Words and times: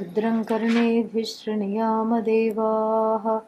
भद्रं 0.00 0.44
कर्णेभिः 0.44 1.24
शृणुयामदेवाः 1.24 3.40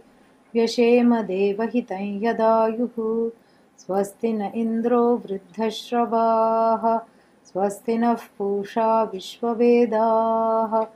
व्यशेम 0.54 1.21
देवहितं 1.21 2.24
यदायुः। 2.24 3.30
स्वस्ति 3.79 4.33
न 4.33 4.51
इन्द्रो 4.55 5.17
वृद्धश्रवाः। 5.17 7.01
स्वस्ति 7.45 7.99
नः 7.99 8.15
पूषा 8.15 9.03
विश्ववेदाः। 9.03 10.87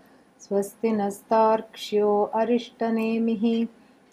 स्वस्ति 0.41 0.93
नस्तार्क्ष्यो 0.93 2.30
अरिष्टनेमिः 2.35 3.67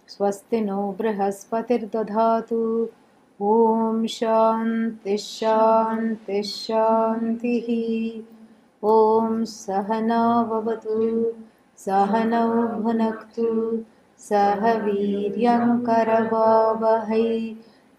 स्वस्ति 0.10 0.62
नो 0.62 0.96
बृहस्पतिर्दधातु। 1.00 2.90
ॐ 3.42 4.06
शान्तिः 4.18 5.18
शान्तिः 5.18 6.42
शान्तिः। 6.42 7.68
ॐ 8.84 9.44
सहनाववतु 9.46 11.00
सहनौ 11.86 12.50
भुनक्तु 12.82 13.48
सह 14.20 14.62
वीर्यङ्करवावहै 14.84 15.56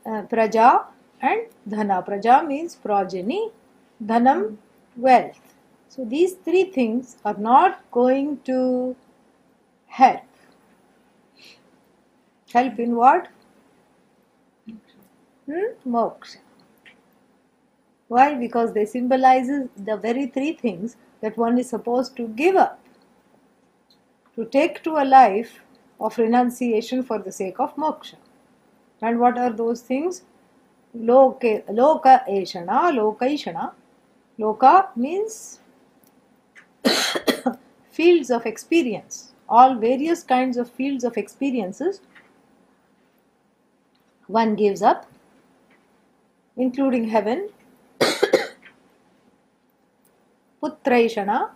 uh, 0.05 0.23
praja 0.23 0.85
and 1.21 1.47
dhana. 1.69 2.05
Praja 2.07 2.47
means 2.47 2.77
progeny, 2.77 3.51
dhanam, 4.05 4.57
wealth. 4.97 5.41
So 5.89 6.05
these 6.05 6.35
three 6.35 6.65
things 6.65 7.17
are 7.25 7.37
not 7.39 7.81
going 7.91 8.41
to 8.45 8.97
help. 9.87 10.23
Help 12.53 12.79
in 12.79 12.97
what? 12.97 13.29
Hmm? 15.47 15.73
Moksha. 15.87 16.39
Why? 18.09 18.35
Because 18.35 18.73
they 18.73 18.85
symbolizes 18.87 19.69
the 19.77 19.97
very 19.97 20.27
three 20.27 20.53
things 20.53 20.97
that 21.21 21.37
one 21.37 21.59
is 21.59 21.69
supposed 21.69 22.17
to 22.17 22.29
give 22.29 22.57
up. 22.57 22.81
To 24.37 24.45
take 24.45 24.83
to 24.85 24.97
a 24.97 25.05
life 25.05 25.61
of 25.99 26.17
renunciation 26.19 27.03
for 27.03 27.19
the 27.19 27.33
sake 27.33 27.59
of 27.59 27.75
moksha. 27.77 28.17
And 29.03 29.19
what 29.19 29.39
are 29.39 29.51
those 29.51 29.81
things? 29.81 30.23
Loke, 30.95 31.65
loka 31.69 32.27
eshana. 32.29 33.73
Loka 34.39 34.97
means 34.97 35.61
fields 37.91 38.31
of 38.31 38.47
experience, 38.47 39.33
all 39.49 39.75
various 39.75 40.23
kinds 40.23 40.57
of 40.57 40.71
fields 40.71 41.05
of 41.05 41.17
experiences 41.17 42.01
one 44.27 44.55
gives 44.55 44.83
up, 44.83 45.07
including 46.57 47.09
heaven. 47.09 47.49
Putraishana, 50.63 51.51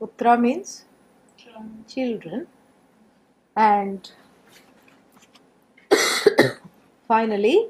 Putra 0.00 0.40
means 0.40 0.84
children, 1.86 2.46
and 3.56 4.10
finally 7.08 7.68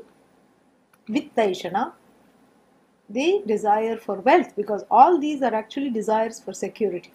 Vittaishana, 1.08 1.92
the 3.08 3.42
desire 3.46 3.96
for 3.96 4.16
wealth 4.20 4.54
because 4.56 4.84
all 4.90 5.18
these 5.18 5.42
are 5.42 5.54
actually 5.54 5.90
desires 5.90 6.40
for 6.40 6.52
security. 6.52 7.12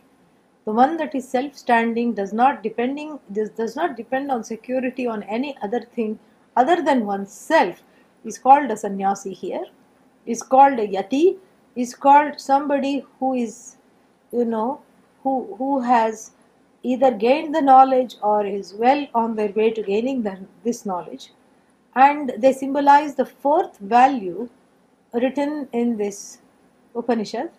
The 0.66 0.74
one 0.74 0.98
that 0.98 1.16
is 1.16 1.28
self-standing 1.28 2.14
does 2.14 2.34
not 2.34 2.62
depending 2.62 3.20
this 3.30 3.50
does 3.50 3.76
not 3.76 3.96
depend 3.96 4.30
on 4.32 4.44
security 4.44 5.08
on 5.08 5.24
any 5.24 5.58
other 5.62 5.82
thing 5.82 6.20
other 6.62 6.78
than 6.88 7.06
oneself 7.06 7.84
is 8.32 8.38
called 8.46 8.72
a 8.76 8.78
sannyasi 8.84 9.34
here 9.44 9.66
is 10.36 10.42
called 10.54 10.80
a 10.86 10.88
yati 10.96 11.26
is 11.76 11.94
called 12.06 12.40
somebody 12.50 12.94
who 13.20 13.34
is 13.46 13.56
you 14.40 14.46
know 14.54 14.70
who 15.24 15.34
who 15.60 15.72
has 15.92 16.32
either 16.92 17.12
gained 17.26 17.54
the 17.56 17.66
knowledge 17.70 18.16
or 18.22 18.40
is 18.46 18.74
well 18.86 19.02
on 19.22 19.36
their 19.36 19.54
way 19.60 19.70
to 19.78 19.82
gaining 19.84 20.22
the, 20.28 20.38
this 20.64 20.86
knowledge 20.86 21.32
and 21.96 22.34
they 22.38 22.54
symbolize 22.54 23.16
the 23.16 23.26
fourth 23.26 23.78
value 23.80 24.50
written 25.14 25.68
in 25.72 25.98
this 25.98 26.40
Upanishad, 26.96 27.52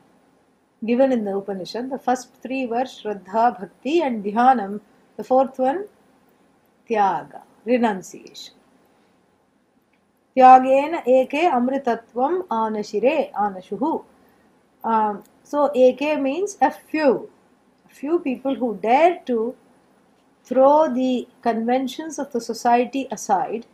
given 0.84 1.12
in 1.12 1.24
the 1.24 1.36
Upanishad. 1.36 1.90
The 1.90 1.98
first 1.98 2.32
three 2.42 2.66
were 2.66 2.84
Shraddha, 2.84 3.58
Bhakti, 3.58 4.00
and 4.00 4.24
Dhyanam. 4.24 4.80
The 5.16 5.24
fourth 5.24 5.58
one, 5.58 5.86
Tyaga, 6.88 7.42
renunciation. 7.64 8.54
Tyagena 10.38 11.02
eke 11.04 11.50
amritatvam 11.50 12.42
anashire 12.46 13.32
anashuhu. 13.32 14.04
So 15.42 15.70
eke 15.74 16.20
means 16.20 16.56
a 16.60 16.70
few. 16.70 17.28
Few 17.88 18.20
people 18.20 18.54
who 18.54 18.76
dare 18.76 19.18
to 19.26 19.56
throw 20.44 20.88
the 20.94 21.26
conventions 21.42 22.18
of 22.20 22.30
the 22.32 22.40
society 22.40 23.08
aside 23.10 23.66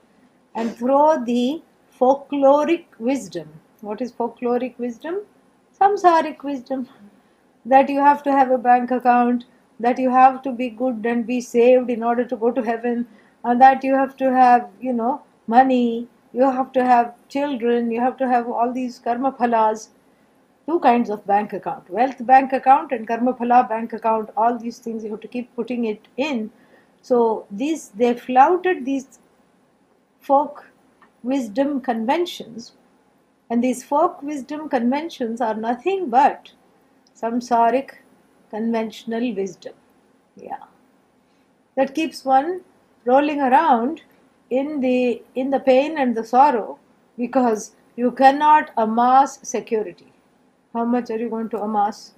and 0.54 0.74
throw 0.74 1.22
the 1.22 1.62
folkloric 2.00 2.86
wisdom. 2.98 3.48
What 3.82 4.00
is 4.00 4.12
folkloric 4.12 4.78
wisdom? 4.78 5.20
Samsaric 5.78 6.42
wisdom. 6.42 6.88
That 7.66 7.90
you 7.90 8.00
have 8.00 8.22
to 8.22 8.32
have 8.32 8.50
a 8.50 8.56
bank 8.56 8.90
account, 8.90 9.44
that 9.80 9.98
you 9.98 10.08
have 10.10 10.40
to 10.42 10.52
be 10.52 10.70
good 10.70 11.04
and 11.04 11.26
be 11.26 11.40
saved 11.42 11.90
in 11.90 12.02
order 12.02 12.24
to 12.24 12.36
go 12.36 12.50
to 12.50 12.62
heaven, 12.62 13.06
and 13.44 13.60
that 13.60 13.84
you 13.84 13.94
have 13.94 14.16
to 14.16 14.32
have, 14.32 14.70
you 14.80 14.92
know, 14.94 15.22
money, 15.46 16.08
you 16.34 16.50
have 16.50 16.72
to 16.72 16.84
have 16.84 17.14
children, 17.28 17.90
you 17.90 18.00
have 18.00 18.16
to 18.18 18.28
have 18.28 18.48
all 18.48 18.72
these 18.72 18.98
karma 18.98 19.32
phalas. 19.32 19.88
two 20.66 20.78
kinds 20.80 21.10
of 21.14 21.26
bank 21.30 21.52
account 21.56 21.88
wealth 21.94 22.20
bank 22.28 22.52
account 22.58 22.92
and 22.96 23.06
karmaphala 23.08 23.56
bank 23.72 23.92
account 23.96 24.30
all 24.42 24.54
these 24.60 24.78
things 24.84 25.04
you 25.04 25.10
have 25.10 25.24
to 25.24 25.32
keep 25.34 25.50
putting 25.56 25.84
it 25.90 26.08
in 26.28 26.38
so 27.08 27.18
these 27.62 27.82
they 28.02 28.12
flouted 28.20 28.80
these 28.86 29.18
folk 30.28 30.62
wisdom 31.32 31.74
conventions 31.88 32.72
and 33.50 33.62
these 33.62 33.82
folk 33.90 34.22
wisdom 34.22 34.68
conventions 34.76 35.44
are 35.48 35.54
nothing 35.66 36.08
but 36.16 36.50
samsaric 37.22 37.94
conventional 38.56 39.28
wisdom 39.42 39.74
yeah 40.48 40.64
that 41.76 41.94
keeps 42.00 42.24
one 42.24 42.50
rolling 43.12 43.40
around 43.50 44.02
in 44.60 44.80
the 44.80 45.22
in 45.34 45.50
the 45.50 45.60
pain 45.60 45.98
and 45.98 46.16
the 46.16 46.24
sorrow 46.24 46.78
because 47.18 47.72
you 47.96 48.10
cannot 48.10 48.70
amass 48.76 49.38
security. 49.48 50.12
How 50.72 50.84
much 50.84 51.10
are 51.10 51.18
you 51.18 51.30
going 51.30 51.48
to 51.50 51.62
amass? 51.62 52.12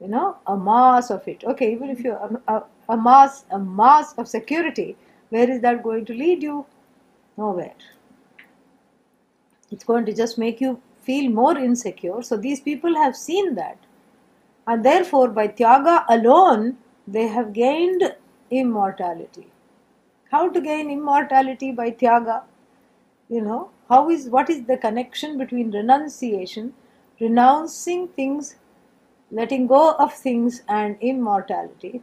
You 0.00 0.08
know 0.08 0.36
a 0.46 0.56
mass 0.56 1.10
of 1.10 1.26
it. 1.28 1.44
Okay 1.44 1.72
even 1.72 1.90
if 1.90 2.04
you 2.04 2.16
am- 2.26 2.42
uh, 2.48 2.60
a, 2.88 2.94
a 2.94 2.96
mass 2.96 3.44
a 3.50 3.58
mass 3.58 4.12
of 4.14 4.28
security 4.28 4.96
where 5.30 5.50
is 5.50 5.60
that 5.62 5.82
going 5.82 6.04
to 6.06 6.14
lead 6.14 6.42
you? 6.42 6.66
Nowhere. 7.36 7.74
It's 9.70 9.84
going 9.84 10.06
to 10.06 10.12
just 10.12 10.38
make 10.38 10.60
you 10.60 10.80
feel 11.02 11.30
more 11.30 11.56
insecure. 11.56 12.22
So 12.22 12.36
these 12.36 12.60
people 12.60 12.96
have 12.96 13.16
seen 13.16 13.54
that. 13.54 13.78
And 14.66 14.84
therefore 14.84 15.28
by 15.28 15.46
tyaga 15.48 16.04
alone 16.08 16.76
they 17.06 17.26
have 17.28 17.52
gained 17.52 18.02
immortality 18.50 19.46
how 20.30 20.48
to 20.48 20.60
gain 20.60 20.90
immortality 20.90 21.72
by 21.72 21.90
tyaga? 21.90 22.42
You 23.28 23.40
know 23.42 23.70
how 23.88 24.10
is 24.10 24.28
what 24.28 24.50
is 24.50 24.64
the 24.64 24.76
connection 24.76 25.36
between 25.38 25.70
renunciation 25.72 26.72
renouncing 27.20 28.08
things 28.08 28.56
letting 29.30 29.66
go 29.66 29.94
of 29.94 30.12
things 30.12 30.62
and 30.68 30.96
immortality? 31.00 32.02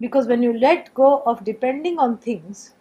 Because 0.00 0.26
when 0.26 0.42
you 0.42 0.52
let 0.58 0.92
go 0.94 1.22
of 1.26 1.44
depending 1.44 1.98
on 1.98 2.16
things 2.18 2.74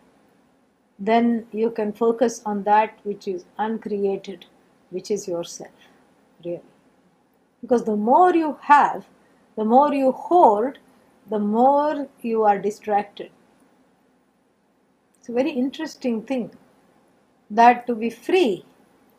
then 1.00 1.46
you 1.52 1.72
can 1.72 1.92
focus 1.92 2.42
on 2.46 2.64
that 2.64 3.00
which 3.04 3.28
is 3.28 3.46
uncreated 3.58 4.46
which 4.92 5.10
is 5.10 5.28
yourself 5.28 5.90
really. 6.46 6.62
Because 7.62 7.84
the 7.86 7.96
more 7.96 8.34
you 8.36 8.58
have 8.62 9.06
the 9.56 9.66
more 9.66 9.94
you 9.94 10.12
hoard 10.12 10.80
the 11.30 11.40
more 11.40 12.08
you 12.22 12.44
are 12.44 12.58
distracted 12.60 13.32
it's 15.22 15.30
a 15.30 15.34
very 15.34 15.52
interesting 15.52 16.24
thing 16.24 16.50
that 17.52 17.86
to 17.86 17.94
be 17.94 18.10
free 18.10 18.66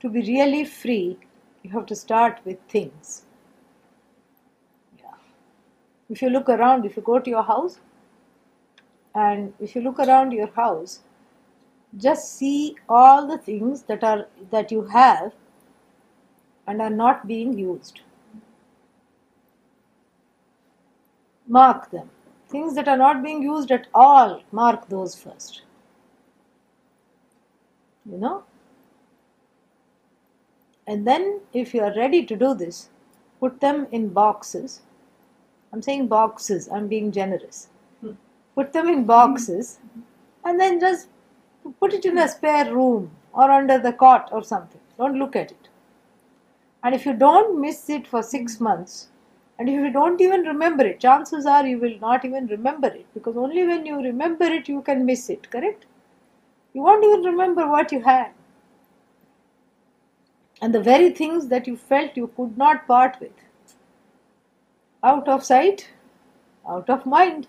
to 0.00 0.08
be 0.08 0.20
really 0.22 0.64
free 0.64 1.16
you 1.62 1.70
have 1.70 1.86
to 1.86 1.94
start 1.94 2.40
with 2.44 2.58
things. 2.68 3.22
Yeah. 4.98 5.14
if 6.10 6.20
you 6.20 6.28
look 6.28 6.48
around 6.48 6.84
if 6.84 6.96
you 6.96 7.02
go 7.02 7.20
to 7.20 7.30
your 7.30 7.44
house 7.44 7.78
and 9.14 9.54
if 9.60 9.76
you 9.76 9.82
look 9.82 10.00
around 10.00 10.32
your 10.32 10.48
house 10.48 10.98
just 11.96 12.36
see 12.36 12.74
all 12.88 13.28
the 13.28 13.38
things 13.38 13.82
that 13.84 14.02
are 14.02 14.26
that 14.50 14.72
you 14.72 14.82
have 14.86 15.32
and 16.66 16.80
are 16.80 16.90
not 16.90 17.26
being 17.28 17.56
used. 17.56 18.00
Mark 21.46 21.90
them. 21.90 22.08
Things 22.48 22.74
that 22.74 22.88
are 22.88 22.96
not 22.96 23.22
being 23.22 23.42
used 23.42 23.70
at 23.70 23.86
all 23.94 24.42
mark 24.50 24.88
those 24.88 25.14
first 25.14 25.62
you 28.10 28.18
know? 28.18 28.44
And 30.86 31.06
then 31.06 31.40
if 31.52 31.74
you 31.74 31.82
are 31.82 31.94
ready 31.94 32.24
to 32.26 32.36
do 32.36 32.54
this 32.54 32.88
put 33.42 33.60
them 33.60 33.86
in 33.90 34.08
boxes. 34.08 34.80
I'm 35.72 35.82
saying 35.82 36.06
boxes 36.06 36.68
i'm 36.68 36.86
being 36.86 37.10
generous. 37.18 37.68
Hmm. 38.00 38.12
Put 38.54 38.72
them 38.72 38.88
in 38.88 39.04
boxes 39.04 39.78
and 40.44 40.60
then 40.60 40.78
just 40.78 41.08
put 41.80 41.92
it 41.92 42.04
in 42.04 42.18
a 42.18 42.28
spare 42.28 42.72
room 42.72 43.10
or 43.32 43.50
under 43.50 43.78
the 43.78 43.92
cot 43.92 44.28
or 44.30 44.44
something. 44.44 44.80
Don't 44.98 45.18
look 45.18 45.34
at 45.34 45.50
it. 45.50 45.68
And 46.84 46.94
if 46.94 47.06
you 47.06 47.14
don't 47.14 47.60
miss 47.60 47.88
it 47.90 48.06
for 48.06 48.22
6 48.22 48.56
hmm. 48.56 48.64
months 48.64 49.08
and 49.58 49.68
if 49.68 49.74
you 49.74 49.90
don't 49.92 50.20
even 50.26 50.42
remember 50.52 50.84
it 50.90 51.00
chances 51.00 51.44
are 51.54 51.66
you 51.66 51.78
will 51.78 51.98
not 52.04 52.24
even 52.28 52.46
remember 52.46 52.88
it 53.00 53.06
because 53.14 53.36
only 53.36 53.66
when 53.66 53.84
you 53.90 53.96
remember 54.10 54.46
it 54.58 54.68
you 54.68 54.80
can 54.88 55.04
miss 55.10 55.28
it 55.34 55.50
correct 55.50 55.84
you 56.74 56.82
won't 56.82 57.04
even 57.04 57.22
remember 57.22 57.68
what 57.68 57.92
you 57.92 58.00
had. 58.00 58.30
And 60.60 60.74
the 60.74 60.80
very 60.80 61.10
things 61.10 61.48
that 61.48 61.66
you 61.66 61.76
felt 61.76 62.16
you 62.16 62.28
could 62.36 62.56
not 62.56 62.86
part 62.86 63.18
with. 63.20 63.32
Out 65.02 65.28
of 65.28 65.44
sight, 65.44 65.88
out 66.68 66.88
of 66.88 67.04
mind. 67.04 67.48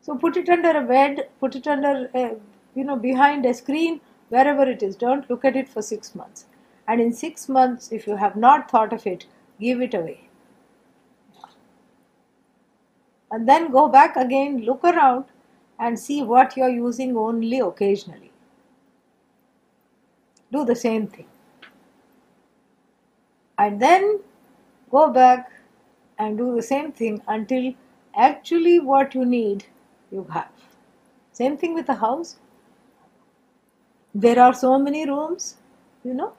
So 0.00 0.16
put 0.16 0.36
it 0.36 0.48
under 0.48 0.70
a 0.70 0.82
bed, 0.82 1.28
put 1.38 1.54
it 1.54 1.66
under, 1.66 2.10
a, 2.14 2.36
you 2.74 2.84
know, 2.84 2.96
behind 2.96 3.44
a 3.44 3.52
screen, 3.52 4.00
wherever 4.30 4.62
it 4.62 4.82
is. 4.82 4.96
Don't 4.96 5.28
look 5.28 5.44
at 5.44 5.56
it 5.56 5.68
for 5.68 5.82
six 5.82 6.14
months. 6.14 6.46
And 6.88 7.00
in 7.00 7.12
six 7.12 7.48
months, 7.48 7.92
if 7.92 8.06
you 8.06 8.16
have 8.16 8.36
not 8.36 8.70
thought 8.70 8.92
of 8.92 9.06
it, 9.06 9.26
give 9.60 9.82
it 9.82 9.94
away. 9.94 10.28
And 13.30 13.48
then 13.48 13.70
go 13.70 13.88
back 13.88 14.16
again, 14.16 14.62
look 14.62 14.84
around, 14.84 15.24
and 15.78 15.98
see 15.98 16.22
what 16.22 16.56
you're 16.56 16.68
using 16.68 17.16
only 17.16 17.60
occasionally. 17.60 18.30
Do 20.52 20.64
the 20.64 20.76
same 20.76 21.06
thing. 21.06 21.26
And 23.58 23.80
then 23.80 24.20
go 24.90 25.10
back 25.10 25.50
and 26.18 26.38
do 26.38 26.54
the 26.54 26.62
same 26.62 26.92
thing 26.92 27.22
until 27.26 27.74
actually 28.16 28.80
what 28.80 29.14
you 29.14 29.24
need 29.24 29.64
you 30.10 30.26
have. 30.30 30.50
Same 31.32 31.56
thing 31.56 31.74
with 31.74 31.86
the 31.86 31.94
house. 31.94 32.36
There 34.14 34.40
are 34.40 34.54
so 34.54 34.78
many 34.78 35.06
rooms, 35.06 35.56
you 36.04 36.14
know. 36.14 36.32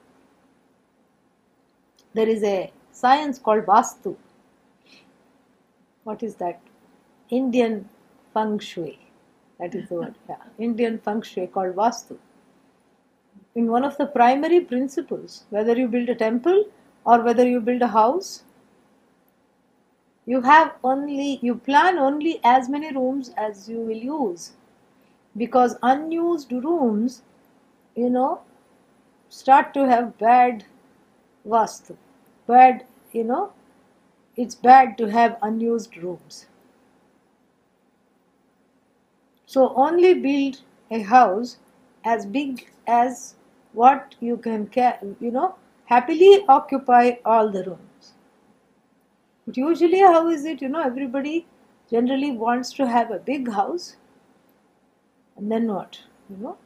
There 2.14 2.28
is 2.28 2.42
a 2.42 2.72
science 2.90 3.38
called 3.38 3.66
Vastu. 3.66 4.16
What 6.02 6.22
is 6.22 6.34
that? 6.36 6.60
Indian 7.30 7.88
feng 8.32 8.58
shui 8.58 8.98
that 9.58 9.74
is 9.74 9.88
the 9.88 9.94
word. 9.96 10.14
Yeah. 10.28 10.36
Indian 10.58 10.98
feng 10.98 11.22
shui 11.22 11.46
called 11.46 11.74
Vastu. 11.74 12.16
In 13.54 13.70
one 13.70 13.84
of 13.84 13.96
the 13.96 14.06
primary 14.06 14.60
principles, 14.60 15.44
whether 15.50 15.76
you 15.76 15.88
build 15.88 16.08
a 16.08 16.14
temple 16.14 16.64
or 17.04 17.22
whether 17.22 17.46
you 17.48 17.60
build 17.60 17.82
a 17.82 17.88
house, 17.88 18.44
you 20.26 20.42
have 20.42 20.74
only, 20.84 21.38
you 21.42 21.54
plan 21.54 21.98
only 21.98 22.40
as 22.44 22.68
many 22.68 22.92
rooms 22.92 23.32
as 23.36 23.68
you 23.68 23.80
will 23.80 23.96
use. 23.96 24.52
Because 25.36 25.76
unused 25.82 26.52
rooms, 26.52 27.22
you 27.96 28.10
know, 28.10 28.42
start 29.28 29.72
to 29.74 29.88
have 29.88 30.18
bad 30.18 30.64
Vastu. 31.46 31.96
Bad, 32.46 32.84
you 33.12 33.24
know, 33.24 33.52
it's 34.36 34.54
bad 34.54 34.96
to 34.98 35.06
have 35.06 35.36
unused 35.42 35.96
rooms. 35.96 36.46
So 39.48 39.72
only 39.76 40.12
build 40.12 40.60
a 40.90 41.00
house 41.00 41.56
as 42.04 42.26
big 42.26 42.70
as 42.86 43.34
what 43.72 44.14
you 44.20 44.36
can, 44.36 44.68
you 45.20 45.30
know, 45.30 45.54
happily 45.86 46.44
occupy 46.48 47.12
all 47.24 47.50
the 47.50 47.64
rooms. 47.64 48.12
But 49.46 49.56
usually, 49.56 50.00
how 50.00 50.28
is 50.28 50.44
it? 50.44 50.60
You 50.60 50.68
know, 50.68 50.82
everybody 50.82 51.46
generally 51.90 52.30
wants 52.32 52.74
to 52.74 52.86
have 52.86 53.10
a 53.10 53.18
big 53.18 53.50
house, 53.50 53.96
and 55.38 55.50
then 55.50 55.72
what? 55.72 55.98
You 56.28 56.36
know, 56.36 56.58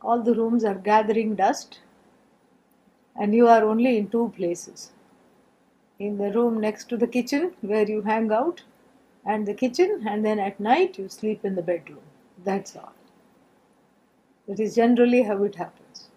all 0.00 0.22
the 0.22 0.34
rooms 0.34 0.64
are 0.64 0.74
gathering 0.74 1.34
dust, 1.34 1.80
and 3.16 3.34
you 3.34 3.48
are 3.48 3.64
only 3.64 3.98
in 3.98 4.08
two 4.08 4.32
places 4.34 4.92
in 5.98 6.16
the 6.16 6.32
room 6.32 6.58
next 6.58 6.88
to 6.88 6.96
the 6.96 7.06
kitchen 7.06 7.52
where 7.60 7.86
you 7.86 8.00
hang 8.00 8.32
out 8.32 8.62
and 9.24 9.46
the 9.46 9.54
kitchen, 9.54 10.04
and 10.08 10.24
then 10.24 10.38
at 10.38 10.58
night 10.58 10.98
you 10.98 11.08
sleep 11.08 11.44
in 11.44 11.54
the 11.54 11.62
bedroom. 11.62 12.00
That's 12.44 12.76
all. 12.76 12.92
That 14.48 14.58
is 14.58 14.74
generally 14.74 15.22
how 15.22 15.42
it 15.44 15.54
happens. 15.54 16.08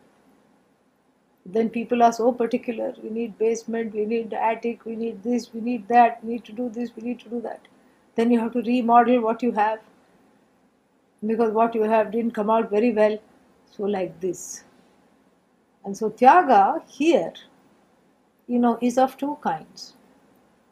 Then 1.46 1.70
people 1.70 2.02
are 2.02 2.12
so 2.12 2.32
particular. 2.32 2.94
We 3.04 3.12
need 3.12 3.38
basement, 3.38 3.94
we 3.94 4.06
need 4.06 4.34
attic, 4.34 4.84
we 4.86 4.96
need 4.96 5.22
this, 5.22 5.54
we 5.54 5.62
need 5.62 5.88
that, 5.90 6.24
we 6.24 6.34
need 6.34 6.46
to 6.46 6.52
do 6.52 6.70
this, 6.70 6.90
we 6.96 7.04
need 7.04 7.20
to 7.20 7.30
do 7.30 7.42
that. 7.42 7.62
Then 8.16 8.32
you 8.32 8.40
have 8.40 8.54
to 8.54 8.62
remodel 8.62 9.22
what 9.22 9.44
you 9.44 9.52
have 9.52 9.80
because 11.26 11.52
what 11.52 11.76
you 11.76 11.84
have 11.84 12.12
didn't 12.12 12.32
come 12.32 12.50
out 12.50 12.70
very 12.70 12.92
well. 12.92 13.20
So, 13.70 13.84
like 13.84 14.20
this. 14.22 14.64
And 15.84 15.96
so, 15.96 16.10
Tyaga 16.10 16.82
here, 16.88 17.34
you 18.48 18.58
know, 18.58 18.80
is 18.82 18.98
of 18.98 19.18
two 19.18 19.38
kinds. 19.42 19.94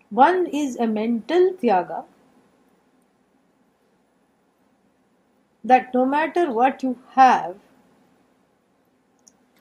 One 0.09 0.47
is 0.47 0.77
a 0.77 0.87
mental 0.87 1.53
Tyaga, 1.61 2.05
that 5.63 5.93
no 5.93 6.05
matter 6.05 6.51
what 6.51 6.83
you 6.83 6.97
have, 7.11 7.55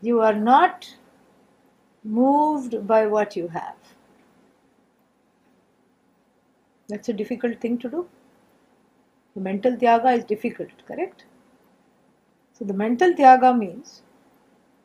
you 0.01 0.21
are 0.21 0.35
not 0.35 0.97
moved 2.05 2.87
by 2.87 3.07
what 3.07 3.37
you 3.37 3.49
have. 3.49 3.77
That's 6.89 7.09
a 7.09 7.13
difficult 7.13 7.61
thing 7.61 7.79
to 7.79 7.89
do. 7.89 8.09
The 9.35 9.41
mental 9.41 9.77
tyaga 9.77 10.19
is 10.19 10.25
difficult, 10.25 10.71
correct? 10.87 11.25
So 12.53 12.65
the 12.65 12.75
mental 12.75 13.15
tyaga 13.15 13.57
means 13.57 14.03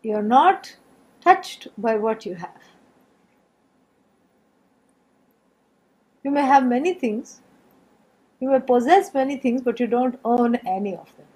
you 0.04 0.14
are 0.14 0.24
not 0.24 0.78
touched 1.22 1.68
by 1.78 1.96
what 1.96 2.26
you 2.26 2.36
have. 2.36 2.62
You 6.24 6.32
may 6.32 6.42
have 6.42 6.66
many 6.66 6.94
things, 6.94 7.42
you 8.40 8.50
may 8.52 8.60
possess 8.60 9.14
many 9.14 9.38
things, 9.38 9.62
but 9.62 9.80
you 9.80 9.88
don't 9.88 10.20
own 10.26 10.56
any 10.58 10.96
of 10.96 11.16
them. 11.18 11.28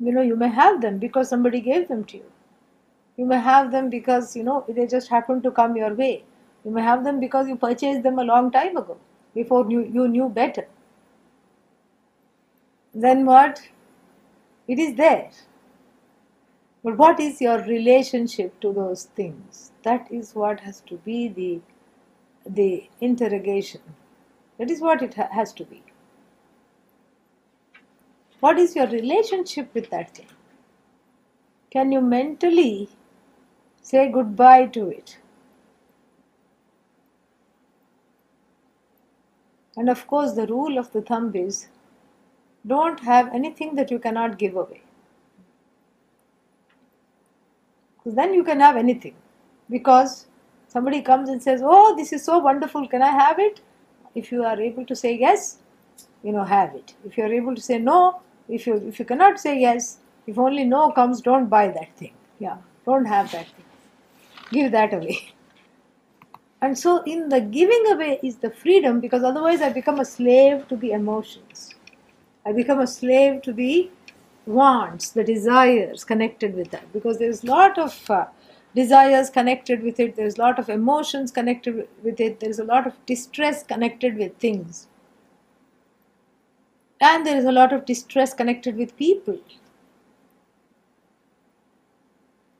You 0.00 0.12
know, 0.12 0.22
you 0.22 0.36
may 0.36 0.48
have 0.48 0.80
them 0.82 0.98
because 0.98 1.28
somebody 1.30 1.60
gave 1.60 1.88
them 1.88 2.04
to 2.06 2.18
you. 2.18 2.24
You 3.16 3.26
may 3.26 3.38
have 3.40 3.72
them 3.72 3.90
because, 3.90 4.36
you 4.36 4.44
know, 4.44 4.64
they 4.68 4.86
just 4.86 5.08
happened 5.08 5.42
to 5.44 5.50
come 5.52 5.76
your 5.76 5.94
way. 5.94 6.24
You 6.64 6.70
may 6.72 6.82
have 6.82 7.04
them 7.04 7.20
because 7.20 7.48
you 7.48 7.56
purchased 7.56 8.02
them 8.02 8.18
a 8.18 8.24
long 8.24 8.50
time 8.50 8.76
ago, 8.76 8.98
before 9.34 9.70
you, 9.70 9.82
you 9.84 10.08
knew 10.08 10.28
better. 10.28 10.66
Then 12.94 13.26
what? 13.26 13.62
It 14.68 14.78
is 14.78 14.96
there. 14.96 15.30
But 16.84 16.98
what 16.98 17.20
is 17.20 17.40
your 17.40 17.58
relationship 17.64 18.60
to 18.60 18.72
those 18.72 19.04
things? 19.16 19.72
That 19.84 20.10
is 20.12 20.34
what 20.34 20.60
has 20.60 20.80
to 20.82 20.96
be 20.98 21.28
the, 21.28 21.60
the 22.48 22.88
interrogation. 23.00 23.82
That 24.58 24.70
is 24.70 24.80
what 24.80 25.02
it 25.02 25.14
ha- 25.14 25.28
has 25.32 25.52
to 25.54 25.64
be. 25.64 25.82
What 28.40 28.58
is 28.58 28.76
your 28.76 28.86
relationship 28.86 29.72
with 29.74 29.90
that 29.90 30.14
thing? 30.16 30.26
Can 31.70 31.92
you 31.92 32.00
mentally 32.00 32.88
say 33.82 34.10
goodbye 34.10 34.66
to 34.66 34.88
it? 34.90 35.18
And 39.76 39.88
of 39.88 40.06
course, 40.06 40.32
the 40.32 40.46
rule 40.46 40.78
of 40.78 40.92
the 40.92 41.02
thumb 41.02 41.34
is 41.34 41.68
don't 42.66 43.00
have 43.00 43.32
anything 43.32 43.74
that 43.76 43.90
you 43.90 43.98
cannot 43.98 44.38
give 44.38 44.56
away. 44.56 44.82
Because 47.96 48.14
then 48.14 48.34
you 48.34 48.44
can 48.44 48.60
have 48.60 48.76
anything. 48.76 49.14
Because 49.70 50.26
somebody 50.68 51.02
comes 51.02 51.28
and 51.28 51.42
says, 51.42 51.60
Oh, 51.64 51.96
this 51.96 52.12
is 52.12 52.24
so 52.24 52.38
wonderful, 52.38 52.88
can 52.88 53.02
I 53.02 53.10
have 53.10 53.38
it? 53.38 53.60
If 54.14 54.32
you 54.32 54.44
are 54.44 54.60
able 54.60 54.84
to 54.86 54.96
say 54.96 55.16
yes, 55.16 55.58
you 56.22 56.32
know, 56.32 56.44
have 56.44 56.74
it. 56.74 56.94
If 57.04 57.16
you 57.16 57.24
are 57.24 57.32
able 57.32 57.54
to 57.54 57.60
say 57.60 57.78
no, 57.78 58.20
if 58.48 58.66
you 58.66 58.76
if 58.76 58.98
you 58.98 59.04
cannot 59.04 59.40
say 59.40 59.58
yes, 59.60 59.98
if 60.26 60.38
only 60.38 60.64
no 60.64 60.90
comes, 60.92 61.20
don't 61.20 61.48
buy 61.48 61.68
that 61.68 61.96
thing. 61.96 62.12
Yeah, 62.38 62.58
don't 62.84 63.06
have 63.06 63.30
that 63.32 63.46
thing. 63.46 63.64
Give 64.50 64.72
that 64.72 64.94
away. 64.94 65.32
And 66.60 66.76
so, 66.76 67.04
in 67.04 67.28
the 67.28 67.40
giving 67.40 67.84
away 67.92 68.18
is 68.20 68.38
the 68.38 68.50
freedom 68.50 68.98
because 68.98 69.22
otherwise, 69.22 69.60
I 69.62 69.68
become 69.72 70.00
a 70.00 70.04
slave 70.04 70.66
to 70.68 70.76
the 70.76 70.90
emotions. 70.90 71.76
I 72.44 72.52
become 72.52 72.80
a 72.80 72.86
slave 72.86 73.42
to 73.42 73.52
the 73.52 73.88
wants, 74.46 75.10
the 75.10 75.22
desires 75.22 76.02
connected 76.04 76.56
with 76.56 76.70
that 76.70 76.92
because 76.92 77.18
there's 77.18 77.44
a 77.44 77.46
lot 77.46 77.78
of 77.78 78.10
uh, 78.10 78.26
desires 78.78 79.28
connected 79.28 79.82
with 79.82 79.98
it, 79.98 80.14
there's 80.14 80.38
a 80.38 80.40
lot 80.40 80.58
of 80.60 80.68
emotions 80.68 81.32
connected 81.32 81.88
with 82.04 82.20
it, 82.20 82.38
there's 82.38 82.60
a 82.60 82.64
lot 82.64 82.86
of 82.86 82.94
distress 83.06 83.64
connected 83.64 84.16
with 84.16 84.36
things. 84.36 84.86
And 87.00 87.26
there 87.26 87.36
is 87.36 87.44
a 87.44 87.56
lot 87.60 87.72
of 87.72 87.86
distress 87.86 88.34
connected 88.34 88.76
with 88.76 88.96
people. 88.96 89.40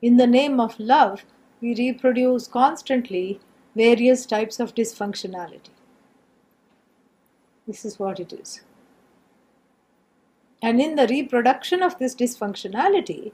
In 0.01 0.17
the 0.17 0.27
name 0.27 0.59
of 0.59 0.77
love, 0.79 1.23
we 1.61 1.73
reproduce 1.75 2.47
constantly 2.47 3.39
various 3.75 4.25
types 4.25 4.59
of 4.59 4.75
dysfunctionality. 4.75 5.75
This 7.65 7.85
is 7.85 7.97
what 7.97 8.19
it 8.19 8.33
is. 8.33 8.61
And 10.61 10.81
in 10.81 10.95
the 10.95 11.07
reproduction 11.07 11.81
of 11.81 11.97
this 11.97 12.13
dysfunctionality 12.13 13.31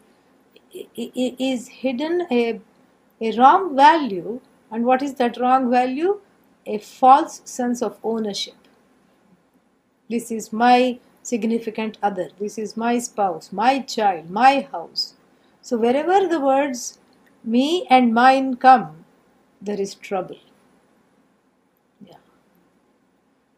is 0.95 1.67
hidden 1.67 2.27
a, 2.31 2.59
a 3.21 3.31
wrong 3.37 3.75
value. 3.75 4.41
And 4.71 4.85
what 4.85 5.01
is 5.01 5.15
that 5.15 5.37
wrong 5.37 5.69
value? 5.69 6.21
A 6.65 6.79
false 6.79 7.41
sense 7.45 7.81
of 7.81 7.99
ownership. 8.03 8.55
This 10.09 10.31
is 10.31 10.51
my 10.51 10.99
significant 11.23 11.97
other. 12.03 12.29
This 12.39 12.57
is 12.57 12.77
my 12.77 12.99
spouse, 12.99 13.51
my 13.51 13.79
child, 13.79 14.29
my 14.29 14.67
house. 14.71 15.15
So 15.61 15.77
wherever 15.77 16.27
the 16.27 16.39
words 16.39 16.99
me 17.43 17.87
and 17.89 18.13
mine 18.13 18.55
come, 18.55 19.05
there 19.61 19.79
is 19.79 19.95
trouble. 19.95 20.39
Yeah. 22.05 22.17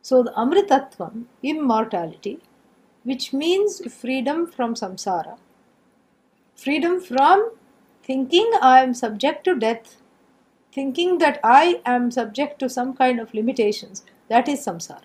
So 0.02 0.24
the 0.24 0.32
Amritatvam, 0.32 1.26
immortality, 1.44 2.40
which 3.04 3.34
means 3.34 3.82
freedom 3.94 4.46
from 4.48 4.76
samsara, 4.76 5.38
freedom 6.56 7.00
from 7.02 7.52
thinking 8.08 8.52
I 8.62 8.82
am 8.82 8.94
subject 8.94 9.44
to 9.44 9.54
death, 9.54 10.02
thinking 10.72 11.18
that 11.18 11.40
I 11.44 11.82
am 11.86 12.10
subject 12.10 12.58
to 12.60 12.70
some 12.70 12.96
kind 12.96 13.20
of 13.20 13.34
limitations, 13.34 14.04
that 14.30 14.48
is 14.48 14.66
samsara. 14.66 15.02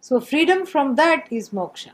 So, 0.00 0.20
freedom 0.20 0.66
from 0.66 0.96
that 0.96 1.28
is 1.30 1.50
moksha. 1.50 1.92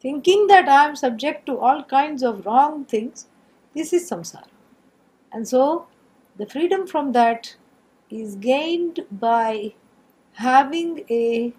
Thinking 0.00 0.48
that 0.48 0.68
I 0.68 0.88
am 0.88 0.96
subject 0.96 1.46
to 1.46 1.58
all 1.58 1.84
kinds 1.84 2.24
of 2.24 2.44
wrong 2.44 2.84
things, 2.84 3.26
this 3.72 3.92
is 3.92 4.10
samsara. 4.10 4.48
And 5.32 5.46
so, 5.46 5.86
the 6.36 6.46
freedom 6.46 6.86
from 6.88 7.12
that 7.12 7.54
is 8.10 8.34
gained 8.34 9.00
by 9.12 9.74
having 10.34 11.04
a, 11.08 11.54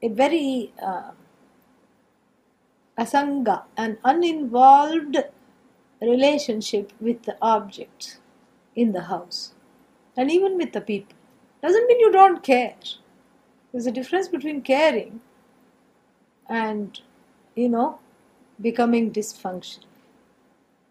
a 0.00 0.08
very 0.08 0.72
uh, 0.80 1.10
asanga, 2.98 3.64
an 3.76 3.98
uninvolved 4.04 5.16
relationship 6.00 6.92
with 7.00 7.22
the 7.22 7.36
objects 7.40 8.18
in 8.74 8.92
the 8.92 9.02
house 9.02 9.54
and 10.16 10.30
even 10.30 10.56
with 10.56 10.72
the 10.72 10.80
people. 10.80 11.16
Doesn't 11.62 11.86
mean 11.86 12.00
you 12.00 12.12
don't 12.12 12.42
care. 12.42 12.76
There's 13.72 13.86
a 13.86 13.92
difference 13.92 14.28
between 14.28 14.62
caring 14.62 15.20
and, 16.48 16.98
you 17.54 17.68
know, 17.68 17.98
becoming 18.60 19.10
dysfunctional. 19.10 19.84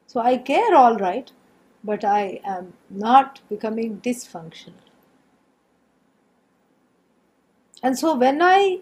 So 0.07 0.19
I 0.19 0.37
care 0.37 0.75
all 0.75 0.97
right, 0.97 1.31
but 1.83 2.03
I 2.03 2.39
am 2.45 2.73
not 2.89 3.41
becoming 3.49 3.99
dysfunctional. 4.01 4.73
And 7.83 7.97
so 7.97 8.15
when 8.15 8.41
I 8.41 8.79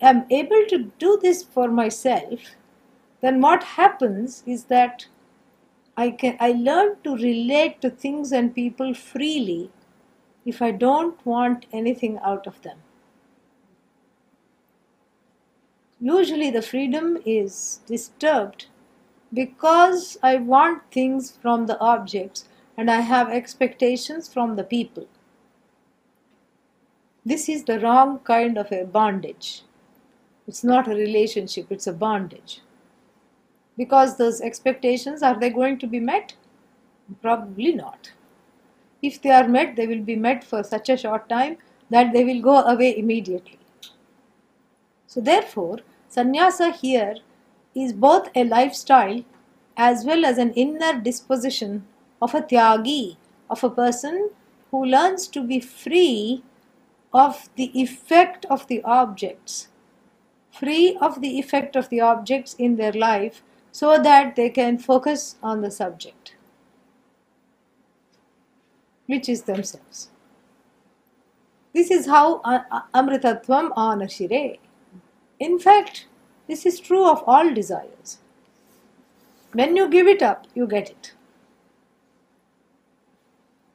am 0.00 0.26
able 0.30 0.64
to 0.68 0.92
do 0.98 1.18
this 1.20 1.42
for 1.42 1.68
myself, 1.68 2.56
then 3.20 3.40
what 3.40 3.62
happens 3.62 4.42
is 4.46 4.64
that 4.64 5.06
I 5.96 6.10
can 6.10 6.36
I 6.40 6.52
learn 6.52 6.96
to 7.04 7.16
relate 7.16 7.80
to 7.80 7.90
things 7.90 8.32
and 8.32 8.54
people 8.54 8.94
freely 8.94 9.70
if 10.44 10.60
I 10.60 10.72
don't 10.72 11.24
want 11.24 11.66
anything 11.72 12.18
out 12.18 12.46
of 12.46 12.60
them. 12.62 12.78
Usually 16.00 16.50
the 16.50 16.62
freedom 16.62 17.18
is 17.24 17.80
disturbed 17.86 18.66
because 19.32 20.18
I 20.22 20.36
want 20.36 20.82
things 20.90 21.38
from 21.40 21.66
the 21.66 21.78
objects 21.78 22.46
and 22.76 22.90
I 22.90 23.00
have 23.00 23.30
expectations 23.30 24.28
from 24.28 24.56
the 24.56 24.64
people. 24.64 25.06
This 27.26 27.48
is 27.48 27.64
the 27.64 27.80
wrong 27.80 28.18
kind 28.18 28.58
of 28.58 28.70
a 28.70 28.84
bondage. 28.84 29.62
It's 30.46 30.62
not 30.62 30.86
a 30.86 30.94
relationship, 30.94 31.68
it's 31.70 31.86
a 31.86 31.92
bondage. 31.92 32.60
Because 33.78 34.16
those 34.16 34.42
expectations, 34.42 35.22
are 35.22 35.38
they 35.38 35.48
going 35.48 35.78
to 35.78 35.86
be 35.86 36.00
met? 36.00 36.34
Probably 37.22 37.72
not. 37.72 38.12
If 39.00 39.22
they 39.22 39.30
are 39.30 39.48
met, 39.48 39.74
they 39.74 39.86
will 39.86 40.02
be 40.02 40.16
met 40.16 40.44
for 40.44 40.62
such 40.62 40.90
a 40.90 40.98
short 40.98 41.28
time 41.28 41.56
that 41.88 42.12
they 42.12 42.24
will 42.24 42.42
go 42.42 42.58
away 42.58 42.98
immediately. 42.98 43.58
So, 45.06 45.20
therefore, 45.20 45.78
sannyasa 46.08 46.72
here 46.72 47.16
is 47.74 47.92
both 47.92 48.28
a 48.34 48.44
lifestyle 48.44 49.24
as 49.76 50.04
well 50.04 50.24
as 50.24 50.38
an 50.38 50.52
inner 50.52 51.00
disposition 51.00 51.86
of 52.20 52.34
a 52.34 52.42
tyagi, 52.42 53.16
of 53.48 53.64
a 53.64 53.70
person 53.70 54.30
who 54.70 54.84
learns 54.84 55.26
to 55.28 55.42
be 55.42 55.60
free 55.60 56.42
of 57.14 57.48
the 57.56 57.70
effect 57.80 58.44
of 58.50 58.66
the 58.66 58.82
objects, 58.82 59.68
free 60.50 60.98
of 61.00 61.20
the 61.20 61.38
effect 61.38 61.76
of 61.76 61.88
the 61.88 62.00
objects 62.00 62.54
in 62.54 62.76
their 62.76 62.92
life 62.92 63.42
so 63.72 63.96
that 64.02 64.36
they 64.36 64.50
can 64.50 64.76
focus 64.78 65.36
on 65.42 65.62
the 65.62 65.70
subject, 65.70 66.34
which 69.06 69.28
is 69.28 69.42
themselves. 69.42 70.10
This 71.72 71.90
is 71.90 72.06
how 72.06 72.40
Amritatvam 72.94 73.72
Anashire. 73.74 74.58
In 75.40 75.58
fact, 75.58 76.06
This 76.46 76.66
is 76.66 76.78
true 76.78 77.08
of 77.10 77.22
all 77.26 77.52
desires. 77.54 78.18
When 79.52 79.76
you 79.76 79.88
give 79.88 80.06
it 80.06 80.22
up, 80.22 80.46
you 80.54 80.66
get 80.66 80.90
it. 80.90 81.14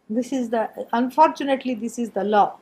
This 0.10 0.31
is 0.31 0.50
the, 0.50 0.69
unfortunately, 0.93 1.74
this 1.75 1.98
is 1.98 2.12
the 2.12 2.24
law. 2.24 2.58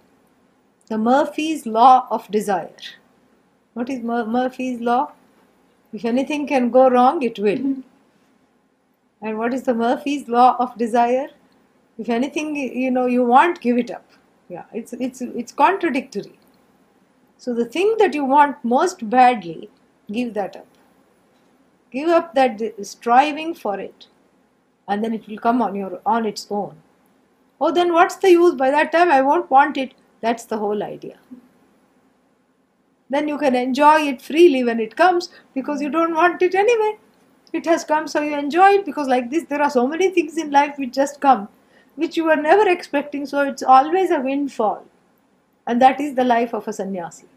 The 0.87 0.97
Murphy's 0.97 1.65
law 1.65 2.07
of 2.09 2.29
desire. 2.31 2.75
What 3.73 3.89
is 3.89 3.99
Mur- 4.01 4.25
Murphy's 4.25 4.79
law? 4.79 5.11
If 5.93 6.05
anything 6.05 6.47
can 6.47 6.69
go 6.69 6.89
wrong, 6.89 7.21
it 7.23 7.39
will. 7.39 7.77
And 9.21 9.39
what 9.39 9.53
is 9.53 9.63
the 9.63 9.73
Murphy's 9.73 10.27
law 10.27 10.55
of 10.59 10.77
desire? 10.77 11.29
If 11.97 12.09
anything 12.09 12.55
you 12.55 12.91
know 12.91 13.07
you 13.07 13.23
want, 13.23 13.61
give 13.61 13.77
it 13.77 13.89
up. 13.89 14.05
Yeah, 14.47 14.65
it's 14.71 14.93
it's 14.93 15.21
it's 15.21 15.51
contradictory. 15.51 16.37
So 17.37 17.53
the 17.53 17.65
thing 17.65 17.95
that 17.99 18.13
you 18.13 18.23
want 18.23 18.63
most 18.63 19.09
badly, 19.09 19.69
give 20.11 20.33
that 20.35 20.55
up. 20.55 20.67
Give 21.91 22.09
up 22.09 22.35
that 22.35 22.61
striving 22.85 23.55
for 23.55 23.79
it, 23.79 24.07
and 24.87 25.03
then 25.03 25.13
it 25.13 25.27
will 25.27 25.39
come 25.39 25.61
on 25.61 25.75
your 25.75 25.99
on 26.05 26.25
its 26.25 26.47
own. 26.51 26.75
Oh, 27.59 27.71
then 27.71 27.93
what's 27.93 28.17
the 28.17 28.31
use? 28.31 28.55
By 28.55 28.69
that 28.71 28.91
time, 28.91 29.11
I 29.11 29.21
won't 29.21 29.49
want 29.49 29.77
it. 29.77 29.93
That's 30.21 30.45
the 30.45 30.57
whole 30.57 30.83
idea. 30.83 31.17
Then 33.09 33.27
you 33.27 33.37
can 33.37 33.55
enjoy 33.55 34.01
it 34.01 34.21
freely 34.21 34.63
when 34.63 34.79
it 34.79 34.95
comes 34.95 35.29
because 35.53 35.81
you 35.81 35.89
don't 35.89 36.13
want 36.13 36.41
it 36.41 36.55
anyway. 36.55 36.97
It 37.53 37.65
has 37.65 37.85
come, 37.85 38.07
so 38.07 38.21
you 38.21 38.37
enjoy 38.37 38.71
it 38.71 38.85
because, 38.85 39.07
like 39.07 39.29
this, 39.29 39.45
there 39.45 39.61
are 39.61 39.69
so 39.69 39.87
many 39.87 40.09
things 40.09 40.37
in 40.37 40.51
life 40.51 40.77
which 40.77 40.93
just 40.93 41.21
come, 41.21 41.47
which 41.95 42.17
you 42.17 42.25
were 42.25 42.35
never 42.35 42.67
expecting, 42.69 43.25
so 43.25 43.41
it's 43.41 43.63
always 43.63 44.11
a 44.11 44.19
windfall. 44.19 44.83
And 45.65 45.81
that 45.81 46.01
is 46.01 46.15
the 46.15 46.25
life 46.25 46.53
of 46.53 46.67
a 46.67 46.73
sannyasi. 46.73 47.27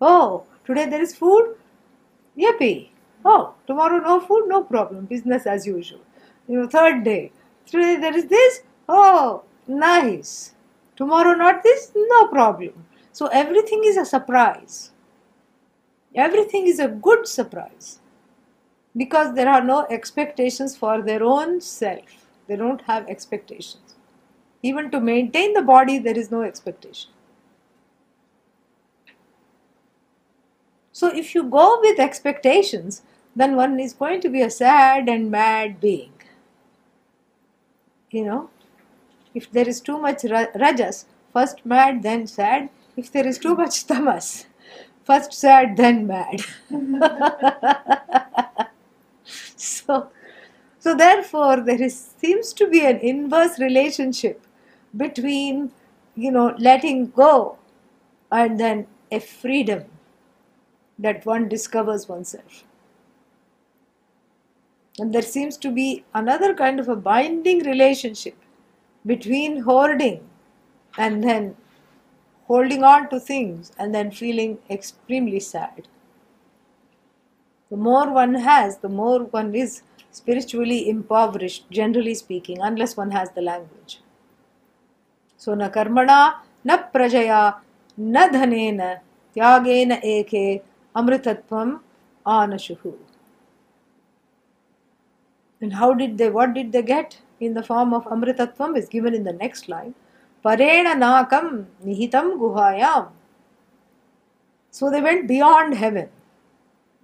Oh, 0.00 0.44
today 0.66 0.86
there 0.88 1.00
is 1.00 1.16
food? 1.16 1.56
Yippee! 2.36 2.90
Oh, 3.24 3.54
tomorrow 3.66 3.98
no 3.98 4.20
food? 4.20 4.44
No 4.46 4.62
problem. 4.62 5.06
Business 5.06 5.46
as 5.46 5.66
usual. 5.66 6.00
You 6.46 6.60
know, 6.60 6.68
third 6.68 7.02
day. 7.02 7.32
Today 7.64 7.96
there 7.96 8.16
is 8.16 8.26
this? 8.26 8.62
Oh, 8.88 9.42
nice. 9.66 10.52
Tomorrow 10.96 11.34
not 11.34 11.62
this? 11.62 11.92
No 11.94 12.28
problem. 12.28 12.86
So 13.12 13.26
everything 13.26 13.82
is 13.84 13.96
a 13.96 14.04
surprise. 14.04 14.90
Everything 16.14 16.66
is 16.66 16.78
a 16.78 16.88
good 16.88 17.28
surprise 17.28 18.00
because 18.96 19.34
there 19.34 19.48
are 19.48 19.62
no 19.62 19.86
expectations 19.90 20.76
for 20.76 21.02
their 21.02 21.22
own 21.22 21.60
self. 21.60 22.26
They 22.46 22.56
don't 22.56 22.80
have 22.82 23.06
expectations. 23.08 23.94
Even 24.62 24.90
to 24.90 25.00
maintain 25.00 25.52
the 25.52 25.62
body, 25.62 25.98
there 25.98 26.18
is 26.18 26.30
no 26.30 26.42
expectation. 26.42 27.10
So, 30.92 31.14
if 31.14 31.34
you 31.34 31.42
go 31.44 31.78
with 31.82 32.00
expectations, 32.00 33.02
then 33.34 33.54
one 33.54 33.78
is 33.78 33.92
going 33.92 34.22
to 34.22 34.30
be 34.30 34.40
a 34.40 34.48
sad 34.50 35.10
and 35.10 35.30
mad 35.30 35.78
being. 35.78 36.12
You 38.10 38.24
know, 38.24 38.50
if 39.36 39.50
there 39.52 39.68
is 39.68 39.80
too 39.80 39.98
much 40.00 40.24
ra- 40.24 40.52
rajas, 40.56 41.06
first 41.32 41.64
mad, 41.66 42.02
then 42.02 42.26
sad. 42.26 42.70
If 42.96 43.12
there 43.12 43.26
is 43.26 43.38
too 43.38 43.54
much 43.54 43.86
tamas, 43.86 44.46
first 45.04 45.32
sad, 45.34 45.76
then 45.76 46.06
mad. 46.06 46.40
so, 49.56 50.08
so 50.78 50.96
therefore, 50.96 51.60
there 51.60 51.82
is, 51.82 51.96
seems 52.18 52.52
to 52.54 52.68
be 52.68 52.84
an 52.84 52.98
inverse 52.98 53.58
relationship 53.58 54.46
between, 54.96 55.72
you 56.16 56.30
know, 56.30 56.54
letting 56.58 57.08
go 57.10 57.58
and 58.32 58.60
then 58.60 58.86
a 59.10 59.20
freedom 59.20 59.84
that 60.98 61.24
one 61.24 61.48
discovers 61.48 62.08
oneself. 62.08 62.64
And 64.98 65.14
there 65.14 65.22
seems 65.22 65.56
to 65.58 65.70
be 65.70 66.04
another 66.12 66.52
kind 66.54 66.80
of 66.80 66.88
a 66.88 66.96
binding 66.96 67.60
relationship 67.60 68.34
between 69.06 69.60
hoarding 69.62 70.20
and 70.98 71.22
then 71.22 71.54
holding 72.46 72.82
on 72.84 73.08
to 73.10 73.20
things 73.20 73.72
and 73.78 73.94
then 73.94 74.10
feeling 74.10 74.58
extremely 74.70 75.40
sad. 75.40 75.88
The 77.70 77.76
more 77.76 78.12
one 78.12 78.34
has, 78.34 78.78
the 78.78 78.88
more 78.88 79.24
one 79.24 79.54
is 79.54 79.82
spiritually 80.10 80.88
impoverished, 80.88 81.70
generally 81.70 82.14
speaking, 82.14 82.58
unless 82.60 82.96
one 82.96 83.10
has 83.10 83.30
the 83.30 83.42
language. 83.42 84.00
So, 85.36 85.54
na 85.54 85.68
karmana, 85.68 86.34
na 86.64 86.78
prajaya, 86.78 87.56
na 87.96 88.28
dhanena, 88.28 89.00
tyagena 89.34 90.02
eke, 90.04 90.62
amritatvam 90.94 91.80
anashuhu. 92.24 92.94
And 95.60 95.72
how 95.72 95.92
did 95.92 96.18
they, 96.18 96.30
what 96.30 96.54
did 96.54 96.72
they 96.72 96.82
get 96.82 97.18
in 97.40 97.54
the 97.54 97.62
form 97.62 97.92
of 97.92 98.04
amritatvam 98.04 98.76
is 98.76 98.88
given 98.88 99.14
in 99.14 99.24
the 99.24 99.32
next 99.32 99.68
line. 99.68 99.94
Parena 100.44 100.94
nakam 100.94 101.66
nihitam 101.84 102.38
guhayam. 102.38 103.08
So 104.70 104.90
they 104.90 105.00
went 105.00 105.26
beyond 105.26 105.74
heaven 105.74 106.08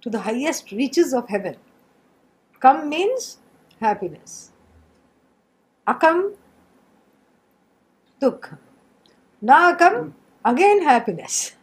to 0.01 0.09
the 0.09 0.19
highest 0.19 0.71
reaches 0.71 1.13
of 1.13 1.29
heaven. 1.29 1.55
Kam 2.61 2.89
means 2.89 3.37
happiness. 3.79 4.51
Akam, 5.87 6.33
dukkha. 8.21 8.57
Nakam, 9.43 10.13
again 10.45 10.83
happiness. 10.83 11.55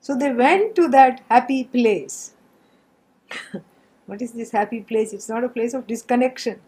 So 0.00 0.16
they 0.16 0.32
went 0.32 0.74
to 0.76 0.88
that 0.88 1.22
happy 1.28 1.64
place. 1.64 2.32
what 4.06 4.22
is 4.22 4.32
this 4.32 4.50
happy 4.50 4.80
place? 4.80 5.12
It's 5.12 5.28
not 5.28 5.44
a 5.44 5.48
place 5.48 5.74
of 5.74 5.86
disconnection. 5.86 6.60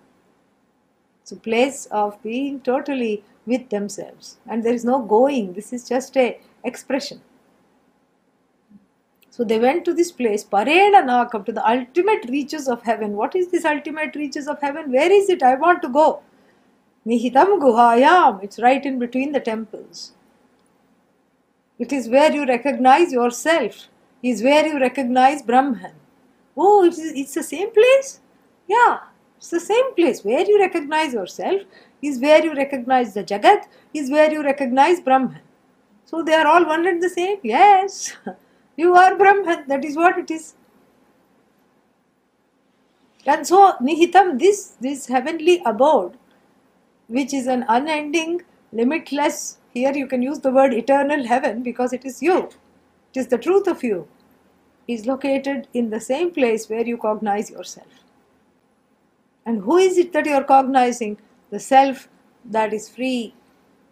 A 1.32 1.36
place 1.36 1.86
of 1.86 2.22
being 2.22 2.60
totally 2.60 3.22
with 3.46 3.68
themselves. 3.70 4.38
And 4.46 4.64
there 4.64 4.74
is 4.74 4.84
no 4.84 5.00
going. 5.00 5.52
This 5.52 5.72
is 5.72 5.88
just 5.88 6.16
a 6.16 6.40
expression. 6.64 7.20
So 9.30 9.44
they 9.44 9.58
went 9.58 9.84
to 9.84 9.94
this 9.94 10.12
place, 10.12 10.44
Parena 10.44 11.02
Nakam, 11.04 11.46
to 11.46 11.52
the 11.52 11.66
ultimate 11.66 12.26
reaches 12.28 12.68
of 12.68 12.82
heaven. 12.82 13.12
What 13.12 13.34
is 13.34 13.50
this 13.50 13.64
ultimate 13.64 14.14
reaches 14.14 14.48
of 14.48 14.60
heaven? 14.60 14.92
Where 14.92 15.10
is 15.10 15.30
it? 15.30 15.42
I 15.42 15.54
want 15.54 15.82
to 15.82 15.88
go. 15.88 16.20
Nihitam 17.06 17.58
Guhayam. 17.60 18.42
It's 18.42 18.58
right 18.58 18.84
in 18.84 18.98
between 18.98 19.32
the 19.32 19.40
temples. 19.40 20.12
It 21.78 21.92
is 21.92 22.08
where 22.08 22.30
you 22.32 22.44
recognize 22.44 23.12
yourself. 23.12 23.88
It 24.22 24.28
is 24.28 24.42
where 24.42 24.66
you 24.66 24.78
recognize 24.78 25.40
Brahman. 25.42 25.94
Oh, 26.56 26.84
it's, 26.84 26.98
it's 26.98 27.34
the 27.34 27.42
same 27.42 27.70
place? 27.72 28.20
Yeah, 28.68 28.98
it's 29.40 29.48
the 29.48 29.58
same 29.58 29.94
place. 29.94 30.22
Where 30.22 30.44
you 30.46 30.58
recognize 30.60 31.14
yourself 31.14 31.62
is 32.02 32.20
where 32.20 32.44
you 32.44 32.54
recognize 32.54 33.14
the 33.14 33.24
Jagat, 33.24 33.64
is 33.94 34.10
where 34.10 34.30
you 34.30 34.42
recognize 34.42 35.00
Brahman. 35.00 35.40
So 36.04 36.22
they 36.22 36.34
are 36.34 36.46
all 36.46 36.66
one 36.66 36.86
and 36.86 37.02
the 37.02 37.08
same? 37.08 37.38
Yes. 37.42 38.14
You 38.76 38.94
are 38.94 39.14
Brahman, 39.14 39.64
that 39.68 39.84
is 39.84 39.94
what 39.94 40.16
it 40.16 40.30
is. 40.30 40.54
And 43.26 43.46
so, 43.46 43.74
Nihitam, 43.82 44.38
this, 44.38 44.76
this 44.80 45.06
heavenly 45.06 45.60
abode, 45.66 46.16
which 47.08 47.34
is 47.34 47.46
an 47.46 47.66
unending, 47.68 48.40
limitless, 48.72 49.58
here 49.74 49.92
you 49.92 50.06
can 50.06 50.22
use 50.22 50.38
the 50.38 50.50
word 50.50 50.72
eternal 50.72 51.26
heaven 51.26 51.62
because 51.62 51.92
it 51.92 52.06
is 52.06 52.22
you, 52.22 52.44
it 53.12 53.20
is 53.20 53.26
the 53.26 53.36
truth 53.36 53.66
of 53.66 53.84
you, 53.84 54.08
is 54.88 55.04
located 55.04 55.68
in 55.74 55.90
the 55.90 56.00
same 56.00 56.30
place 56.30 56.70
where 56.70 56.86
you 56.86 56.96
cognize 56.96 57.50
yourself. 57.50 58.09
And 59.46 59.62
who 59.62 59.78
is 59.78 59.98
it 59.98 60.12
that 60.12 60.26
you 60.26 60.34
are 60.34 60.44
cognizing? 60.44 61.18
The 61.50 61.60
self 61.60 62.08
that 62.44 62.72
is 62.72 62.88
free 62.88 63.34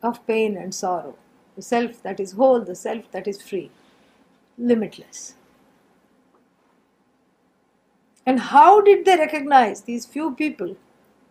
of 0.02 0.24
pain 0.26 0.56
and 0.56 0.74
sorrow, 0.74 1.16
the 1.56 1.62
self 1.62 2.02
that 2.02 2.20
is 2.20 2.32
whole, 2.32 2.60
the 2.60 2.74
self 2.74 3.10
that 3.12 3.26
is 3.26 3.42
free 3.42 3.70
limitless. 4.58 5.34
And 8.26 8.40
how 8.40 8.82
did 8.82 9.04
they 9.04 9.16
recognize 9.16 9.82
these 9.82 10.04
few 10.04 10.34
people, 10.34 10.76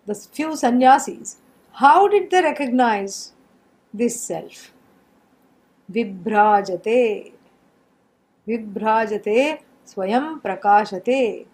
the 0.06 0.16
few 0.16 0.56
sannyasis? 0.56 1.38
How 1.74 2.08
did 2.08 2.32
they 2.32 2.42
recognize 2.42 3.34
this 3.94 4.20
self? 4.20 4.72
Vibhrajate. 5.92 7.34
Vibhrajate 8.48 9.60
swayam 9.86 10.42
prakashate. 10.42 11.46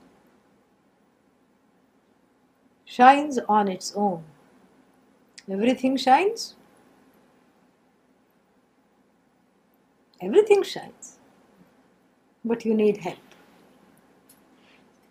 Shines 2.95 3.39
on 3.49 3.67
its 3.67 3.93
own. 3.95 4.23
Everything 5.49 5.97
shines. 5.97 6.56
Everything 10.21 10.63
shines 10.63 11.17
but 12.45 12.65
you 12.65 12.73
need 12.73 12.97
help. 12.97 13.17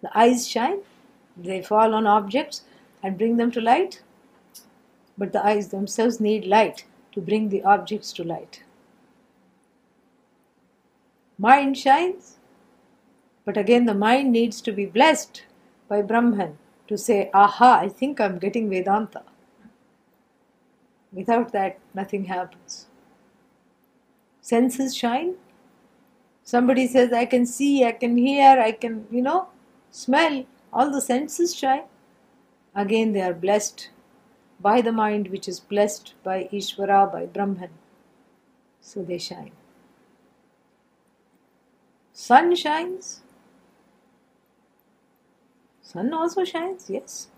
The 0.02 0.16
eyes 0.18 0.48
shine, 0.48 0.80
they 1.36 1.62
fall 1.62 1.94
on 1.94 2.06
objects 2.06 2.62
and 3.02 3.18
bring 3.18 3.36
them 3.36 3.50
to 3.52 3.60
light, 3.60 4.02
but 5.16 5.32
the 5.32 5.44
eyes 5.44 5.68
themselves 5.68 6.20
need 6.20 6.44
light 6.46 6.84
to 7.12 7.20
bring 7.20 7.48
the 7.48 7.62
objects 7.64 8.12
to 8.14 8.24
light. 8.24 8.62
Mind 11.38 11.76
shines, 11.76 12.36
But 13.44 13.56
again, 13.56 13.86
the 13.86 13.94
mind 13.94 14.30
needs 14.30 14.60
to 14.60 14.72
be 14.72 14.86
blessed 14.86 15.42
by 15.88 16.00
Brahman 16.00 16.58
to 16.92 16.98
say, 16.98 17.30
Aha, 17.32 17.78
I 17.80 17.88
think 17.88 18.20
I'm 18.20 18.38
getting 18.38 18.68
Vedanta. 18.68 19.22
Without 21.12 21.52
that, 21.52 21.78
nothing 21.94 22.26
happens. 22.26 22.86
Senses 24.42 24.94
shine. 24.94 25.34
Somebody 26.44 26.86
says, 26.86 27.12
I 27.12 27.24
can 27.24 27.46
see, 27.46 27.84
I 27.84 27.92
can 27.92 28.16
hear, 28.16 28.60
I 28.60 28.72
can, 28.72 29.06
you 29.10 29.22
know, 29.22 29.48
smell. 29.90 30.44
All 30.72 30.90
the 30.90 31.00
senses 31.00 31.54
shine. 31.54 31.84
Again, 32.74 33.12
they 33.12 33.22
are 33.22 33.34
blessed 33.34 33.88
by 34.60 34.80
the 34.80 34.92
mind 34.92 35.28
which 35.28 35.48
is 35.48 35.60
blessed 35.60 36.14
by 36.22 36.48
Ishvara, 36.52 37.10
by 37.10 37.26
Brahman. 37.26 37.70
So 38.80 39.02
they 39.02 39.18
shine. 39.18 39.52
Sun 42.12 42.54
shines. 42.54 43.21
Sun 45.92 46.14
also 46.14 46.44
shines, 46.44 46.88
yes. 46.88 47.28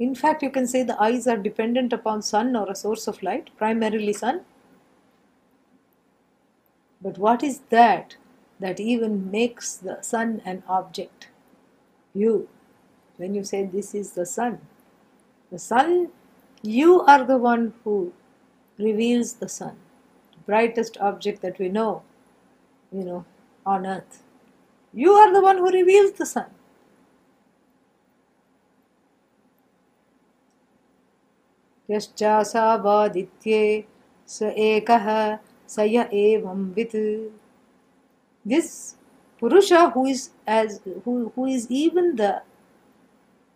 In 0.00 0.14
fact, 0.14 0.42
you 0.42 0.50
can 0.50 0.66
say 0.66 0.82
the 0.82 1.00
eyes 1.00 1.26
are 1.28 1.36
dependent 1.36 1.92
upon 1.92 2.22
sun 2.22 2.56
or 2.56 2.68
a 2.68 2.74
source 2.74 3.06
of 3.06 3.22
light, 3.22 3.50
primarily 3.56 4.12
sun. 4.12 4.40
But 7.00 7.18
what 7.18 7.44
is 7.44 7.60
that 7.70 8.16
that 8.58 8.80
even 8.80 9.30
makes 9.30 9.76
the 9.76 10.00
sun 10.02 10.42
an 10.44 10.62
object? 10.68 11.28
You. 12.14 12.48
When 13.16 13.34
you 13.34 13.44
say 13.44 13.64
this 13.64 13.94
is 13.94 14.12
the 14.12 14.26
sun, 14.26 14.60
the 15.52 15.58
sun, 15.58 16.08
you 16.62 17.02
are 17.02 17.24
the 17.24 17.38
one 17.38 17.74
who 17.84 18.12
reveals 18.78 19.34
the 19.34 19.48
sun, 19.48 19.76
the 20.32 20.38
brightest 20.46 20.96
object 20.98 21.42
that 21.42 21.58
we 21.58 21.68
know, 21.68 22.02
you 22.90 23.04
know, 23.04 23.24
on 23.64 23.86
earth. 23.86 24.22
You 24.92 25.12
are 25.12 25.32
the 25.32 25.42
one 25.42 25.58
who 25.58 25.70
reveals 25.70 26.12
the 26.12 26.26
sun. 26.26 26.46
यश्चासावादित्ये 31.90 33.62
स 34.28 34.42
एक 34.42 34.90
स 35.68 35.78
य 35.78 36.04
एवंवित् 36.22 36.96
this 38.44 38.72
पुरुष 39.42 39.72
who 39.96 40.06
is 40.06 40.28
as 40.48 40.78
the 42.16 42.32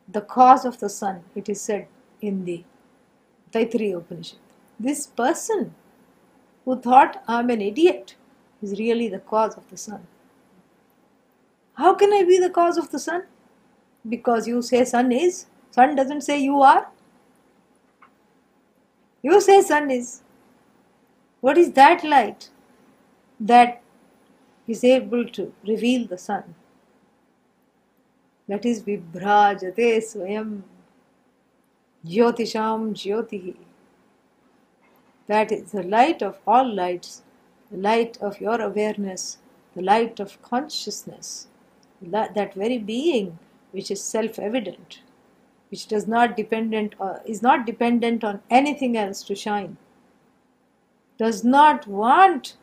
the 0.08 0.26
cause 0.30 0.66
of 0.66 0.80
the 0.84 0.88
sun 0.88 1.20
it 1.38 1.50
is 1.50 1.66
said 1.66 2.24
in 2.24 2.42
the 2.44 2.62
Taittiriya 3.52 3.92
Upanishad 3.94 4.82
this 4.82 5.06
person 5.18 5.70
who 6.66 6.76
thought 6.86 7.16
I 7.30 7.38
am 7.38 7.50
an 7.50 7.62
idiot 7.62 8.10
is 8.62 8.74
really 8.80 9.08
the 9.10 9.20
cause 9.30 9.58
of 9.58 9.74
the 9.74 9.78
sun 9.78 10.06
how 11.78 11.94
can 11.98 12.12
I 12.12 12.22
be 12.22 12.38
the 12.38 12.50
cause 12.50 12.76
of 12.78 12.90
the 12.90 12.98
sun? 13.00 13.24
Because 14.04 14.46
you 14.46 14.62
say 14.62 14.84
sun 14.84 15.10
is, 15.10 15.46
sun 15.72 15.96
doesn't 15.96 16.20
say 16.20 16.38
you 16.38 16.60
are. 16.62 16.86
You 19.24 19.40
say 19.40 19.62
sun 19.62 19.90
is. 19.90 20.20
What 21.40 21.56
is 21.56 21.72
that 21.72 22.04
light 22.04 22.50
that 23.40 23.80
is 24.66 24.84
able 24.84 25.26
to 25.30 25.50
reveal 25.66 26.06
the 26.06 26.18
sun? 26.18 26.54
That 28.46 28.66
is 28.66 28.82
Vibhrajate 28.82 30.02
Swayam 30.08 30.60
Jyotisham 32.06 32.92
Jyotihi. 32.92 33.56
That 35.26 35.52
is 35.52 35.72
the 35.72 35.84
light 35.84 36.22
of 36.22 36.38
all 36.46 36.70
lights, 36.74 37.22
the 37.70 37.78
light 37.78 38.18
of 38.20 38.42
your 38.42 38.60
awareness, 38.60 39.38
the 39.74 39.80
light 39.80 40.20
of 40.20 40.40
consciousness, 40.42 41.48
that 42.02 42.54
very 42.54 42.76
being 42.76 43.38
which 43.72 43.90
is 43.90 44.04
self-evident, 44.04 45.00
which 45.74 45.88
does 45.88 46.06
not 46.06 46.36
dependent 46.36 46.94
or 47.00 47.20
is 47.26 47.42
not 47.42 47.66
dependent 47.66 48.22
on 48.22 48.40
anything 48.48 48.96
else 48.96 49.24
to 49.24 49.34
shine, 49.34 49.76
does 51.18 51.42
not 51.42 51.88
want, 51.88 52.56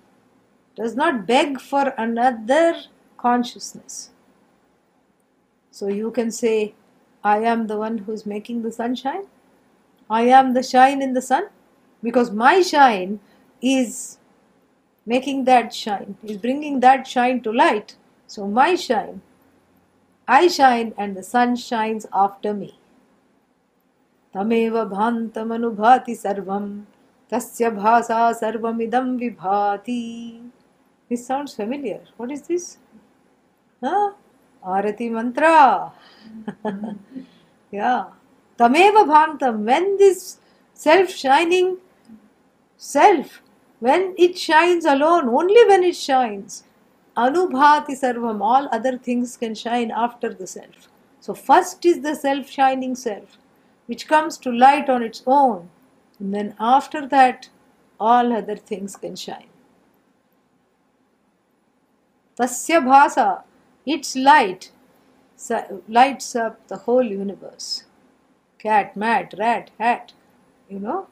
does 0.77 0.95
not 0.95 1.27
beg 1.27 1.59
for 1.59 1.93
another 1.97 2.83
consciousness. 3.17 4.11
So 5.71 5.89
you 5.89 6.09
can 6.11 6.31
say, 6.31 6.73
I 7.21 7.39
am 7.39 7.67
the 7.67 7.75
one 7.75 7.97
who's 7.97 8.25
making 8.25 8.61
the 8.61 8.71
sunshine. 8.71 9.25
I 10.09 10.21
am 10.39 10.53
the 10.53 10.63
shine 10.63 11.01
in 11.01 11.13
the 11.13 11.21
sun 11.21 11.49
because 12.01 12.31
my 12.31 12.61
shine 12.61 13.19
is 13.61 14.19
making 15.05 15.43
that 15.51 15.73
shine, 15.73 16.15
is 16.23 16.37
bringing 16.37 16.79
that 16.79 17.05
shine 17.05 17.41
to 17.41 17.51
light. 17.51 17.97
So 18.25 18.47
my 18.47 18.75
shine, 18.75 19.21
I 20.29 20.47
shine 20.47 20.93
and 20.97 21.17
the 21.17 21.23
sun 21.23 21.57
shines 21.57 22.05
after 22.13 22.53
me. 22.53 22.77
तमेव 24.35 24.83
भान्तमनुभाति 24.89 26.15
तस्य 27.31 27.69
भाषा 27.71 28.31
सर्वमिदं 28.33 29.17
विभाति। 29.17 30.01
This 31.11 31.27
sounds 31.27 31.55
familiar 31.55 32.13
what 32.19 32.31
is 32.31 32.41
this 32.47 32.77
aarti 34.63 35.09
mantra. 35.09 35.45
या 37.73 37.93
तमेव 38.59 39.03
भान्तम 39.05 39.63
when 39.65 39.95
this 39.97 40.23
self 40.79 41.09
shining 41.09 41.75
self 42.81 43.39
when 43.81 44.13
it 44.19 44.35
shines 44.37 44.85
alone 44.87 45.29
only 45.37 45.63
when 45.67 45.83
it 45.83 45.95
shines 45.95 46.63
अनुभाति 47.17 47.95
सर्वम 47.95 48.41
all 48.41 48.65
other 48.73 48.97
things 49.07 49.35
can 49.37 49.53
shine 49.53 49.91
after 50.05 50.33
the 50.33 50.45
self 50.45 50.87
so 51.27 51.33
first 51.33 51.85
is 51.85 51.99
the 52.01 52.13
self 52.17 52.49
shining 52.49 52.95
self 52.95 53.37
which 53.91 54.07
comes 54.07 54.37
to 54.37 54.49
light 54.49 54.89
on 54.89 55.03
its 55.03 55.21
own. 55.27 55.69
And 56.17 56.33
then 56.33 56.55
after 56.59 57.05
that, 57.07 57.49
all 57.99 58.31
other 58.31 58.55
things 58.55 58.95
can 58.95 59.17
shine. 59.17 59.49
Tasya 62.39 62.79
bhasa, 62.85 63.43
its 63.85 64.15
light 64.15 64.71
lights 65.89 66.37
up 66.37 66.65
the 66.69 66.77
whole 66.77 67.03
universe. 67.03 67.83
Cat, 68.59 68.95
mat, 68.95 69.33
rat, 69.37 69.71
hat, 69.77 70.13
you 70.69 70.79
know. 70.79 71.07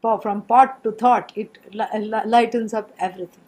From 0.00 0.40
pot 0.40 0.82
to 0.84 0.92
thought, 0.92 1.32
it 1.36 1.58
lightens 1.74 2.72
up 2.72 2.92
everything. 2.98 3.44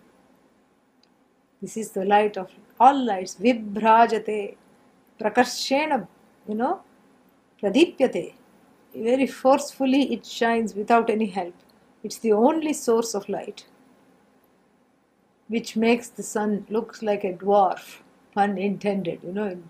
This 1.63 1.79
is 1.79 1.93
the 1.93 2.05
light 2.05 2.37
of 2.37 2.51
all 2.79 3.03
lights. 3.03 3.37
Vibhrajate, 3.37 4.57
prakarshena, 5.19 6.07
you 6.49 6.55
know, 6.55 6.81
pradipyate. 7.63 8.35
Very 8.95 9.27
forcefully 9.27 10.13
it 10.13 10.27
shines 10.27 10.75
without 10.75 11.09
any 11.09 11.27
help. 11.27 11.55
It's 12.03 12.19
the 12.19 12.33
only 12.33 12.73
source 12.73 13.15
of 13.15 13.29
light 13.29 13.67
which 15.49 15.77
makes 15.77 16.09
the 16.09 16.23
sun 16.23 16.67
look 16.71 17.03
like 17.03 17.25
a 17.25 17.33
dwarf, 17.33 17.99
pun 18.35 18.57
intended. 18.57 19.21
You 19.23 19.33
know, 19.33 19.49
in 19.49 19.69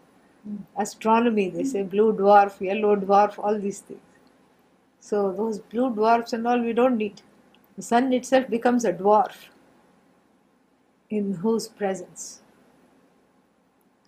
astronomy 0.76 1.50
they 1.50 1.64
say 1.64 1.82
blue 1.82 2.12
dwarf, 2.12 2.60
yellow 2.60 2.94
dwarf, 2.96 3.38
all 3.38 3.58
these 3.58 3.80
things. 3.80 4.00
So 5.00 5.32
those 5.32 5.58
blue 5.58 5.90
dwarfs 5.90 6.32
and 6.32 6.46
all 6.46 6.60
we 6.60 6.72
don't 6.72 6.96
need. 6.96 7.22
The 7.76 7.82
sun 7.82 8.12
itself 8.12 8.48
becomes 8.48 8.84
a 8.84 8.92
dwarf 8.92 9.48
in 11.10 11.34
whose 11.34 11.66
presence. 11.66 12.41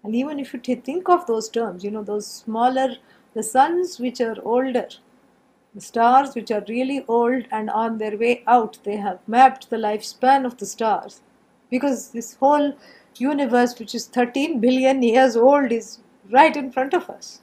And 0.04 0.14
even 0.14 0.38
if 0.38 0.54
you 0.54 0.60
think 0.60 1.08
of 1.08 1.26
those 1.26 1.48
terms, 1.48 1.82
you 1.82 1.90
know, 1.90 2.04
those 2.04 2.28
smaller, 2.28 2.98
the 3.34 3.42
suns 3.42 3.98
which 3.98 4.20
are 4.20 4.36
older, 4.44 4.88
the 5.74 5.80
stars 5.80 6.34
which 6.34 6.50
are 6.50 6.64
really 6.68 7.04
old 7.08 7.46
and 7.50 7.68
on 7.70 7.98
their 7.98 8.16
way 8.16 8.42
out, 8.46 8.78
they 8.84 8.96
have 8.96 9.20
mapped 9.28 9.70
the 9.70 9.76
lifespan 9.76 10.46
of 10.46 10.56
the 10.58 10.66
stars 10.66 11.20
because 11.70 12.10
this 12.10 12.34
whole 12.36 12.74
universe, 13.16 13.78
which 13.78 13.94
is 13.94 14.06
13 14.06 14.60
billion 14.60 15.02
years 15.02 15.36
old, 15.36 15.72
is 15.72 16.00
right 16.30 16.56
in 16.56 16.72
front 16.72 16.94
of 16.94 17.10
us. 17.10 17.42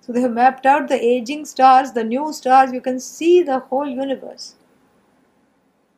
So 0.00 0.12
they 0.12 0.22
have 0.22 0.32
mapped 0.32 0.66
out 0.66 0.88
the 0.88 1.04
aging 1.04 1.44
stars, 1.44 1.92
the 1.92 2.04
new 2.04 2.32
stars, 2.32 2.72
you 2.72 2.80
can 2.80 3.00
see 3.00 3.42
the 3.42 3.60
whole 3.60 3.88
universe. 3.88 4.54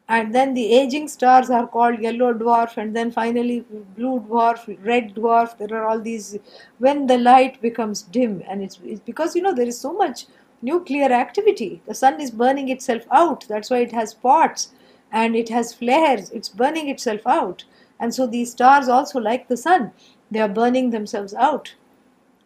And 0.07 0.35
then 0.35 0.53
the 0.53 0.73
aging 0.75 1.09
stars 1.09 1.49
are 1.49 1.67
called 1.67 1.99
yellow 1.99 2.35
dwarf, 2.35 2.77
and 2.77 2.95
then 2.95 3.11
finally 3.11 3.64
blue 3.97 4.21
dwarf, 4.21 4.79
red 4.85 5.14
dwarf. 5.14 5.57
There 5.57 5.75
are 5.77 5.88
all 5.88 6.01
these. 6.01 6.38
When 6.79 7.07
the 7.07 7.17
light 7.17 7.61
becomes 7.62 8.03
dim, 8.03 8.43
and 8.47 8.62
it's, 8.62 8.79
it's 8.85 9.01
because 9.01 9.35
you 9.35 9.40
know 9.40 9.55
there 9.55 9.67
is 9.67 9.81
so 9.81 9.95
much 9.95 10.27
nuclear 10.64 11.12
activity. 11.12 11.83
The 11.87 11.95
sun 11.95 12.21
is 12.21 12.31
burning 12.31 12.69
itself 12.69 13.05
out. 13.11 13.47
That's 13.49 13.71
why 13.71 13.79
it 13.79 13.93
has 13.93 14.11
spots 14.11 14.73
and 15.12 15.37
it 15.37 15.49
has 15.49 15.73
flares. 15.73 16.31
It's 16.31 16.49
burning 16.49 16.88
itself 16.88 17.21
out. 17.27 17.64
And 18.01 18.14
so 18.14 18.27
these 18.27 18.51
stars 18.51 18.88
also, 18.88 19.21
like 19.21 19.49
the 19.49 19.57
sun, 19.57 19.93
they 20.31 20.40
are 20.40 20.49
burning 20.49 20.90
themselves 20.90 21.35
out. 21.35 21.75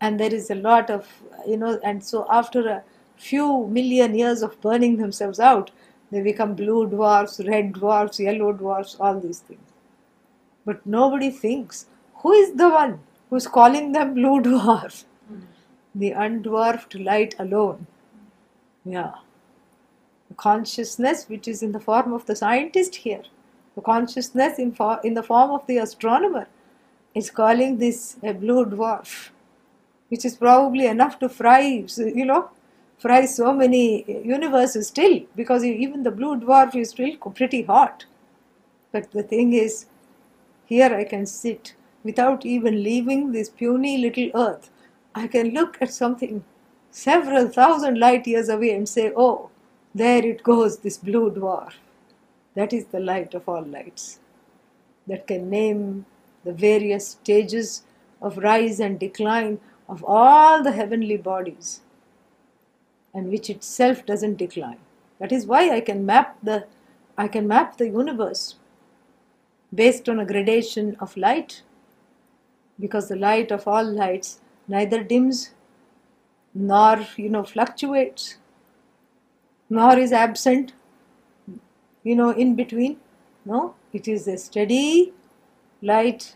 And 0.00 0.20
there 0.20 0.32
is 0.32 0.50
a 0.50 0.54
lot 0.54 0.90
of, 0.90 1.08
you 1.46 1.56
know, 1.56 1.80
and 1.82 2.04
so 2.04 2.26
after 2.30 2.68
a 2.68 2.82
few 3.16 3.66
million 3.66 4.14
years 4.14 4.42
of 4.42 4.60
burning 4.60 4.98
themselves 4.98 5.40
out, 5.40 5.70
they 6.10 6.22
become 6.22 6.54
blue 6.54 6.86
dwarfs, 6.86 7.40
red 7.46 7.72
dwarfs, 7.74 8.18
yellow 8.20 8.52
dwarfs, 8.52 8.96
all 8.98 9.20
these 9.20 9.40
things. 9.40 9.60
But 10.64 10.84
nobody 10.86 11.30
thinks 11.30 11.86
who 12.16 12.32
is 12.32 12.54
the 12.54 12.68
one 12.68 13.00
who's 13.30 13.46
calling 13.46 13.92
them 13.92 14.14
blue 14.14 14.40
dwarf? 14.40 15.04
Hmm. 15.28 15.40
The 15.94 16.12
undwarfed 16.12 16.94
light 16.94 17.34
alone. 17.38 17.86
Yeah. 18.84 19.14
The 20.28 20.34
consciousness, 20.34 21.26
which 21.28 21.48
is 21.48 21.62
in 21.62 21.72
the 21.72 21.80
form 21.80 22.12
of 22.12 22.26
the 22.26 22.36
scientist 22.36 22.96
here, 22.96 23.22
the 23.74 23.82
consciousness 23.82 24.58
in, 24.58 24.72
for, 24.72 25.00
in 25.04 25.14
the 25.14 25.22
form 25.22 25.50
of 25.50 25.66
the 25.66 25.78
astronomer, 25.78 26.46
is 27.14 27.30
calling 27.30 27.78
this 27.78 28.16
a 28.22 28.32
blue 28.32 28.64
dwarf, 28.64 29.30
which 30.08 30.24
is 30.24 30.36
probably 30.36 30.86
enough 30.86 31.18
to 31.18 31.28
fry, 31.28 31.84
you 31.96 32.24
know, 32.24 32.50
fry 32.98 33.24
so 33.24 33.52
many 33.52 34.04
universes 34.24 34.88
still, 34.88 35.20
because 35.36 35.64
even 35.64 36.02
the 36.02 36.10
blue 36.10 36.36
dwarf 36.36 36.74
is 36.74 36.90
still 36.90 37.16
pretty 37.34 37.62
hot. 37.62 38.04
But 38.92 39.10
the 39.12 39.22
thing 39.22 39.52
is, 39.52 39.86
here 40.66 40.94
I 40.94 41.04
can 41.04 41.26
sit 41.26 41.74
without 42.04 42.44
even 42.44 42.82
leaving 42.82 43.32
this 43.32 43.48
puny 43.48 43.98
little 43.98 44.30
earth. 44.34 44.70
I 45.14 45.26
can 45.26 45.50
look 45.50 45.78
at 45.80 45.92
something 45.92 46.44
several 46.90 47.48
thousand 47.48 47.98
light 47.98 48.26
years 48.26 48.48
away 48.48 48.70
and 48.74 48.88
say, 48.88 49.12
oh, 49.16 49.50
there 49.94 50.24
it 50.24 50.42
goes, 50.42 50.78
this 50.78 50.98
blue 50.98 51.30
dwarf. 51.30 51.74
That 52.54 52.72
is 52.72 52.86
the 52.86 53.00
light 53.00 53.34
of 53.34 53.48
all 53.48 53.62
lights 53.62 54.20
that 55.06 55.26
can 55.26 55.48
name 55.48 56.04
the 56.44 56.52
various 56.52 57.08
stages 57.08 57.82
of 58.20 58.38
rise 58.38 58.80
and 58.80 58.98
decline 58.98 59.60
of 59.88 60.04
all 60.04 60.62
the 60.62 60.72
heavenly 60.72 61.16
bodies 61.16 61.80
and 63.18 63.30
which 63.30 63.50
itself 63.50 64.06
doesn't 64.06 64.36
decline. 64.36 64.78
That 65.18 65.32
is 65.32 65.46
why 65.46 65.62
I 65.76 65.80
can 65.80 66.06
map 66.06 66.36
the 66.42 66.66
I 67.18 67.26
can 67.26 67.48
map 67.48 67.76
the 67.78 67.88
universe 67.88 68.44
based 69.74 70.08
on 70.08 70.20
a 70.20 70.26
gradation 70.32 70.96
of 71.00 71.16
light 71.16 71.62
because 72.78 73.08
the 73.08 73.16
light 73.16 73.50
of 73.56 73.66
all 73.66 73.84
lights 73.84 74.40
neither 74.68 75.02
dims 75.02 75.40
nor 76.54 77.06
you 77.16 77.28
know 77.28 77.42
fluctuates 77.54 78.36
nor 79.78 79.98
is 80.04 80.12
absent 80.12 80.72
you 82.04 82.16
know 82.20 82.30
in 82.44 82.54
between 82.60 82.96
no 83.44 83.74
it 83.92 84.08
is 84.14 84.28
a 84.28 84.38
steady 84.44 85.12
light 85.92 86.28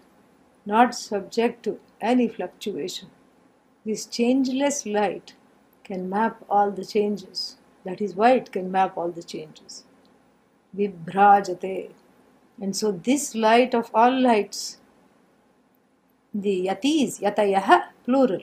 not 0.74 0.94
subject 0.94 1.62
to 1.62 1.78
any 2.12 2.28
fluctuation 2.36 3.08
this 3.84 4.04
changeless 4.18 4.84
light 4.98 5.34
can 5.84 6.08
map 6.08 6.44
all 6.48 6.70
the 6.70 6.84
changes 6.84 7.56
that 7.84 8.00
is 8.00 8.14
why 8.14 8.32
it 8.32 8.52
can 8.52 8.70
map 8.70 8.96
all 8.96 9.10
the 9.10 9.22
changes 9.22 9.84
vibhrajate 10.76 11.90
and 12.60 12.76
so 12.76 12.92
this 12.92 13.34
light 13.34 13.74
of 13.74 13.90
all 13.94 14.20
lights 14.20 14.78
the 16.34 16.66
yatis, 16.66 17.20
yatayah, 17.20 17.88
plural. 18.04 18.42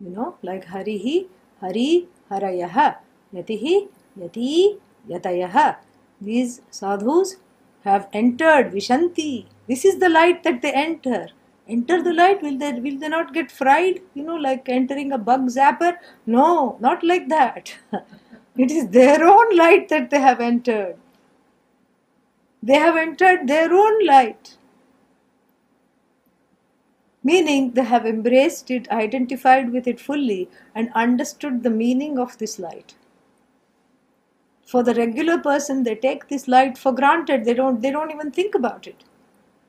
You 0.00 0.10
know, 0.10 0.36
like 0.42 0.66
harihi, 0.66 1.26
hari, 1.60 2.08
harayah, 2.30 2.96
yatihi, 3.34 3.88
yati, 4.18 4.78
yatayah. 5.08 5.76
These 6.20 6.62
sadhus 6.70 7.36
have 7.84 8.08
entered 8.12 8.72
Vishanti. 8.72 9.46
This 9.68 9.84
is 9.84 9.98
the 9.98 10.08
light 10.08 10.42
that 10.44 10.62
they 10.62 10.72
enter. 10.72 11.28
Enter 11.68 12.02
the 12.02 12.12
light, 12.14 12.42
will 12.42 12.58
they 12.58 12.72
will 12.72 12.98
they 12.98 13.08
not 13.08 13.34
get 13.34 13.50
fried? 13.50 14.00
You 14.14 14.24
know, 14.24 14.36
like 14.36 14.68
entering 14.68 15.12
a 15.12 15.18
bug 15.18 15.48
zapper? 15.48 15.96
No, 16.26 16.78
not 16.80 17.04
like 17.04 17.28
that. 17.28 17.74
it 18.56 18.70
is 18.70 18.88
their 18.88 19.26
own 19.26 19.56
light 19.56 19.88
that 19.90 20.10
they 20.10 20.20
have 20.20 20.40
entered. 20.40 20.96
They 22.62 22.74
have 22.74 22.96
entered 22.96 23.46
their 23.46 23.72
own 23.72 24.06
light 24.06 24.56
meaning 27.22 27.72
they 27.72 27.84
have 27.84 28.06
embraced 28.06 28.70
it, 28.70 28.90
identified 28.90 29.72
with 29.72 29.86
it 29.86 30.00
fully, 30.00 30.48
and 30.74 30.90
understood 30.94 31.62
the 31.62 31.70
meaning 31.70 32.18
of 32.18 32.38
this 32.38 32.58
light. 32.58 32.94
For 34.66 34.82
the 34.82 34.94
regular 34.94 35.38
person, 35.38 35.82
they 35.82 35.94
take 35.94 36.28
this 36.28 36.46
light 36.46 36.78
for 36.78 36.92
granted. 36.92 37.44
They 37.44 37.54
don't. 37.54 37.80
They 37.80 37.90
don't 37.90 38.10
even 38.10 38.30
think 38.30 38.54
about 38.54 38.86
it. 38.86 39.04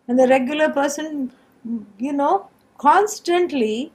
And 0.08 0.20
the 0.20 0.28
regular 0.28 0.70
person, 0.70 1.32
you 1.98 2.14
know, 2.14 2.50
constantly, 2.78 3.92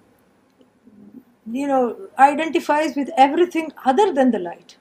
you 1.50 1.66
know, 1.66 1.96
identifies 2.18 2.96
with 2.96 3.10
everything 3.16 3.72
other 3.84 4.12
than 4.12 4.30
the 4.30 4.38
light. 4.38 4.76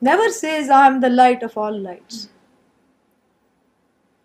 Never 0.00 0.28
says, 0.30 0.70
"I'm 0.70 1.00
the 1.00 1.10
light 1.10 1.42
of 1.42 1.56
all 1.58 1.76
lights." 1.78 2.28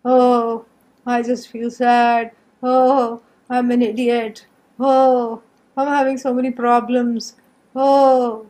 Oh, 0.04 0.64
I 1.06 1.22
just 1.22 1.48
feel 1.48 1.70
sad. 1.70 2.32
Oh, 2.62 3.22
I'm 3.48 3.70
an 3.70 3.80
idiot. 3.82 4.46
Oh, 4.80 5.42
I'm 5.76 5.86
having 5.88 6.18
so 6.18 6.34
many 6.34 6.50
problems. 6.50 7.36
Oh, 7.76 8.46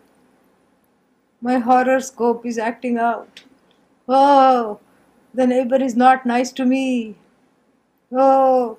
my 1.40 1.58
horoscope 1.58 2.46
is 2.46 2.58
acting 2.58 2.96
out. 2.96 3.44
Oh, 4.08 4.80
the 5.34 5.46
neighbor 5.46 5.76
is 5.76 5.96
not 5.96 6.26
nice 6.26 6.52
to 6.52 6.64
me. 6.64 7.16
Oh, 8.12 8.78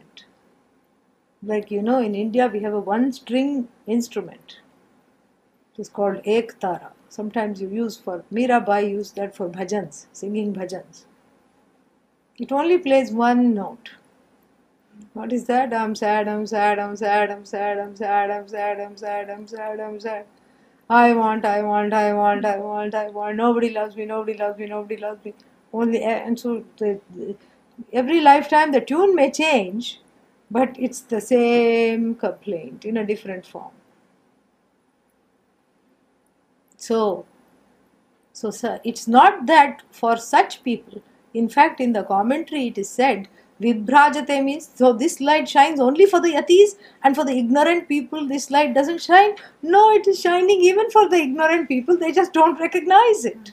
Like 1.43 1.71
you 1.71 1.81
know, 1.81 1.99
in 1.99 2.15
India 2.15 2.47
we 2.47 2.61
have 2.61 2.73
a 2.73 2.79
one-string 2.79 3.67
instrument. 3.87 4.59
It 5.73 5.81
is 5.81 5.89
called 5.89 6.21
ek 6.25 6.59
tara. 6.59 6.93
Sometimes 7.09 7.61
you 7.61 7.69
use 7.69 7.97
for 7.97 8.23
Mirabai 8.31 8.89
used 8.89 9.15
that 9.15 9.35
for 9.35 9.49
bhajans, 9.49 10.05
singing 10.13 10.53
bhajans. 10.53 11.05
It 12.37 12.51
only 12.51 12.77
plays 12.77 13.11
one 13.11 13.53
note 13.53 13.91
what 15.13 15.33
is 15.33 15.45
that? 15.45 15.73
I'm 15.73 15.95
sad, 15.95 16.27
I'm 16.27 16.45
sad, 16.47 16.79
I'm 16.79 16.95
sad, 16.95 17.29
I'm 17.29 17.45
sad, 17.45 17.79
I'm 17.79 17.95
sad, 17.97 18.29
I'm 18.29 18.47
sad, 18.47 18.79
I'm 18.79 18.97
sad, 18.97 19.29
I'm 19.29 19.47
sad, 19.47 19.79
I'm 19.79 19.99
sad. 19.99 20.25
I 20.89 21.13
want, 21.13 21.45
I 21.45 21.61
want, 21.63 21.93
I 21.93 22.13
want, 22.13 22.45
I 22.45 22.57
want, 22.57 22.95
I 22.95 23.09
want. 23.09 23.37
Nobody 23.37 23.69
loves 23.71 23.95
me, 23.95 24.05
nobody 24.05 24.37
loves 24.37 24.59
me, 24.59 24.67
nobody 24.67 24.97
loves 24.97 25.23
me. 25.25 25.33
Only 25.73 26.03
and 26.03 26.39
so 26.39 26.65
the, 26.77 26.99
every 27.93 28.21
lifetime 28.21 28.71
the 28.73 28.81
tune 28.81 29.15
may 29.15 29.31
change, 29.31 30.00
but 30.51 30.75
it's 30.77 30.99
the 30.99 31.21
same 31.21 32.13
complaint 32.15 32.83
in 32.85 32.97
a 32.97 33.05
different 33.05 33.45
form. 33.45 33.71
So, 36.75 37.25
so 38.33 38.51
sir, 38.51 38.79
it's 38.83 39.07
not 39.07 39.45
that 39.45 39.81
for 39.91 40.17
such 40.17 40.63
people. 40.63 41.01
In 41.33 41.47
fact, 41.47 41.79
in 41.79 41.93
the 41.93 42.03
commentary 42.03 42.67
it 42.67 42.77
is 42.77 42.89
said 42.89 43.29
Vibhrajate 43.61 44.43
means, 44.43 44.69
so 44.75 44.91
this 44.91 45.21
light 45.21 45.47
shines 45.47 45.79
only 45.79 46.07
for 46.07 46.19
the 46.19 46.33
yatis 46.33 46.77
and 47.03 47.15
for 47.15 47.23
the 47.23 47.37
ignorant 47.37 47.87
people 47.87 48.27
this 48.27 48.49
light 48.49 48.73
doesn't 48.73 49.01
shine. 49.01 49.35
No, 49.61 49.91
it 49.91 50.07
is 50.07 50.19
shining 50.19 50.61
even 50.61 50.89
for 50.89 51.07
the 51.07 51.17
ignorant 51.17 51.67
people, 51.67 51.95
they 51.97 52.11
just 52.11 52.33
don't 52.33 52.59
recognize 52.59 53.23
it. 53.23 53.51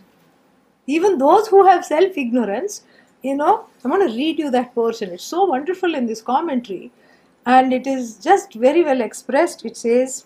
Even 0.86 1.18
those 1.18 1.46
who 1.48 1.66
have 1.66 1.84
self 1.84 2.16
ignorance, 2.16 2.84
you 3.23 3.35
know, 3.35 3.65
I'm 3.83 3.91
going 3.91 4.07
to 4.07 4.15
read 4.15 4.39
you 4.39 4.51
that 4.51 4.73
portion. 4.75 5.11
It's 5.11 5.23
so 5.23 5.45
wonderful 5.45 5.95
in 5.95 6.05
this 6.05 6.21
commentary 6.21 6.91
and 7.45 7.73
it 7.73 7.87
is 7.87 8.17
just 8.17 8.53
very 8.53 8.83
well 8.83 9.01
expressed. 9.01 9.65
It 9.65 9.77
says, 9.77 10.25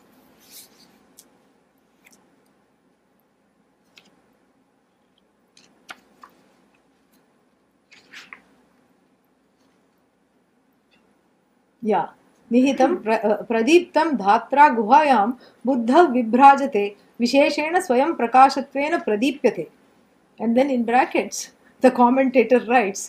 या 11.88 12.02
निहितं 12.52 12.96
प्र 13.04 13.18
प्रदीप्तं 13.48 14.16
धात्रा 14.18 14.68
गुहायां 14.76 15.26
बुद्धः 15.66 16.02
विभ्राजते 16.14 16.86
विशेषेण 17.20 17.80
स्वयं 17.80 18.14
प्रकाशत्वेन 18.16 18.98
प्रदीप्यते 19.08 19.68
and 20.40 20.56
then 20.56 20.70
in 20.70 20.84
brackets 20.84 21.52
the 21.83 21.91
commentator 21.91 22.61
writes 22.71 23.03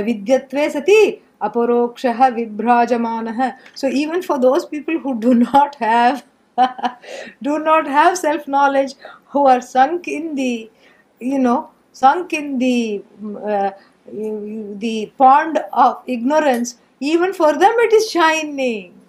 avidyatve 0.00 0.64
sati 0.76 1.00
aparokshah 1.48 2.30
vibhrajamanah 2.38 3.50
so 3.82 3.88
even 4.02 4.22
for 4.28 4.38
those 4.46 4.66
people 4.74 4.98
who 5.04 5.14
do 5.26 5.34
not 5.34 5.76
have 5.86 6.24
do 7.48 7.58
not 7.58 7.86
have 7.86 8.18
self 8.18 8.46
knowledge 8.56 8.94
who 9.34 9.46
are 9.46 9.60
sunk 9.60 10.08
in 10.08 10.34
the 10.34 10.70
you 11.20 11.38
know 11.38 11.58
sunk 11.92 12.32
in 12.32 12.58
the 12.58 13.02
uh, 13.54 13.70
the 14.84 15.12
pond 15.18 15.60
of 15.72 16.02
ignorance 16.06 16.78
even 17.00 17.32
for 17.32 17.52
them 17.64 17.84
it 17.86 17.92
is 17.92 18.10
shining. 18.10 19.00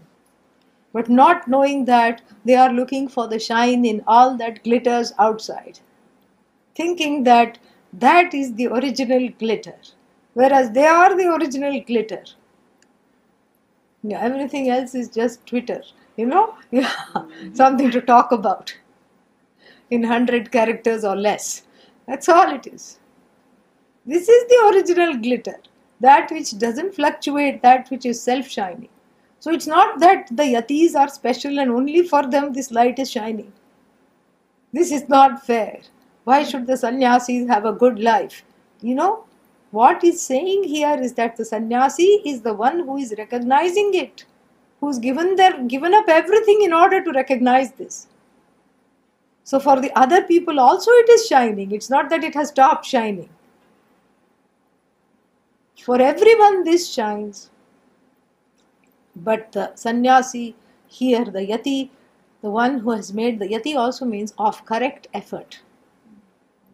but 0.94 1.10
not 1.10 1.48
knowing 1.48 1.86
that 1.86 2.22
they 2.46 2.56
are 2.56 2.72
looking 2.74 3.08
for 3.08 3.28
the 3.28 3.40
shine 3.40 3.86
in 3.86 4.02
all 4.08 4.36
that 4.38 4.64
glitters 4.64 5.14
outside, 5.20 5.80
thinking 6.76 7.24
that 7.24 7.58
that 7.94 8.34
is 8.34 8.54
the 8.56 8.68
original 8.68 9.30
glitter, 9.40 9.76
whereas 10.34 10.72
they 10.72 10.86
are 10.86 11.16
the 11.16 11.34
original 11.34 11.80
glitter. 11.82 12.24
Yeah, 14.04 14.20
everything 14.22 14.70
else 14.70 14.96
is 14.96 15.10
just 15.10 15.46
Twitter, 15.46 15.82
you 16.18 16.26
know? 16.26 16.56
Yeah, 16.72 16.90
mm-hmm. 17.14 17.54
something 17.54 17.92
to 17.92 18.02
talk 18.02 18.32
about 18.32 18.76
in 19.90 20.02
100 20.02 20.52
characters 20.52 21.04
or 21.04 21.16
less. 21.16 21.64
That's 22.08 22.30
all 22.30 22.54
it 22.56 22.66
is. 22.66 23.00
This 24.06 24.28
is 24.28 24.48
the 24.50 24.72
original 24.74 25.18
glitter, 25.18 25.58
that 26.00 26.32
which 26.32 26.58
doesn't 26.58 26.96
fluctuate, 26.96 27.62
that 27.62 27.90
which 27.90 28.06
is 28.06 28.22
self 28.22 28.48
shining. 28.48 28.90
So 29.40 29.52
it's 29.52 29.68
not 29.68 30.00
that 30.00 30.28
the 30.32 30.44
yatis 30.44 30.96
are 30.96 31.10
special 31.10 31.60
and 31.60 31.72
only 31.72 32.08
for 32.08 32.26
them 32.28 32.54
this 32.54 32.72
light 32.72 33.00
is 33.00 33.12
shining. 33.12 33.52
This 34.72 34.92
is 34.92 35.10
not 35.10 35.46
fair. 35.46 35.82
Why 36.32 36.44
should 36.44 36.68
the 36.68 36.78
sannyasis 36.78 37.50
have 37.50 37.66
a 37.66 37.74
good 37.74 38.00
life? 38.00 38.44
You 38.82 38.96
know, 38.96 39.26
what 39.72 40.02
he's 40.02 40.22
saying 40.22 40.64
here 40.64 40.98
is 41.08 41.14
that 41.14 41.36
the 41.36 41.44
sannyasi 41.44 42.22
is 42.32 42.42
the 42.42 42.54
one 42.54 42.80
who 42.80 42.98
is 42.98 43.14
recognizing 43.18 43.94
it, 43.94 44.24
who's 44.80 44.98
given 44.98 45.36
their 45.36 45.62
given 45.64 45.94
up 45.94 46.06
everything 46.08 46.62
in 46.62 46.72
order 46.72 47.04
to 47.04 47.12
recognize 47.12 47.72
this. 47.74 48.08
So 49.44 49.60
for 49.60 49.82
the 49.82 49.92
other 50.04 50.22
people 50.24 50.62
also 50.62 50.92
it 50.92 51.10
is 51.10 51.28
shining. 51.28 51.74
It's 51.74 51.90
not 51.90 52.10
that 52.12 52.24
it 52.24 52.34
has 52.36 52.48
stopped 52.50 52.86
shining. 52.86 53.30
For 55.84 56.02
everyone 56.02 56.64
this 56.64 56.94
shines. 56.94 57.50
But 59.18 59.52
the 59.52 59.76
sannyasi 59.76 60.56
here, 60.88 61.26
the 61.26 61.46
yati, 61.52 61.90
the 62.42 62.50
one 62.50 62.80
who 62.80 62.92
has 62.92 63.12
made 63.14 63.40
the 63.40 63.50
yati 63.50 63.76
also 63.76 64.06
means 64.06 64.34
of 64.38 64.64
correct 64.66 65.08
effort. 65.14 65.60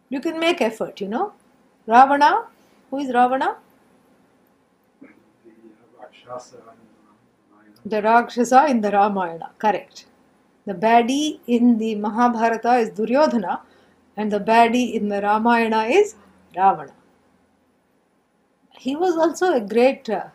You 0.08 0.20
can 0.20 0.38
make 0.40 0.60
effort, 0.60 1.00
you 1.00 1.08
know. 1.08 1.32
Ravana, 1.86 2.46
who 2.90 2.98
is 2.98 3.12
Ravana? 3.12 3.56
The 7.84 8.02
Rakshasa 8.02 8.66
in 8.66 8.80
the 8.80 8.90
Ramayana, 8.90 9.50
correct. 9.58 10.06
The 10.66 10.74
baddie 10.74 11.40
in 11.46 11.78
the 11.78 11.94
Mahabharata 11.94 12.74
is 12.78 12.90
Duryodhana, 12.90 13.62
and 14.16 14.30
the 14.32 14.40
baddie 14.40 14.94
in 14.94 15.08
the 15.08 15.22
Ramayana 15.22 15.84
is 15.84 16.14
Ravana. 16.56 16.92
He 18.78 18.94
was 18.96 19.16
also 19.16 19.52
a 19.54 19.60
great, 19.60 20.08
uh, 20.08 20.26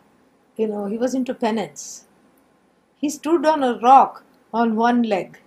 you 0.56 0.68
know, 0.68 0.86
he 0.86 0.98
was 0.98 1.14
into 1.14 1.34
penance. 1.34 2.06
He 2.96 3.10
stood 3.10 3.46
on 3.46 3.62
a 3.62 3.78
rock 3.80 4.24
on 4.52 4.76
one 4.76 5.02
leg, 5.02 5.38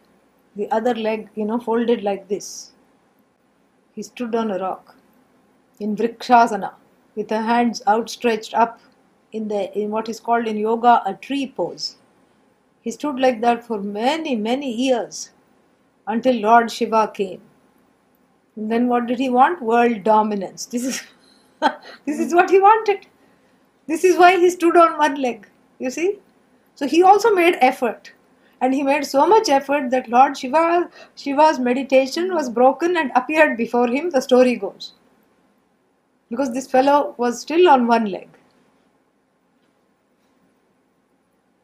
the 0.55 0.69
other 0.71 0.93
leg, 0.95 1.29
you 1.35 1.45
know, 1.45 1.59
folded 1.59 2.03
like 2.03 2.27
this. 2.27 2.71
He 3.97 4.03
stood 4.03 4.35
on 4.35 4.51
a 4.51 4.59
rock 4.59 4.95
in 5.79 5.95
Vrikshasana 5.95 6.73
with 7.15 7.29
the 7.29 7.41
hands 7.41 7.81
outstretched 7.87 8.53
up 8.53 8.79
in 9.31 9.47
the 9.47 9.75
in 9.75 9.89
what 9.89 10.07
is 10.07 10.19
called 10.19 10.45
in 10.47 10.55
yoga 10.55 11.01
a 11.03 11.15
tree 11.15 11.47
pose. 11.47 11.95
He 12.81 12.91
stood 12.91 13.19
like 13.19 13.41
that 13.41 13.63
for 13.63 13.79
many, 13.81 14.35
many 14.35 14.71
years 14.71 15.31
until 16.05 16.35
Lord 16.35 16.71
Shiva 16.71 17.11
came. 17.11 17.41
And 18.55 18.71
then 18.71 18.87
what 18.87 19.07
did 19.07 19.17
he 19.17 19.31
want? 19.31 19.63
World 19.63 20.03
dominance. 20.03 20.67
This 20.67 20.85
is 20.85 21.01
this 22.05 22.19
is 22.19 22.35
what 22.35 22.51
he 22.51 22.59
wanted. 22.59 23.07
This 23.87 24.03
is 24.03 24.15
why 24.15 24.37
he 24.37 24.51
stood 24.51 24.77
on 24.77 24.99
one 24.99 25.19
leg. 25.19 25.49
You 25.79 25.89
see? 25.89 26.19
So 26.75 26.87
he 26.87 27.01
also 27.01 27.33
made 27.33 27.57
effort. 27.61 28.11
And 28.59 28.73
he 28.73 28.81
made 28.81 29.05
so 29.05 29.27
much 29.27 29.49
effort 29.49 29.91
that 29.91 30.09
Lord 30.09 30.37
Shiva 30.37 30.89
Shiva's 31.15 31.59
meditation 31.59 32.33
was 32.33 32.49
broken 32.49 32.97
and 32.97 33.11
appeared 33.15 33.55
before 33.57 33.87
him, 33.87 34.09
the 34.09 34.21
story 34.21 34.55
goes. 34.55 34.93
Because 36.29 36.53
this 36.53 36.69
fellow 36.69 37.13
was 37.17 37.39
still 37.39 37.69
on 37.69 37.87
one 37.87 38.05
leg. 38.05 38.29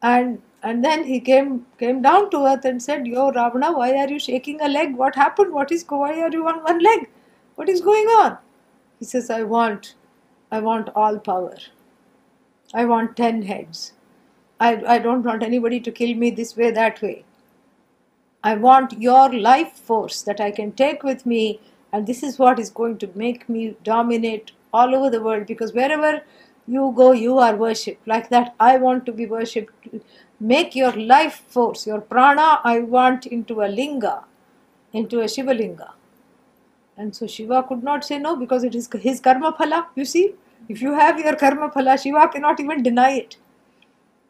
And 0.01 0.41
and 0.61 0.83
then 0.85 1.03
he 1.03 1.19
came 1.19 1.65
came 1.79 2.01
down 2.01 2.29
to 2.31 2.45
earth 2.45 2.65
and 2.65 2.81
said, 2.81 3.07
Yo 3.07 3.31
Ravana, 3.31 3.73
why 3.73 3.95
are 3.97 4.07
you 4.07 4.19
shaking 4.19 4.61
a 4.61 4.69
leg? 4.69 4.95
What 4.95 5.15
happened? 5.15 5.53
What 5.53 5.71
is 5.71 5.85
why 5.89 6.19
are 6.21 6.31
you 6.31 6.47
on 6.47 6.63
one 6.63 6.79
leg? 6.79 7.09
What 7.55 7.69
is 7.69 7.81
going 7.81 8.07
on? 8.07 8.37
He 8.99 9.05
says, 9.05 9.29
I 9.29 9.43
want 9.43 9.95
I 10.51 10.59
want 10.59 10.89
all 10.95 11.17
power. 11.19 11.57
I 12.73 12.85
want 12.85 13.17
ten 13.17 13.41
heads. 13.41 13.93
I, 14.67 14.95
I 14.95 14.97
don't 14.99 15.23
want 15.23 15.43
anybody 15.43 15.79
to 15.81 15.91
kill 15.91 16.15
me 16.15 16.31
this 16.31 16.55
way, 16.55 16.71
that 16.71 17.01
way. 17.01 17.25
I 18.43 18.55
want 18.55 18.93
your 19.01 19.33
life 19.33 19.73
force 19.73 20.21
that 20.21 20.39
I 20.39 20.51
can 20.51 20.71
take 20.71 21.03
with 21.03 21.25
me, 21.25 21.59
and 21.91 22.07
this 22.07 22.23
is 22.23 22.39
what 22.39 22.59
is 22.59 22.69
going 22.69 22.97
to 22.99 23.09
make 23.15 23.49
me 23.49 23.75
dominate 23.83 24.51
all 24.73 24.95
over 24.95 25.09
the 25.09 25.21
world 25.21 25.47
because 25.47 25.73
wherever 25.73 26.21
you 26.67 26.93
go, 26.95 27.11
you 27.11 27.37
are 27.39 27.55
worshipped. 27.55 28.07
Like 28.07 28.29
that, 28.29 28.55
I 28.59 28.77
want 28.77 29.05
to 29.07 29.11
be 29.11 29.25
worshipped. 29.25 29.89
Make 30.39 30.75
your 30.75 30.93
life 30.93 31.41
force, 31.47 31.85
your 31.85 31.99
prana, 31.99 32.61
I 32.63 32.79
want 32.79 33.25
into 33.25 33.61
a 33.61 33.67
linga, 33.67 34.23
into 34.93 35.19
a 35.19 35.27
Shiva 35.27 35.53
linga. 35.53 35.93
And 36.95 37.15
so 37.15 37.27
Shiva 37.27 37.63
could 37.63 37.83
not 37.83 38.05
say 38.05 38.17
no 38.17 38.35
because 38.37 38.63
it 38.63 38.75
is 38.75 38.89
his 38.93 39.19
karma 39.19 39.53
phala. 39.53 39.85
You 39.95 40.05
see, 40.05 40.35
if 40.69 40.81
you 40.81 40.93
have 40.93 41.19
your 41.19 41.35
karma 41.35 41.69
phala, 41.69 42.01
Shiva 42.01 42.27
cannot 42.29 42.59
even 42.59 42.83
deny 42.83 43.11
it. 43.23 43.37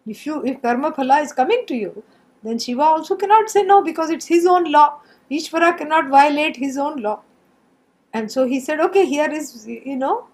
If 0.06 0.26
you 0.26 0.44
if 0.46 0.62
karma 0.62 0.92
phala 0.92 1.22
is 1.24 1.32
coming 1.32 1.66
to 1.68 1.76
you, 1.76 2.04
then 2.44 2.60
Shiva 2.60 2.82
also 2.82 3.16
cannot 3.16 3.50
say 3.50 3.64
no 3.64 3.82
because 3.84 4.10
it's 4.10 4.26
his 4.26 4.46
own 4.46 4.72
law. 4.72 5.00
Ishvara 5.32 5.78
cannot 5.78 6.10
violate 6.10 6.58
his 6.58 6.78
own 6.78 6.98
law. 7.02 7.22
And 8.14 8.32
so 8.32 8.46
he 8.46 8.60
said, 8.60 8.80
okay, 8.80 9.06
here 9.06 9.32
is 9.32 9.68
you 9.68 9.96
know, 9.96 10.28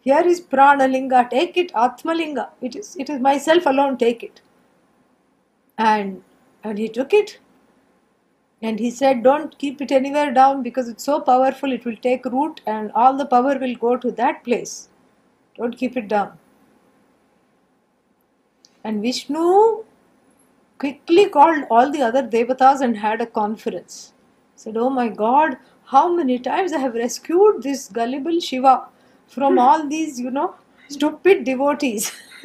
here 0.00 0.26
is 0.26 0.40
pranalinga, 0.40 1.30
take 1.30 1.56
it, 1.56 1.72
atmalinga. 1.72 2.48
It 2.60 2.76
is 2.76 2.96
it 2.96 3.10
is 3.10 3.20
myself 3.20 3.66
alone, 3.66 3.98
take 3.98 4.22
it. 4.22 4.40
And 5.78 6.22
and 6.64 6.78
he 6.78 6.88
took 6.88 7.12
it. 7.12 7.38
And 8.62 8.80
he 8.80 8.90
said, 8.90 9.22
Don't 9.22 9.56
keep 9.58 9.82
it 9.82 9.92
anywhere 9.92 10.32
down 10.32 10.62
because 10.62 10.88
it's 10.88 11.04
so 11.04 11.20
powerful, 11.20 11.72
it 11.72 11.84
will 11.84 11.96
take 11.96 12.24
root 12.24 12.62
and 12.66 12.90
all 12.92 13.16
the 13.16 13.26
power 13.26 13.58
will 13.58 13.74
go 13.74 13.96
to 13.96 14.10
that 14.12 14.42
place. 14.44 14.88
Don't 15.56 15.76
keep 15.76 15.96
it 15.96 16.08
down. 16.08 16.38
And 18.86 19.02
Vishnu 19.02 19.84
quickly 20.78 21.28
called 21.28 21.64
all 21.70 21.90
the 21.90 22.02
other 22.02 22.22
devatas 22.22 22.82
and 22.82 22.96
had 22.96 23.20
a 23.20 23.26
conference. 23.26 24.12
Said, 24.54 24.76
Oh 24.76 24.90
my 24.90 25.08
God, 25.08 25.56
how 25.86 26.08
many 26.12 26.38
times 26.38 26.72
I 26.72 26.78
have 26.78 26.94
rescued 26.94 27.64
this 27.64 27.88
gullible 27.88 28.38
Shiva 28.38 28.86
from 29.26 29.54
hmm. 29.54 29.58
all 29.58 29.88
these, 29.88 30.20
you 30.20 30.30
know, 30.30 30.54
stupid 30.88 31.42
devotees. 31.42 32.12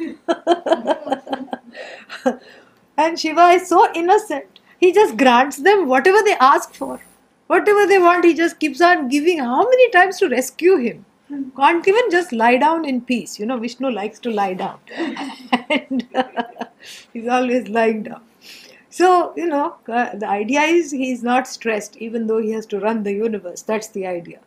and 2.96 3.20
Shiva 3.20 3.50
is 3.50 3.68
so 3.68 3.88
innocent. 3.94 4.58
He 4.80 4.92
just 4.92 5.16
grants 5.16 5.58
them 5.58 5.86
whatever 5.86 6.22
they 6.24 6.34
ask 6.40 6.74
for. 6.74 7.00
Whatever 7.46 7.86
they 7.86 8.00
want, 8.00 8.24
he 8.24 8.34
just 8.34 8.58
keeps 8.58 8.80
on 8.80 9.06
giving. 9.08 9.38
How 9.38 9.62
many 9.62 9.90
times 9.90 10.18
to 10.18 10.28
rescue 10.28 10.76
him? 10.76 11.04
Can't 11.56 11.86
even 11.88 12.10
just 12.10 12.32
lie 12.32 12.56
down 12.56 12.84
in 12.84 13.00
peace. 13.00 13.38
You 13.38 13.46
know, 13.46 13.58
Vishnu 13.58 13.90
likes 13.90 14.18
to 14.20 14.30
lie 14.30 14.54
down. 14.54 14.78
and 15.70 16.06
he's 17.12 17.28
always 17.28 17.68
lying 17.68 18.02
down. 18.02 18.22
So, 18.90 19.32
you 19.36 19.46
know, 19.46 19.76
uh, 19.88 20.14
the 20.16 20.28
idea 20.28 20.60
is 20.62 20.90
he's 20.90 21.22
not 21.22 21.48
stressed 21.48 21.96
even 21.96 22.26
though 22.26 22.38
he 22.38 22.50
has 22.50 22.66
to 22.66 22.78
run 22.78 23.02
the 23.02 23.12
universe. 23.12 23.62
That's 23.62 23.88
the 23.88 24.06
idea. 24.06 24.40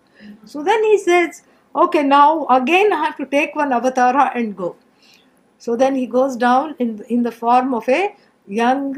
So 0.46 0.64
then 0.64 0.84
he 0.84 1.00
says, 1.00 1.42
okay, 1.76 2.04
now 2.04 2.46
again 2.48 2.94
I 2.94 3.04
have 3.06 3.18
to 3.18 3.26
take 3.26 3.56
one 3.56 3.72
avatara 3.72 4.32
and 4.36 4.56
go. 4.56 4.76
So 5.58 5.76
then 5.76 5.96
he 5.96 6.06
goes 6.06 6.36
down 6.36 6.76
in, 6.78 7.04
in 7.10 7.24
the 7.24 7.32
form 7.32 7.74
of 7.74 7.90
a 7.90 8.16
young, 8.48 8.96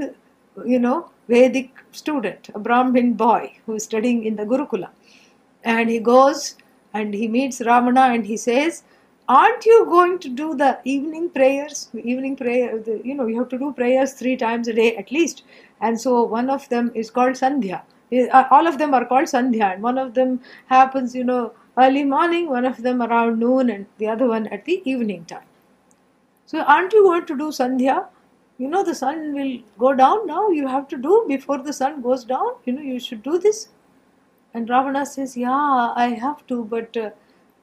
you 0.66 0.80
know, 0.80 1.10
Vedic 1.30 1.72
student, 1.92 2.50
a 2.54 2.60
Brahmin 2.60 3.14
boy 3.14 3.54
who 3.66 3.76
is 3.76 3.84
studying 3.84 4.26
in 4.26 4.36
the 4.36 4.44
Gurukula. 4.44 4.90
And 5.64 5.90
he 5.90 6.00
goes 6.00 6.56
and 7.00 7.14
he 7.14 7.28
meets 7.28 7.60
Ravana 7.62 8.02
and 8.14 8.26
he 8.26 8.38
says, 8.38 8.84
Aren't 9.30 9.66
you 9.66 9.86
going 9.86 10.20
to 10.20 10.30
do 10.30 10.56
the 10.56 10.80
evening 10.86 11.30
prayers? 11.30 11.90
Evening 11.94 12.36
prayer, 12.38 12.80
the, 12.80 13.02
you 13.04 13.14
know, 13.14 13.28
you 13.28 13.40
have 13.40 13.50
to 13.50 13.58
do 13.58 13.74
prayers 13.74 14.14
three 14.14 14.38
times 14.38 14.70
a 14.70 14.74
day 14.74 14.96
at 14.96 15.12
least. 15.12 15.44
And 15.82 16.00
so 16.00 16.24
one 16.24 16.50
of 16.50 16.68
them 16.70 16.92
is 16.96 17.10
called 17.10 17.34
Sandhya. 17.34 17.82
Uh, 18.14 18.46
All 18.52 18.68
of 18.68 18.78
them 18.78 18.94
are 18.94 19.06
called 19.06 19.26
Sandhya, 19.26 19.74
and 19.74 19.84
one 19.84 19.98
of 19.98 20.14
them 20.14 20.40
happens, 20.68 21.14
you 21.14 21.26
know, 21.26 21.52
early 21.78 22.06
morning, 22.06 22.50
one 22.50 22.64
of 22.64 22.82
them 22.82 23.02
around 23.02 23.38
noon, 23.40 23.70
and 23.70 23.86
the 23.98 24.08
other 24.08 24.28
one 24.28 24.48
at 24.48 24.64
the 24.64 24.82
evening 24.90 25.26
time. 25.26 25.48
So, 26.46 26.62
aren't 26.62 26.94
you 26.94 27.04
going 27.04 27.26
to 27.26 27.38
do 27.38 27.50
Sandhya? 27.52 28.06
You 28.58 28.70
know, 28.70 28.84
the 28.84 28.96
sun 28.96 29.34
will 29.34 29.60
go 29.78 29.94
down 29.94 30.26
now. 30.26 30.50
You 30.50 30.68
have 30.68 30.88
to 30.88 30.98
do 30.98 31.26
before 31.28 31.58
the 31.58 31.74
sun 31.74 32.02
goes 32.02 32.24
down. 32.24 32.54
You 32.64 32.74
know, 32.74 32.82
you 32.82 33.00
should 33.00 33.24
do 33.24 33.38
this. 33.38 33.68
And 34.54 34.70
Ravana 34.70 35.06
says, 35.06 35.38
Yeah, 35.38 35.94
I 35.96 36.18
have 36.20 36.46
to, 36.48 36.64
but 36.64 36.96
uh, 36.98 37.10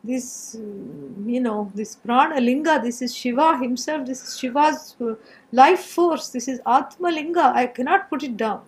this, 0.02 0.54
uh, 0.54 0.58
you 0.58 1.40
know, 1.40 1.72
this 1.74 1.96
prana 1.96 2.40
linga, 2.40 2.80
this 2.82 3.00
is 3.02 3.14
Shiva 3.16 3.58
himself, 3.58 4.06
this 4.06 4.22
is 4.22 4.38
Shiva's 4.38 4.96
uh, 5.00 5.14
life 5.52 5.84
force, 5.84 6.28
this 6.28 6.46
is 6.46 6.60
Atma 6.66 7.08
linga, 7.08 7.52
I 7.54 7.66
cannot 7.66 8.10
put 8.10 8.22
it 8.22 8.36
down. 8.36 8.62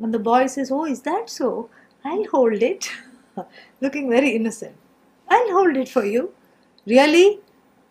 And 0.00 0.12
the 0.12 0.18
boy 0.18 0.46
says, 0.46 0.70
Oh, 0.70 0.86
is 0.86 1.02
that 1.02 1.30
so? 1.30 1.68
I'll 2.04 2.24
hold 2.24 2.62
it. 2.62 2.90
Looking 3.80 4.10
very 4.10 4.30
innocent. 4.30 4.76
I'll 5.28 5.52
hold 5.52 5.76
it 5.76 5.88
for 5.88 6.04
you. 6.04 6.32
Really? 6.86 7.40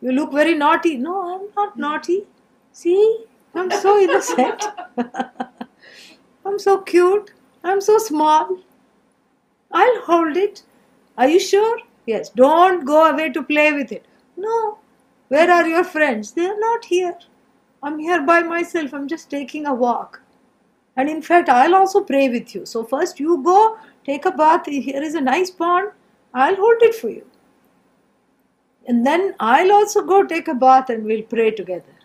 You 0.02 0.12
look 0.12 0.34
very 0.34 0.54
naughty. 0.56 0.98
No, 0.98 1.36
I'm 1.36 1.48
not 1.56 1.78
naughty. 1.78 2.24
See, 2.72 3.26
I'm 3.56 3.72
so 3.72 4.00
innocent. 4.00 4.66
I'm 6.46 6.60
so 6.60 6.82
cute. 6.82 7.32
I'm 7.64 7.82
so 7.82 7.98
small. 7.98 8.58
I'll 9.74 10.02
hold 10.02 10.38
it. 10.38 10.64
Are 11.18 11.28
you 11.28 11.40
sure? 11.40 11.80
Yes. 12.06 12.30
Don't 12.30 12.86
go 12.86 13.10
away 13.10 13.30
to 13.32 13.44
play 13.44 13.74
with 13.74 13.92
it. 13.92 14.06
No. 14.38 14.78
Where 15.30 15.50
are 15.50 15.68
your 15.68 15.84
friends? 15.84 16.32
They 16.32 16.46
are 16.46 16.60
not 16.60 16.86
here. 16.86 17.18
I'm 17.82 18.00
here 18.00 18.22
by 18.22 18.42
myself. 18.44 18.94
I'm 18.94 19.08
just 19.08 19.30
taking 19.30 19.66
a 19.66 19.74
walk. 19.74 20.22
And 20.96 21.10
in 21.10 21.22
fact, 21.22 21.50
I'll 21.50 21.76
also 21.76 22.04
pray 22.04 22.30
with 22.30 22.54
you. 22.54 22.66
So, 22.66 22.84
first 22.84 23.20
you 23.20 23.42
go 23.44 23.78
take 24.06 24.26
a 24.26 24.32
bath. 24.32 24.68
Here 24.68 25.02
is 25.02 25.16
a 25.16 25.22
nice 25.22 25.50
pond. 25.50 25.92
I'll 26.34 26.56
hold 26.56 26.82
it 26.82 26.96
for 26.96 27.10
you. 27.10 27.26
And 28.88 29.06
then 29.06 29.34
I'll 29.40 29.72
also 29.72 30.04
go 30.04 30.24
take 30.24 30.48
a 30.48 30.54
bath 30.54 30.90
and 30.90 31.04
we'll 31.04 31.24
pray 31.24 31.52
together. 31.52 31.96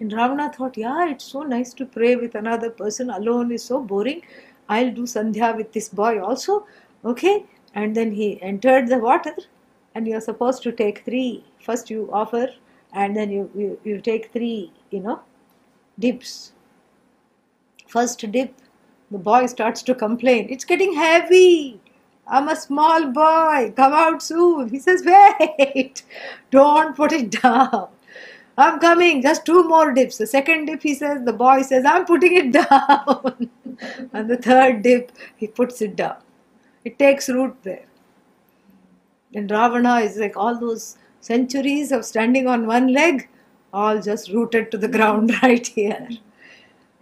And 0.00 0.12
Ravana 0.12 0.52
thought, 0.52 0.76
yeah, 0.76 1.08
it's 1.08 1.24
so 1.24 1.42
nice 1.42 1.72
to 1.74 1.86
pray 1.86 2.16
with 2.16 2.34
another 2.34 2.70
person. 2.70 3.10
Alone 3.10 3.52
is 3.52 3.64
so 3.64 3.80
boring. 3.80 4.22
I'll 4.68 4.90
do 4.90 5.02
Sandhya 5.02 5.56
with 5.56 5.72
this 5.72 5.88
boy 5.88 6.20
also. 6.20 6.66
Okay. 7.04 7.44
And 7.74 7.96
then 7.96 8.12
he 8.12 8.40
entered 8.42 8.88
the 8.88 8.98
water 8.98 9.34
and 9.94 10.06
you're 10.06 10.20
supposed 10.20 10.62
to 10.64 10.72
take 10.72 11.04
three. 11.04 11.44
First 11.60 11.90
you 11.90 12.08
offer 12.12 12.48
and 12.92 13.16
then 13.16 13.30
you, 13.30 13.50
you, 13.54 13.80
you 13.84 14.00
take 14.00 14.32
three, 14.32 14.72
you 14.90 15.00
know, 15.00 15.20
dips. 15.98 16.52
First 17.86 18.30
dip, 18.30 18.54
the 19.10 19.18
boy 19.18 19.46
starts 19.46 19.82
to 19.82 19.94
complain. 19.94 20.48
It's 20.50 20.64
getting 20.64 20.94
heavy. 20.94 21.80
I'm 22.26 22.48
a 22.48 22.56
small 22.56 23.06
boy. 23.08 23.72
Come 23.76 23.92
out 23.92 24.22
soon. 24.22 24.70
He 24.70 24.78
says, 24.78 25.02
Wait, 25.04 26.02
don't 26.50 26.96
put 26.96 27.12
it 27.12 27.42
down. 27.42 27.88
I'm 28.56 28.78
coming. 28.80 29.22
Just 29.22 29.44
two 29.44 29.64
more 29.64 29.92
dips. 29.92 30.18
The 30.18 30.26
second 30.26 30.66
dip, 30.66 30.82
he 30.82 30.94
says, 30.94 31.24
the 31.24 31.32
boy 31.32 31.62
says, 31.62 31.84
I'm 31.84 32.04
putting 32.04 32.36
it 32.36 32.52
down. 32.68 33.50
and 34.12 34.30
the 34.30 34.36
third 34.36 34.82
dip, 34.82 35.12
he 35.36 35.46
puts 35.46 35.82
it 35.82 35.96
down. 35.96 36.16
It 36.84 36.98
takes 36.98 37.28
root 37.28 37.56
there. 37.62 37.86
And 39.34 39.50
Ravana 39.50 40.00
is 40.00 40.16
like 40.16 40.36
all 40.36 40.58
those 40.58 40.98
centuries 41.20 41.92
of 41.92 42.04
standing 42.04 42.46
on 42.46 42.66
one 42.66 42.92
leg, 42.92 43.28
all 43.72 44.00
just 44.00 44.30
rooted 44.30 44.70
to 44.70 44.78
the 44.78 44.88
ground 44.88 45.32
right 45.42 45.66
here. 45.66 46.08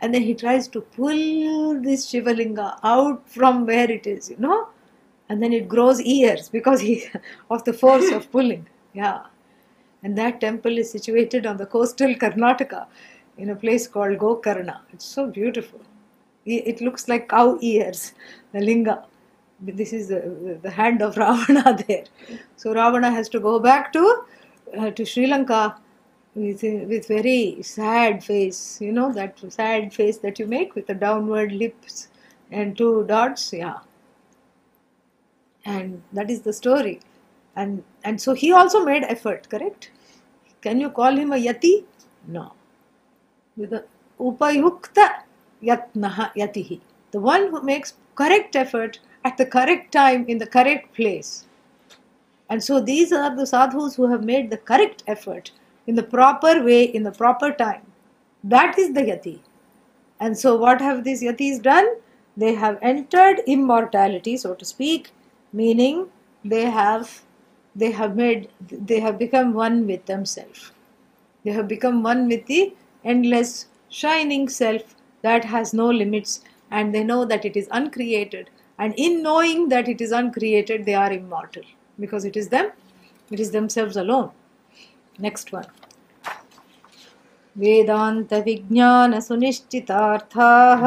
And 0.01 0.15
then 0.15 0.23
he 0.23 0.35
tries 0.35 0.69
to 0.69 0.81
pull 0.81 1.81
this 1.83 2.07
Shivalinga 2.11 2.79
out 2.83 3.29
from 3.29 3.67
where 3.67 3.91
it 3.91 4.07
is, 4.07 4.31
you 4.31 4.37
know, 4.39 4.69
and 5.29 5.43
then 5.43 5.53
it 5.53 5.69
grows 5.69 6.01
ears 6.01 6.49
because 6.49 6.81
he 6.81 7.05
of 7.51 7.65
the 7.65 7.73
force 7.73 8.11
of 8.11 8.31
pulling. 8.33 8.67
Yeah. 8.93 9.25
And 10.03 10.17
that 10.17 10.41
temple 10.41 10.79
is 10.79 10.91
situated 10.91 11.45
on 11.47 11.59
the 11.59 11.67
coastal 11.67 12.15
Karnataka 12.15 12.87
in 13.37 13.51
a 13.51 13.57
place 13.57 13.87
called 13.87 14.19
Gokarna. 14.19 14.81
It's 14.93 15.05
so 15.05 15.27
beautiful. 15.27 15.81
It 16.47 16.81
looks 16.81 17.07
like 17.07 17.29
cow 17.29 17.59
ears, 17.61 18.13
the 18.53 18.61
linga. 18.61 19.05
This 19.63 19.93
is 19.93 20.09
the, 20.09 20.59
the 20.63 20.71
hand 20.71 21.03
of 21.03 21.17
Ravana 21.23 21.77
there. 21.87 22.05
So 22.57 22.73
Ravana 22.73 23.11
has 23.11 23.29
to 23.31 23.41
go 23.41 23.59
back 23.59 23.93
to 23.93 24.25
uh, 24.79 24.91
to 24.91 25.05
Sri 25.05 25.27
Lanka 25.27 25.77
with 26.35 26.63
with 26.63 27.09
very 27.09 27.59
sad 27.63 28.25
face. 28.25 28.81
You 28.81 28.93
know 28.93 29.13
that 29.13 29.39
sad 29.49 29.93
face 29.93 30.19
that 30.19 30.39
you 30.39 30.47
make 30.47 30.75
with 30.75 30.87
the 30.87 30.95
downward 30.95 31.53
lips 31.53 32.09
and 32.51 32.77
two 32.77 33.05
dots. 33.05 33.53
Yeah. 33.53 33.79
And 35.65 36.03
that 36.13 36.31
is 36.31 36.41
the 36.43 36.53
story. 36.53 37.01
And 37.57 37.83
and 38.05 38.21
so 38.21 38.35
he 38.35 38.53
also 38.53 38.85
made 38.85 39.03
effort. 39.05 39.49
Correct? 39.51 39.91
Can 40.63 40.81
you 40.81 40.91
call 40.91 41.17
him 41.17 41.33
a 41.33 41.37
yati? 41.37 41.85
No. 42.27 42.53
With 43.57 43.71
the 43.71 43.85
upayukta 44.19 45.23
yatnaha 45.63 46.33
yatihi. 46.35 46.81
The 47.11 47.21
one 47.21 47.51
who 47.51 47.63
makes 47.63 47.95
correct 48.15 48.57
effort 48.57 49.01
at 49.25 49.37
the 49.37 49.47
correct 49.47 49.93
time 49.93 50.25
in 50.29 50.39
the 50.39 50.47
correct 50.47 50.95
place. 50.95 51.45
And 52.49 52.63
so 52.63 52.81
these 52.81 53.13
are 53.13 53.35
the 53.35 53.47
sadhus 53.47 53.95
who 53.95 54.09
have 54.11 54.25
made 54.25 54.51
the 54.51 54.57
correct 54.57 55.05
effort 55.07 55.53
in 55.87 55.95
the 55.95 56.03
proper 56.03 56.63
way, 56.63 56.85
in 56.85 57.03
the 57.03 57.13
proper 57.13 57.53
time. 57.53 57.83
That 58.43 58.79
is 58.79 58.93
the 58.95 59.03
yati. 59.03 59.41
And 60.19 60.37
so 60.37 60.57
what 60.57 60.81
have 60.81 61.05
these 61.05 61.23
yatis 61.23 61.63
done? 61.63 61.87
They 62.37 62.55
have 62.55 62.79
entered 62.83 63.41
immortality, 63.47 64.37
so 64.37 64.55
to 64.55 64.65
speak, 64.65 65.11
meaning 65.53 66.09
they 66.45 66.65
have 66.71 67.23
they 67.77 67.91
have 67.93 68.17
made 68.17 68.49
they 68.61 69.01
have 69.01 69.19
become 69.19 69.53
one 69.55 69.87
with 69.87 70.07
themselves. 70.07 70.73
They 71.45 71.53
have 71.53 71.69
become 71.69 72.03
one 72.03 72.29
with 72.29 72.47
the 72.47 72.75
endless 73.05 73.67
shining 73.89 74.49
self 74.49 74.95
that 75.23 75.45
has 75.45 75.73
no 75.73 75.89
limits 75.91 76.43
and 76.71 76.95
they 76.95 77.05
know 77.05 77.25
that 77.25 77.45
it 77.45 77.57
is 77.57 77.69
uncreated 77.71 78.51
and 78.80 78.94
in 78.98 79.24
knowing 79.24 79.70
that 79.70 79.88
it 79.88 80.02
is 80.02 80.12
uncreated 80.12 80.86
they 80.86 80.94
are 80.94 81.12
immortal 81.12 81.64
because 82.00 82.26
it 82.26 82.36
is 82.36 82.50
them 82.50 82.72
it 83.32 83.40
is 83.40 83.52
themselves 83.52 83.98
alone 83.98 84.30
next 85.20 85.52
one 85.52 85.66
Vedanta 87.56 88.32
विज्ञान 88.46 89.12
सुनिश्चितार्थाः 89.26 90.82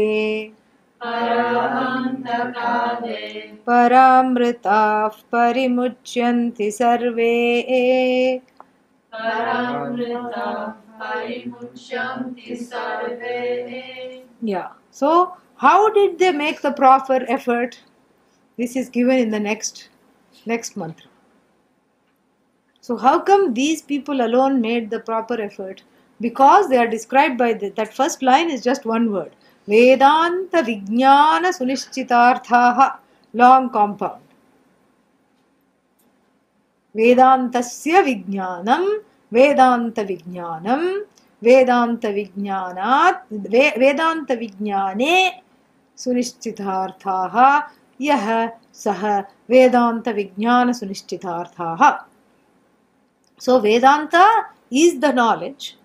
परान्तकाले 1.04 2.42
परामृताः 3.68 5.16
परिमुच्यन्ति 5.32 6.70
सर्वे 6.80 7.36
परामृता 9.14 10.50
परिमुच्यन्ति 11.02 12.56
सर्वे 12.56 13.40
Yeah. 14.42 14.70
So, 14.92 15.34
how 15.60 15.90
did 15.92 16.20
they 16.20 16.32
make 16.32 16.62
the 16.62 16.72
proper 16.72 17.26
effort? 17.28 17.80
This 18.58 18.78
is 18.78 18.88
given 18.88 19.20
in 19.20 19.30
the 19.30 19.40
next 19.40 19.90
next 20.46 20.78
mantra. 20.78 21.10
So, 22.80 22.96
how 22.96 23.20
come 23.20 23.54
these 23.54 23.82
people 23.82 24.22
alone 24.22 24.62
made 24.62 24.90
the 24.90 25.02
proper 25.02 25.40
effort? 25.42 25.84
Because 26.22 26.70
they 26.70 26.78
are 26.78 26.88
described 26.88 27.38
by 27.38 27.54
the, 27.54 27.70
that 27.72 27.94
first 27.94 28.22
line 28.22 28.50
is 28.50 28.64
just 28.64 28.86
one 28.86 29.12
word. 29.12 29.36
Vedanta 29.68 30.64
Vijnana 30.64 31.52
Sunishchitarthaha. 31.58 32.98
Long 33.34 33.70
compound. 33.70 34.22
Vedantasya 36.96 38.02
Vijnanam 38.08 39.04
Vedanta 39.30 40.04
Vijnanam 40.06 41.04
Vedanta 41.42 42.08
Vijnanat 42.08 43.24
Ve- 46.06 46.14
Vedanta 46.16 46.94
Vijnane 46.94 46.94
Sunishchitarthaha 47.00 47.64
Yah 48.00 48.52
Sah 48.72 49.26
Vedanta 49.50 50.14
Vijnana 50.14 50.74
Sunishchitarthaha. 50.74 52.00
So 53.38 53.60
Vedanta 53.60 54.46
is 54.72 55.00
the 55.00 55.12
knowledge. 55.12 55.78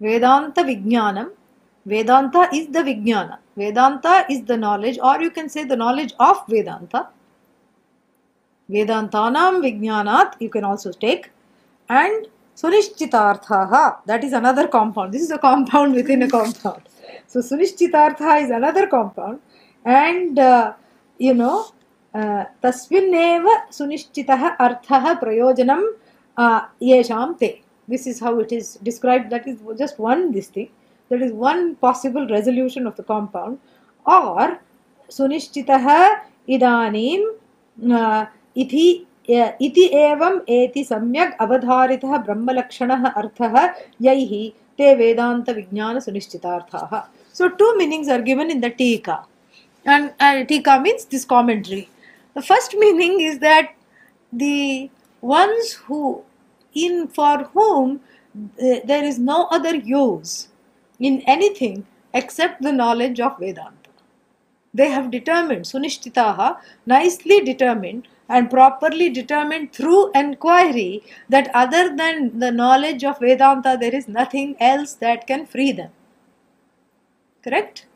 Vedanta 0.00 0.62
Vijnanam. 0.62 1.30
Vedanta 1.84 2.48
is 2.52 2.68
the 2.68 2.80
Vijnana. 2.80 3.38
Vedanta 3.56 4.24
is 4.30 4.44
the 4.44 4.56
knowledge, 4.56 4.98
or 5.02 5.20
you 5.20 5.30
can 5.30 5.48
say 5.48 5.64
the 5.64 5.76
knowledge 5.76 6.14
of 6.20 6.46
Vedanta. 6.48 7.08
Vedantanam 8.70 9.60
Vijnanat, 9.60 10.34
you 10.40 10.48
can 10.50 10.64
also 10.64 10.92
take. 10.92 11.30
And 11.88 12.26
Sunishchitarthaha, 12.56 13.98
that 14.06 14.22
is 14.24 14.32
another 14.32 14.68
compound. 14.68 15.12
This 15.12 15.22
is 15.22 15.32
So 17.26 17.40
Sunishchitartha 17.40 18.42
is 18.42 18.50
another 18.50 18.86
compound. 18.86 19.40
And, 19.84 20.38
uh, 20.38 20.74
you 21.18 21.34
know, 21.34 21.66
uh, 22.14 22.44
तस्मिन्नेव 22.62 23.46
अर्थः 24.60 25.12
प्रयोजनं 25.20 25.82
uh, 26.36 26.60
येषां 26.82 27.32
ते 27.40 27.62
This 27.88 28.06
is 28.06 28.20
how 28.20 28.38
it 28.38 28.52
is 28.52 28.78
described. 28.82 29.30
That 29.30 29.46
is 29.46 29.58
just 29.78 29.98
one 29.98 30.32
this 30.32 30.48
thing. 30.48 30.68
That 31.10 31.20
is 31.20 31.32
one 31.32 31.76
possible 31.76 32.26
resolution 32.28 32.86
of 32.86 32.96
the 32.96 33.02
compound. 33.02 33.58
Or 34.06 34.60
इदानीं 36.48 37.18
uh, 37.92 38.26
इति 38.56 39.06
uh, 39.28 39.52
इति 39.60 39.84
एवम् 39.94 40.40
एति 40.50 40.84
सम्यक् 40.84 41.36
अवधारितः 41.40 42.16
ब्रह्मलक्षणः 42.24 43.06
अर्थः 43.08 43.54
यैः 44.02 44.32
ते 44.78 44.94
वेदांत 44.94 45.50
विज्ञान 45.50 45.98
सुनिश्चितार्थाः. 46.00 46.98
So 47.36 47.48
two 47.60 47.74
meanings 47.76 48.08
are 48.10 48.22
given 48.22 48.50
in 48.50 48.60
the 48.60 48.72
tika. 48.78 49.24
And 49.86 50.46
tika 50.48 50.78
means 50.78 51.06
this 51.10 51.24
commentary 51.24 51.86
the 52.36 52.40
first 52.40 52.76
meaning 52.78 53.20
is 53.22 53.38
that 53.38 53.74
the 54.32 54.88
ones 55.22 55.76
who 55.88 56.14
in 56.76 57.04
for 57.16 57.42
home 57.56 57.98
there 58.60 59.04
is 59.04 59.20
no 59.20 59.42
other 59.56 59.80
use 59.86 60.36
in 61.00 61.22
anything 61.28 61.82
except 62.14 62.62
the 62.62 62.74
knowledge 62.74 63.20
of 63.20 63.40
Vedanta 63.40 63.88
they 64.74 64.86
have 64.88 65.08
determined 65.10 65.64
सुनिश्चिता 65.64 66.56
nicely 66.88 67.40
determined 67.40 68.02
and 68.32 68.50
properly 68.50 69.10
determined 69.10 69.72
through 69.74 70.10
enquiry 70.12 71.02
that 71.28 71.50
other 71.54 71.94
than 71.94 72.38
the 72.38 72.50
knowledge 72.50 73.04
of 73.04 73.18
Vedanta, 73.20 73.76
there 73.78 73.94
is 73.94 74.08
nothing 74.08 74.56
else 74.58 74.94
that 74.94 75.26
can 75.26 75.44
free 75.44 75.70
them. 75.70 75.90
Correct? 77.44 77.86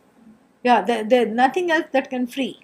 Yeah, 0.63 0.83
there, 0.83 1.05
there 1.05 1.27
nothing 1.27 1.71
else 1.71 1.87
that 1.93 2.11
can 2.11 2.27
free. 2.27 2.61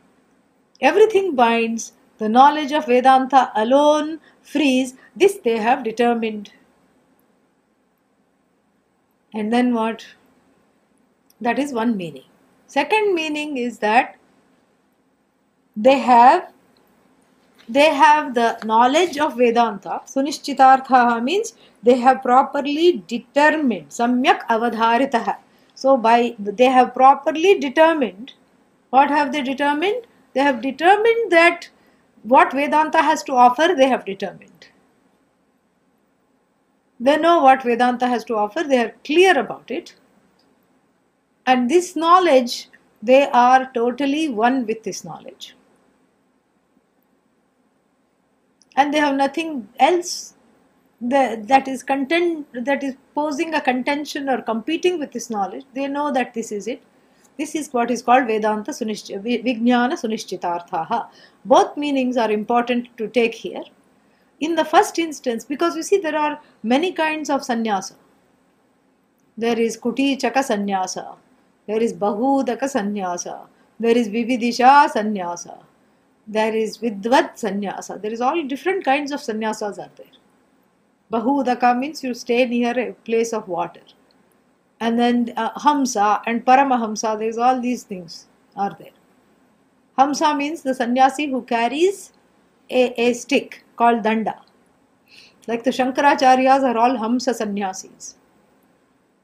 Everything 0.80 1.34
binds. 1.34 1.92
The 2.18 2.28
knowledge 2.28 2.72
of 2.72 2.86
Vedanta 2.86 3.50
alone 3.56 4.20
frees. 4.42 4.94
This 5.16 5.38
they 5.42 5.56
have 5.56 5.82
determined. 5.82 6.52
And 9.32 9.52
then 9.52 9.72
what? 9.72 10.06
That 11.40 11.58
is 11.58 11.72
one 11.72 11.96
meaning. 11.96 12.24
Second 12.66 13.14
meaning 13.14 13.56
is 13.56 13.78
that 13.78 14.16
they 15.74 15.98
have 15.98 16.52
they 17.68 17.94
have 17.94 18.34
the 18.34 18.58
knowledge 18.64 19.18
of 19.18 19.36
Vedanta. 19.36 20.00
Sunishchitartha 20.06 21.22
means 21.22 21.54
they 21.82 21.98
have 21.98 22.22
properly 22.22 23.02
determined. 23.06 23.88
Samyak 23.88 24.46
avadharitaha. 24.48 25.36
So 25.74 25.96
by 25.96 26.34
they 26.38 26.66
have 26.66 26.94
properly 26.94 27.58
determined. 27.58 28.34
What 28.90 29.08
have 29.10 29.32
they 29.32 29.42
determined? 29.42 30.06
They 30.34 30.40
have 30.40 30.60
determined 30.60 31.30
that 31.30 31.68
what 32.22 32.52
Vedanta 32.52 33.02
has 33.02 33.22
to 33.24 33.32
offer, 33.32 33.74
they 33.76 33.88
have 33.88 34.04
determined. 34.04 34.68
They 37.00 37.16
know 37.16 37.42
what 37.42 37.62
Vedanta 37.62 38.06
has 38.06 38.24
to 38.24 38.36
offer, 38.36 38.62
they 38.62 38.78
are 38.78 38.94
clear 39.04 39.38
about 39.38 39.70
it. 39.70 39.94
And 41.46 41.68
this 41.68 41.96
knowledge, 41.96 42.68
they 43.02 43.28
are 43.30 43.70
totally 43.74 44.28
one 44.28 44.66
with 44.66 44.84
this 44.84 45.04
knowledge. 45.04 45.56
And 48.76 48.92
they 48.92 48.98
have 48.98 49.16
nothing 49.16 49.68
else 49.78 50.34
that, 51.00 51.48
is 51.68 51.82
content 51.82 52.46
that 52.54 52.82
is 52.82 52.94
posing 53.14 53.54
a 53.54 53.60
contention 53.60 54.28
or 54.28 54.40
competing 54.42 54.98
with 54.98 55.12
this 55.12 55.30
knowledge. 55.30 55.64
They 55.74 55.88
know 55.88 56.12
that 56.12 56.34
this 56.34 56.52
is 56.52 56.66
it. 56.66 56.82
This 57.38 57.54
is 57.54 57.72
what 57.72 57.90
is 57.90 58.02
called 58.02 58.26
Vedanta 58.26 58.70
Sunishch- 58.72 59.20
Vi- 59.22 59.42
Vijnana 59.42 59.94
Sunishchitarthaha. 59.94 61.08
Both 61.44 61.76
meanings 61.76 62.16
are 62.16 62.30
important 62.30 62.88
to 62.98 63.08
take 63.08 63.34
here. 63.34 63.64
In 64.40 64.54
the 64.54 64.64
first 64.64 64.98
instance, 64.98 65.44
because 65.44 65.76
you 65.76 65.82
see 65.82 65.98
there 65.98 66.16
are 66.16 66.40
many 66.62 66.92
kinds 66.92 67.30
of 67.30 67.42
sannyasa. 67.42 67.94
There 69.36 69.58
is 69.58 69.78
Kuti 69.78 70.20
Chaka 70.20 70.40
sannyasa, 70.40 71.16
there 71.66 71.82
is 71.82 71.94
Bahudaka 71.94 72.64
sannyasa, 72.64 73.40
there 73.80 73.96
is 73.96 74.08
Vividisha 74.08 74.88
sannyasa, 74.90 75.58
there 76.26 76.54
is 76.54 76.78
Vidvat 76.78 77.38
sannyasa. 77.38 78.00
There 78.00 78.12
is 78.12 78.20
all 78.20 78.42
different 78.44 78.84
kinds 78.84 79.12
of 79.12 79.20
sannyasas 79.20 79.78
are 79.78 79.90
there. 79.96 80.06
Bahudaka 81.12 81.78
means 81.78 82.02
you 82.02 82.14
stay 82.14 82.46
near 82.46 82.78
a 82.78 82.92
place 82.92 83.32
of 83.32 83.48
water. 83.48 83.82
And 84.80 84.98
then 84.98 85.32
uh, 85.36 85.52
Hamsa 85.52 86.22
and 86.26 86.44
Paramahamsa, 86.44 87.18
there 87.18 87.28
is 87.28 87.38
all 87.38 87.60
these 87.60 87.84
things 87.84 88.26
are 88.56 88.74
there. 88.78 88.96
Hamsa 89.98 90.36
means 90.36 90.62
the 90.62 90.74
sannyasi 90.74 91.30
who 91.30 91.42
carries 91.42 92.12
a, 92.70 93.00
a 93.00 93.12
stick 93.12 93.64
called 93.76 94.02
danda. 94.02 94.40
Like 95.46 95.64
the 95.64 95.70
Shankaracharyas 95.70 96.62
are 96.62 96.78
all 96.78 96.96
Hamsa 96.96 97.34
sannyasis. 97.34 98.16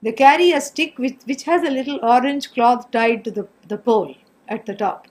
They 0.02 0.12
carry 0.12 0.52
a 0.52 0.60
stick 0.60 0.98
which, 0.98 1.18
which 1.24 1.44
has 1.44 1.62
a 1.62 1.70
little 1.70 1.98
orange 2.02 2.52
cloth 2.52 2.90
tied 2.90 3.24
to 3.24 3.30
the, 3.30 3.48
the 3.66 3.78
pole 3.78 4.14
at 4.48 4.66
the 4.66 4.74
top. 4.74 5.08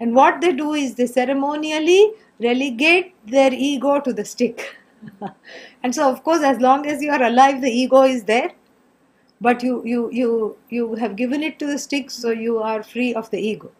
And 0.00 0.14
what 0.14 0.40
they 0.40 0.52
do 0.52 0.74
is 0.74 0.94
they 0.94 1.06
ceremonially 1.06 2.12
relegate 2.40 3.14
their 3.26 3.52
ego 3.52 4.00
to 4.00 4.12
the 4.12 4.24
stick. 4.24 4.76
and 5.82 5.94
so, 5.94 6.10
of 6.10 6.24
course, 6.24 6.42
as 6.42 6.58
long 6.58 6.86
as 6.86 7.02
you 7.02 7.10
are 7.10 7.22
alive, 7.22 7.60
the 7.60 7.70
ego 7.70 8.02
is 8.02 8.24
there. 8.24 8.52
But 9.40 9.62
you, 9.62 9.82
you, 9.84 10.10
you, 10.10 10.56
you 10.70 10.94
have 10.94 11.16
given 11.16 11.42
it 11.42 11.58
to 11.58 11.66
the 11.66 11.78
stick, 11.78 12.10
so 12.10 12.30
you 12.30 12.58
are 12.58 12.82
free 12.82 13.14
of 13.14 13.30
the 13.30 13.38
ego. 13.38 13.70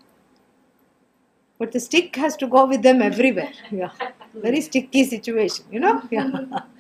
But 1.58 1.72
the 1.72 1.80
stick 1.80 2.16
has 2.16 2.36
to 2.36 2.46
go 2.46 2.66
with 2.66 2.82
them 2.82 3.00
everywhere. 3.00 3.52
Yeah. 3.70 3.90
Very 4.34 4.60
sticky 4.60 5.04
situation, 5.04 5.64
you 5.70 5.78
know? 5.78 6.02
Yeah. 6.10 6.28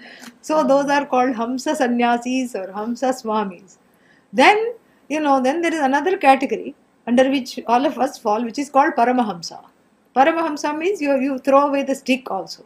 so 0.40 0.64
those 0.64 0.86
are 0.90 1.06
called 1.06 1.36
Hamsa 1.36 1.76
Sannyasis 1.76 2.56
or 2.56 2.66
Hamsa 2.66 3.10
Swamis. 3.14 3.76
Then, 4.32 4.74
you 5.08 5.20
know, 5.20 5.40
then 5.40 5.62
there 5.62 5.72
is 5.72 5.80
another 5.80 6.16
category 6.18 6.74
under 7.06 7.28
which 7.30 7.60
all 7.66 7.86
of 7.86 7.98
us 7.98 8.18
fall, 8.18 8.44
which 8.44 8.58
is 8.58 8.70
called 8.70 8.94
Paramahamsa. 8.94 9.64
Paramahamsa 10.16 10.76
means 10.76 11.00
you, 11.00 11.18
you 11.18 11.38
throw 11.38 11.68
away 11.68 11.82
the 11.82 11.94
stick 11.94 12.30
also. 12.30 12.64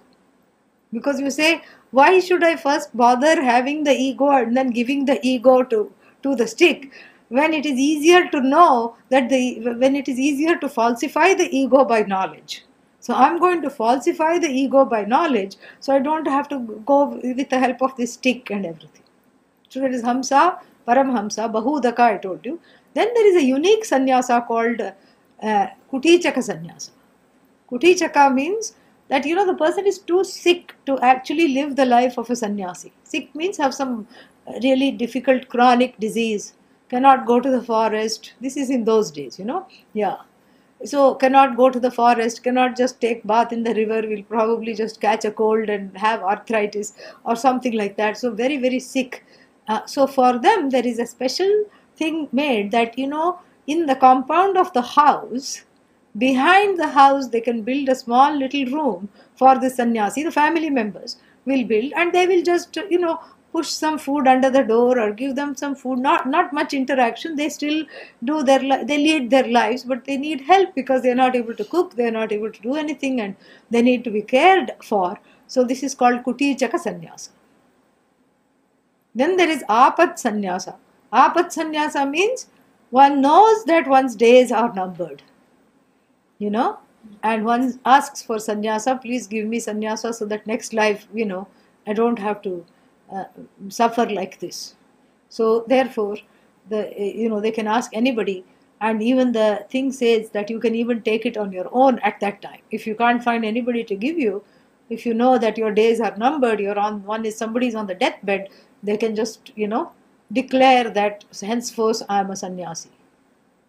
Because 0.92 1.20
you 1.20 1.30
say, 1.30 1.62
why 1.90 2.20
should 2.20 2.42
I 2.44 2.56
first 2.56 2.96
bother 2.96 3.42
having 3.42 3.84
the 3.84 3.92
ego 3.92 4.30
and 4.30 4.56
then 4.56 4.70
giving 4.70 5.04
the 5.04 5.18
ego 5.22 5.62
to, 5.64 5.92
to 6.22 6.34
the 6.34 6.46
stick? 6.46 6.90
when 7.28 7.52
it 7.52 7.66
is 7.66 7.78
easier 7.78 8.28
to 8.30 8.40
know 8.40 8.96
that 9.10 9.28
the 9.28 9.60
when 9.76 9.94
it 9.94 10.08
is 10.08 10.18
easier 10.18 10.56
to 10.56 10.68
falsify 10.68 11.34
the 11.34 11.48
ego 11.56 11.84
by 11.84 12.00
knowledge 12.02 12.64
so 13.00 13.14
i'm 13.14 13.38
going 13.38 13.60
to 13.60 13.70
falsify 13.70 14.38
the 14.38 14.48
ego 14.48 14.84
by 14.84 15.04
knowledge 15.04 15.56
so 15.80 15.94
i 15.94 15.98
don't 15.98 16.26
have 16.26 16.48
to 16.48 16.58
go 16.86 17.04
with 17.22 17.48
the 17.50 17.58
help 17.58 17.82
of 17.82 17.94
this 17.96 18.14
stick 18.14 18.50
and 18.50 18.64
everything 18.64 19.04
so 19.68 19.80
that 19.80 19.92
is 19.92 20.02
hamsa 20.02 20.58
paramhamsa 20.86 21.50
bahudaka 21.56 22.00
i 22.00 22.16
told 22.16 22.44
you 22.46 22.58
then 22.98 23.14
there 23.18 23.28
is 23.30 23.38
a 23.42 23.46
unique 23.46 23.86
sannyasa 23.92 24.40
called 24.50 24.82
uh, 24.82 25.66
kutichaka 25.92 26.44
sannyasa 26.50 26.90
kutichaka 27.72 28.26
means 28.40 28.74
that 29.14 29.26
you 29.30 29.34
know 29.38 29.46
the 29.50 29.58
person 29.64 29.90
is 29.92 29.98
too 30.12 30.22
sick 30.34 30.74
to 30.90 30.98
actually 31.12 31.48
live 31.58 31.74
the 31.82 31.88
life 31.96 32.16
of 32.22 32.30
a 32.36 32.38
sannyasi 32.44 32.92
sick 33.14 33.34
means 33.42 33.64
have 33.64 33.74
some 33.82 33.94
really 34.68 34.90
difficult 35.04 35.48
chronic 35.54 35.98
disease 36.06 36.48
cannot 36.88 37.26
go 37.26 37.40
to 37.40 37.50
the 37.50 37.62
forest. 37.62 38.32
This 38.40 38.56
is 38.56 38.70
in 38.70 38.84
those 38.84 39.10
days, 39.10 39.38
you 39.38 39.44
know. 39.44 39.66
Yeah. 39.92 40.16
So 40.84 41.14
cannot 41.14 41.56
go 41.56 41.70
to 41.70 41.80
the 41.80 41.90
forest, 41.90 42.44
cannot 42.44 42.76
just 42.76 43.00
take 43.00 43.26
bath 43.26 43.52
in 43.52 43.64
the 43.64 43.74
river, 43.74 44.06
will 44.06 44.22
probably 44.22 44.74
just 44.74 45.00
catch 45.00 45.24
a 45.24 45.30
cold 45.30 45.68
and 45.68 45.96
have 45.96 46.22
arthritis 46.22 46.94
or 47.24 47.34
something 47.34 47.72
like 47.72 47.96
that. 47.96 48.16
So 48.16 48.30
very, 48.30 48.58
very 48.58 48.78
sick. 48.78 49.24
Uh, 49.66 49.84
so 49.86 50.06
for 50.06 50.38
them, 50.38 50.70
there 50.70 50.86
is 50.86 50.98
a 50.98 51.06
special 51.06 51.64
thing 51.98 52.28
made 52.32 52.70
that, 52.72 52.98
you 52.98 53.06
know, 53.06 53.40
in 53.66 53.86
the 53.86 53.96
compound 53.96 54.56
of 54.56 54.72
the 54.72 54.82
house, 54.82 55.62
behind 56.16 56.78
the 56.78 56.88
house, 56.88 57.28
they 57.28 57.40
can 57.40 57.62
build 57.62 57.88
a 57.88 57.94
small 57.94 58.34
little 58.34 58.66
room 58.66 59.08
for 59.36 59.58
the 59.58 59.70
sannyasi, 59.70 60.22
the 60.22 60.32
family 60.32 60.70
members 60.70 61.16
will 61.44 61.64
build, 61.64 61.92
and 61.96 62.12
they 62.12 62.26
will 62.26 62.42
just, 62.42 62.76
you 62.90 62.98
know, 62.98 63.20
push 63.52 63.68
some 63.68 63.98
food 63.98 64.26
under 64.26 64.50
the 64.50 64.62
door 64.62 64.98
or 64.98 65.12
give 65.12 65.34
them 65.34 65.54
some 65.56 65.74
food. 65.74 65.98
Not 65.98 66.26
not 66.28 66.52
much 66.52 66.74
interaction. 66.74 67.36
They 67.36 67.48
still 67.48 67.84
do 68.24 68.42
their 68.42 68.84
they 68.84 68.98
lead 68.98 69.30
their 69.30 69.48
lives 69.48 69.84
but 69.84 70.04
they 70.04 70.16
need 70.16 70.42
help 70.42 70.74
because 70.74 71.02
they're 71.02 71.14
not 71.22 71.36
able 71.36 71.54
to 71.54 71.64
cook 71.64 71.94
they're 71.94 72.16
not 72.18 72.32
able 72.32 72.52
to 72.52 72.62
do 72.62 72.74
anything 72.74 73.20
and 73.20 73.36
they 73.70 73.82
need 73.82 74.04
to 74.04 74.10
be 74.10 74.22
cared 74.22 74.72
for. 74.82 75.18
So 75.46 75.64
this 75.64 75.82
is 75.82 75.94
called 75.94 76.22
kutichaka 76.24 76.78
sannyasa. 76.78 77.30
Then 79.14 79.36
there 79.36 79.48
is 79.48 79.64
apat 79.68 80.18
sannyasa 80.18 80.76
apat 81.12 81.52
sannyasa 81.52 82.08
means 82.10 82.48
one 82.90 83.20
knows 83.20 83.64
that 83.64 83.88
one's 83.88 84.16
days 84.16 84.50
are 84.52 84.72
numbered 84.74 85.22
you 86.38 86.50
know 86.50 86.78
and 87.22 87.44
one 87.44 87.78
asks 87.84 88.22
for 88.22 88.38
sannyasa 88.38 88.96
please 89.00 89.26
give 89.26 89.46
me 89.46 89.58
sannyasa 89.58 90.12
so 90.12 90.24
that 90.24 90.46
next 90.46 90.72
life 90.72 91.06
you 91.14 91.24
know 91.24 91.46
i 91.86 91.92
don't 91.92 92.18
have 92.18 92.42
to 92.42 92.64
uh, 93.10 93.24
suffer 93.68 94.06
like 94.06 94.38
this. 94.38 94.74
So 95.28 95.64
therefore, 95.66 96.16
the 96.68 96.92
you 96.98 97.28
know 97.28 97.40
they 97.40 97.50
can 97.50 97.66
ask 97.66 97.90
anybody, 97.94 98.44
and 98.80 99.02
even 99.02 99.32
the 99.32 99.66
thing 99.70 99.92
says 99.92 100.30
that 100.30 100.50
you 100.50 100.60
can 100.60 100.74
even 100.74 101.02
take 101.02 101.24
it 101.24 101.36
on 101.36 101.52
your 101.52 101.68
own 101.72 101.98
at 102.00 102.20
that 102.20 102.42
time. 102.42 102.60
If 102.70 102.86
you 102.86 102.94
can't 102.94 103.24
find 103.24 103.44
anybody 103.44 103.84
to 103.84 103.94
give 103.94 104.18
you, 104.18 104.44
if 104.90 105.06
you 105.06 105.14
know 105.14 105.38
that 105.38 105.56
your 105.56 105.72
days 105.72 106.00
are 106.00 106.14
numbered, 106.16 106.60
you're 106.60 106.78
on 106.78 107.02
one 107.04 107.24
is 107.24 107.36
somebody's 107.36 107.74
on 107.74 107.86
the 107.86 107.94
deathbed, 107.94 108.48
they 108.82 108.96
can 108.98 109.14
just, 109.16 109.52
you 109.56 109.68
know, 109.68 109.90
declare 110.32 110.90
that 110.90 111.24
henceforth 111.40 112.02
I 112.08 112.20
am 112.20 112.30
a 112.30 112.36
sannyasi. 112.36 112.90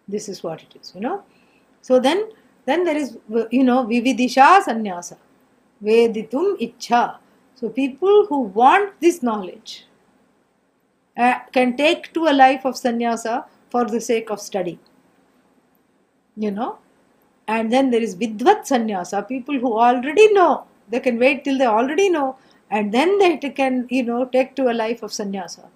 This 0.08 0.28
is 0.28 0.42
what 0.42 0.62
it 0.62 0.74
is, 0.80 0.92
you 0.94 1.00
know. 1.00 1.22
So 1.82 1.98
then 1.98 2.28
then 2.66 2.84
there 2.84 2.96
is 2.96 3.16
you 3.50 3.64
know 3.64 3.84
vividisha 3.86 4.62
sannyasa. 4.62 5.16
Veditum 5.82 6.58
ichha. 6.60 7.16
So 7.54 7.68
people 7.68 8.26
who 8.26 8.40
want 8.40 9.00
this 9.00 9.22
knowledge 9.22 9.86
uh, 11.16 11.38
can 11.52 11.76
take 11.76 12.12
to 12.14 12.26
a 12.28 12.32
life 12.32 12.64
of 12.64 12.76
sannyasa 12.76 13.44
for 13.70 13.84
the 13.84 14.00
sake 14.00 14.30
of 14.30 14.40
study. 14.40 14.78
You 16.36 16.50
know, 16.50 16.78
and 17.48 17.72
then 17.72 17.90
there 17.90 18.00
is 18.00 18.14
vidvat 18.16 18.66
sannyasa, 18.66 19.26
people 19.26 19.58
who 19.58 19.72
already 19.78 20.32
know, 20.32 20.64
they 20.88 21.00
can 21.00 21.18
wait 21.18 21.44
till 21.44 21.58
they 21.58 21.66
already 21.66 22.08
know, 22.08 22.36
and 22.70 22.92
then 22.92 23.18
they 23.18 23.36
can, 23.36 23.86
you 23.90 24.04
know, 24.04 24.24
take 24.24 24.54
to 24.56 24.70
a 24.70 24.72
life 24.72 25.02
of 25.02 25.12
sannyasa 25.12 25.68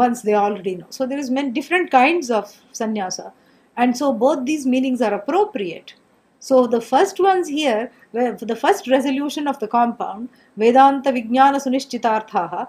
once 0.00 0.22
they 0.22 0.34
already 0.34 0.74
know. 0.80 0.90
So 0.90 1.06
there 1.06 1.18
is 1.18 1.30
many 1.38 1.50
different 1.50 1.90
kinds 1.90 2.30
of 2.30 2.56
sannyasa, 2.72 3.32
and 3.76 3.96
so 4.02 4.12
both 4.26 4.44
these 4.44 4.66
meanings 4.74 5.02
are 5.02 5.14
appropriate. 5.14 5.94
So 6.40 6.66
the 6.72 6.80
first 6.80 7.18
ones 7.18 7.48
here, 7.48 7.90
the 8.12 8.58
first 8.60 8.88
resolution 8.88 9.48
of 9.52 9.58
the 9.58 9.66
compound, 9.66 10.28
Vedanta 10.56 11.10
Vijnana 11.16 11.58
Sunishchitarthaha, 11.64 12.68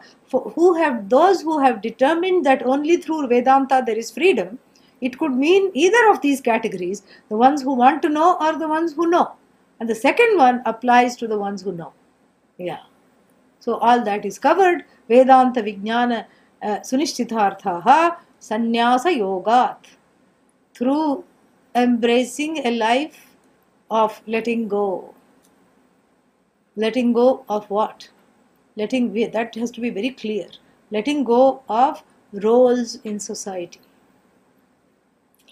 who 0.55 0.73
have 0.77 1.07
those 1.09 1.43
who 1.43 1.59
have 1.59 1.84
determined 1.84 2.47
that 2.47 2.65
only 2.65 2.97
through 2.97 3.27
Vedanta 3.27 3.84
there 3.86 3.99
is 4.03 4.09
freedom, 4.09 4.57
it 5.01 5.19
could 5.19 5.36
mean 5.43 5.69
either 5.73 6.09
of 6.09 6.21
these 6.21 6.41
categories, 6.41 7.03
the 7.30 7.38
ones 7.38 7.61
who 7.61 7.75
want 7.84 8.01
to 8.01 8.09
know 8.09 8.38
or 8.41 8.57
the 8.57 8.67
ones 8.67 8.93
who 8.93 9.09
know. 9.09 9.27
And 9.80 9.88
the 9.88 9.95
second 9.95 10.36
one 10.38 10.61
applies 10.65 11.15
to 11.17 11.27
the 11.27 11.38
ones 11.38 11.61
who 11.61 11.71
know. 11.71 11.93
Yeah. 12.57 12.82
So 13.59 13.75
all 13.75 14.03
that 14.09 14.25
is 14.25 14.39
covered. 14.49 14.84
Vedanta 15.07 15.61
Vijnana 15.61 16.25
Sannyasa 18.39 19.10
Yogat. 19.10 19.78
Through 20.74 21.24
embracing 21.76 22.66
a 22.66 22.72
life 22.72 23.36
of 23.91 24.22
letting 24.28 24.68
go. 24.68 25.14
Letting 26.76 27.14
go 27.14 27.43
of 27.49 27.70
what? 27.70 28.10
Letting 28.76 29.14
that 29.32 29.55
has 29.55 29.72
to 29.72 29.82
be 29.82 29.89
very 29.89 30.12
clear. 30.12 30.47
Letting 30.91 31.24
go 31.24 31.62
of 31.68 32.03
roles 32.32 32.95
in 33.03 33.20
society. 33.20 33.82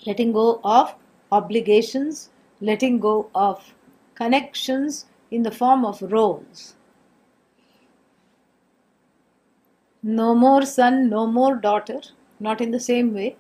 Letting 0.06 0.32
go 0.32 0.62
of 0.64 0.96
obligations, 1.32 2.30
letting 2.62 3.00
go 3.00 3.30
of 3.36 3.74
connections 4.16 5.06
in 5.32 5.44
the 5.44 5.52
form 5.52 5.84
of 5.84 6.02
roles. 6.02 6.77
No 10.10 10.34
more 10.34 10.66
son, 10.66 11.10
no 11.10 11.28
more 11.28 11.56
daughter, 11.58 12.00
not 12.40 12.62
in 12.62 12.72
the 12.72 12.80
same 12.80 13.14
way. 13.14 13.36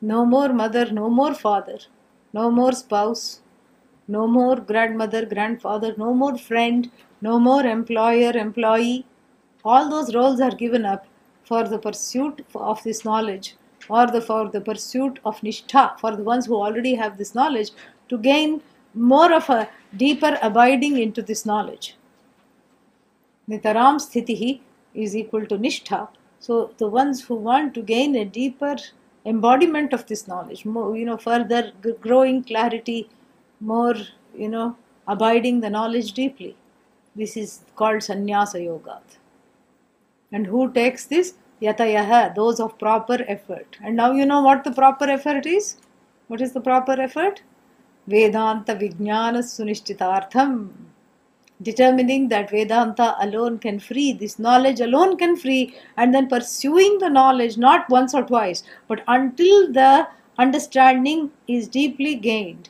No 0.00 0.24
more 0.24 0.54
mother, 0.54 0.90
no 0.90 1.10
more 1.10 1.34
father, 1.34 1.80
no 2.32 2.50
more 2.50 2.72
spouse, 2.72 3.40
no 4.06 4.26
more 4.26 4.56
grandmother, 4.56 5.26
grandfather, 5.26 5.94
no 5.98 6.14
more 6.14 6.38
friend, 6.38 6.90
no 7.20 7.38
more 7.38 7.66
employer, 7.66 8.30
employee. 8.30 9.04
All 9.66 9.90
those 9.90 10.14
roles 10.14 10.40
are 10.40 10.54
given 10.54 10.86
up 10.86 11.06
for 11.44 11.64
the 11.64 11.78
pursuit 11.78 12.42
of 12.54 12.82
this 12.84 13.04
knowledge 13.04 13.56
or 13.90 14.06
the, 14.06 14.22
for 14.22 14.48
the 14.48 14.62
pursuit 14.62 15.18
of 15.26 15.38
nishtha, 15.42 16.00
for 16.00 16.16
the 16.16 16.22
ones 16.22 16.46
who 16.46 16.54
already 16.54 16.94
have 16.94 17.18
this 17.18 17.34
knowledge, 17.34 17.72
to 18.08 18.16
gain 18.16 18.62
more 18.94 19.30
of 19.34 19.50
a 19.50 19.68
deeper 19.94 20.38
abiding 20.40 20.98
into 20.98 21.20
this 21.20 21.44
knowledge. 21.44 21.98
Nitaram 23.46 24.00
sthitihi 24.06 24.60
is 24.94 25.16
equal 25.16 25.46
to 25.46 25.58
nishtha. 25.58 26.08
So 26.40 26.72
the 26.78 26.88
ones 26.88 27.24
who 27.24 27.34
want 27.34 27.74
to 27.74 27.82
gain 27.82 28.14
a 28.16 28.24
deeper 28.24 28.76
embodiment 29.24 29.92
of 29.92 30.06
this 30.06 30.28
knowledge, 30.28 30.64
more, 30.64 30.96
you 30.96 31.04
know, 31.04 31.16
further 31.16 31.72
growing 32.00 32.44
clarity, 32.44 33.08
more, 33.60 33.96
you 34.34 34.48
know, 34.48 34.76
abiding 35.06 35.60
the 35.60 35.70
knowledge 35.70 36.12
deeply. 36.12 36.56
This 37.16 37.36
is 37.36 37.60
called 37.74 38.02
sannyasa 38.02 38.62
yoga. 38.62 39.00
And 40.30 40.46
who 40.46 40.72
takes 40.72 41.06
this? 41.06 41.34
Yatayaha, 41.60 42.34
those 42.34 42.60
of 42.60 42.78
proper 42.78 43.24
effort. 43.26 43.76
And 43.82 43.96
now 43.96 44.12
you 44.12 44.24
know 44.24 44.42
what 44.42 44.62
the 44.62 44.70
proper 44.70 45.06
effort 45.06 45.46
is? 45.46 45.76
What 46.28 46.40
is 46.40 46.52
the 46.52 46.60
proper 46.60 46.92
effort? 46.92 47.42
Vedanta 48.06 48.76
Vijnana 48.76 49.42
Sunishchitartham. 49.42 50.70
Determining 51.60 52.28
that 52.28 52.50
Vedanta 52.50 53.16
alone 53.20 53.58
can 53.58 53.80
free, 53.80 54.12
this 54.12 54.38
knowledge 54.38 54.80
alone 54.80 55.16
can 55.16 55.36
free, 55.36 55.74
and 55.96 56.14
then 56.14 56.28
pursuing 56.28 56.98
the 56.98 57.10
knowledge 57.10 57.56
not 57.56 57.88
once 57.90 58.14
or 58.14 58.22
twice, 58.22 58.62
but 58.86 59.02
until 59.08 59.72
the 59.72 60.08
understanding 60.38 61.32
is 61.48 61.66
deeply 61.66 62.14
gained. 62.14 62.68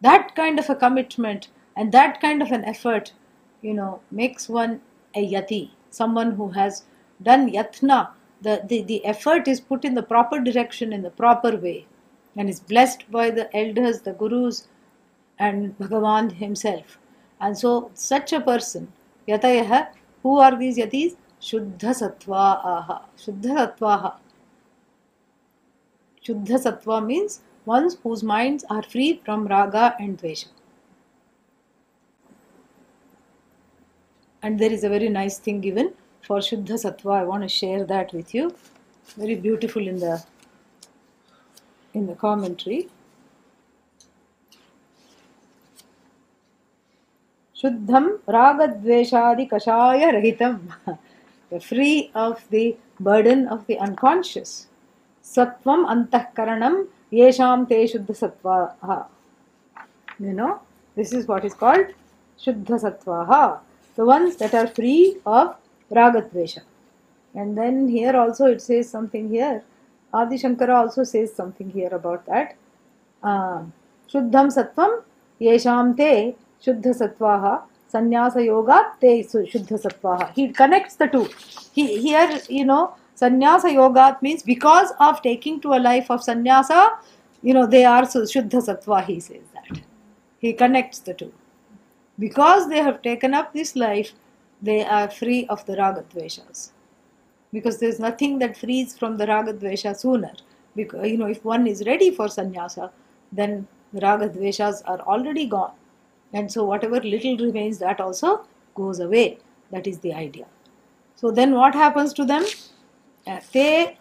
That 0.00 0.34
kind 0.34 0.58
of 0.58 0.70
a 0.70 0.74
commitment 0.74 1.48
and 1.76 1.92
that 1.92 2.20
kind 2.20 2.42
of 2.42 2.50
an 2.50 2.64
effort, 2.64 3.12
you 3.60 3.74
know, 3.74 4.00
makes 4.10 4.48
one 4.48 4.80
a 5.14 5.30
yati, 5.30 5.70
someone 5.90 6.32
who 6.32 6.48
has 6.48 6.84
done 7.22 7.50
yatna. 7.52 8.08
The, 8.40 8.62
the, 8.66 8.82
the 8.82 9.04
effort 9.04 9.46
is 9.46 9.60
put 9.60 9.84
in 9.84 9.94
the 9.94 10.02
proper 10.02 10.40
direction, 10.40 10.92
in 10.92 11.02
the 11.02 11.10
proper 11.10 11.56
way, 11.56 11.86
and 12.36 12.48
is 12.48 12.58
blessed 12.58 13.10
by 13.10 13.30
the 13.30 13.54
elders, 13.54 14.00
the 14.00 14.14
gurus, 14.14 14.66
and 15.38 15.78
Bhagavan 15.78 16.32
himself. 16.32 16.98
And 17.42 17.58
so, 17.58 17.90
such 17.92 18.32
a 18.32 18.40
person, 18.40 18.92
yatayaha, 19.28 19.88
who 20.22 20.38
are 20.38 20.56
these 20.56 20.78
yatis? 20.78 21.16
Shuddha 21.40 21.92
sattva. 22.00 23.02
Shuddha 26.24 26.58
sattva 26.64 27.04
means 27.04 27.40
ones 27.66 27.96
whose 28.02 28.22
minds 28.22 28.64
are 28.70 28.82
free 28.82 29.20
from 29.24 29.46
raga 29.48 29.96
and 29.98 30.18
dvesha. 30.18 30.46
And 34.42 34.58
there 34.58 34.72
is 34.72 34.84
a 34.84 34.88
very 34.88 35.08
nice 35.08 35.38
thing 35.38 35.60
given 35.60 35.94
for 36.22 36.38
Shuddha 36.38 36.78
Sattva. 36.84 37.12
I 37.14 37.24
want 37.24 37.42
to 37.42 37.48
share 37.48 37.84
that 37.84 38.12
with 38.12 38.34
you. 38.34 38.54
Very 39.16 39.36
beautiful 39.36 39.86
in 39.86 40.00
the 40.00 40.24
in 41.94 42.06
the 42.06 42.14
commentary. 42.14 42.88
Shuddham 47.62 48.18
Ragadveshadi 48.26 49.48
Kashaya 49.48 50.12
Rahitam. 50.12 50.58
Free 51.62 52.10
of 52.14 52.44
the 52.50 52.76
burden 52.98 53.46
of 53.46 53.66
the 53.66 53.78
unconscious. 53.78 54.66
Sattvam 55.22 55.86
Antahkaranam 55.86 56.86
Yesham 57.12 57.68
Te 57.68 57.86
Shuddha 57.86 58.32
Sattvaha. 58.42 59.06
You 60.18 60.32
know, 60.32 60.60
this 60.96 61.12
is 61.12 61.28
what 61.28 61.44
is 61.44 61.54
called 61.54 61.86
Shuddha 62.40 62.80
Sattvaha. 62.82 63.60
The 63.94 64.04
ones 64.04 64.36
that 64.36 64.54
are 64.54 64.66
free 64.66 65.18
of 65.24 65.54
Ragadvesha. 65.90 66.62
And 67.34 67.56
then 67.56 67.88
here 67.88 68.16
also 68.16 68.46
it 68.46 68.60
says 68.60 68.88
something 68.90 69.28
here. 69.28 69.62
Adi 70.12 70.36
Shankara 70.36 70.74
also 70.74 71.04
says 71.04 71.32
something 71.32 71.70
here 71.70 71.90
about 71.90 72.26
that. 72.26 72.56
Uh, 73.22 73.62
Shuddham 74.12 74.48
Sattvam 74.50 75.02
Yesham 75.40 75.96
Te 75.96 76.34
Shuddha 76.64 76.94
Sattvaha 76.94 77.62
Sannyasa 77.92 78.44
Yoga 78.44 78.92
Te 79.00 79.22
Shuddha 79.24 79.80
Sattvaha. 79.82 80.32
He 80.34 80.48
connects 80.48 80.96
the 80.96 81.06
two. 81.06 81.28
He, 81.72 82.00
here, 82.00 82.40
you 82.48 82.64
know, 82.64 82.94
Sannyasa 83.14 83.72
Yoga 83.72 84.18
means 84.22 84.42
because 84.42 84.92
of 85.00 85.20
taking 85.22 85.60
to 85.60 85.74
a 85.74 85.80
life 85.80 86.10
of 86.10 86.22
sannyasa, 86.22 86.98
you 87.42 87.54
know, 87.54 87.66
they 87.66 87.84
are 87.84 88.02
Shuddha 88.02 88.60
Sattva, 88.68 89.04
he 89.04 89.20
says 89.20 89.42
that. 89.54 89.80
He 90.38 90.52
connects 90.52 91.00
the 91.00 91.14
two. 91.14 91.32
Because 92.18 92.68
they 92.68 92.78
have 92.78 93.02
taken 93.02 93.34
up 93.34 93.52
this 93.52 93.76
life, 93.76 94.12
they 94.60 94.84
are 94.84 95.10
free 95.10 95.46
of 95.46 95.64
the 95.66 95.74
ragadveshas. 95.74 96.70
Because 97.52 97.78
there 97.78 97.88
is 97.88 97.98
nothing 98.00 98.38
that 98.38 98.56
frees 98.56 98.96
from 98.96 99.16
the 99.18 99.26
ragadvesha 99.26 99.96
sooner. 99.96 100.32
Because, 100.74 101.06
you 101.08 101.18
know, 101.18 101.26
if 101.26 101.44
one 101.44 101.66
is 101.66 101.84
ready 101.86 102.10
for 102.10 102.28
sannyasa, 102.28 102.90
then 103.30 103.66
the 103.92 104.00
ragadveshas 104.00 104.82
are 104.86 105.00
already 105.00 105.46
gone. 105.46 105.72
And 106.32 106.50
so 106.50 106.64
whatever 106.64 107.00
little 107.00 107.36
remains, 107.36 107.78
that 107.78 108.00
also 108.00 108.44
goes 108.74 109.00
away. 109.00 109.38
That 109.70 109.86
is 109.86 109.98
the 109.98 110.14
idea. 110.14 110.46
So 111.16 111.30
then 111.30 111.54
what 111.54 111.74
happens 111.74 112.12
to 112.14 112.24
them? 112.24 112.44
Uh, 113.26 113.40
te 113.52 113.96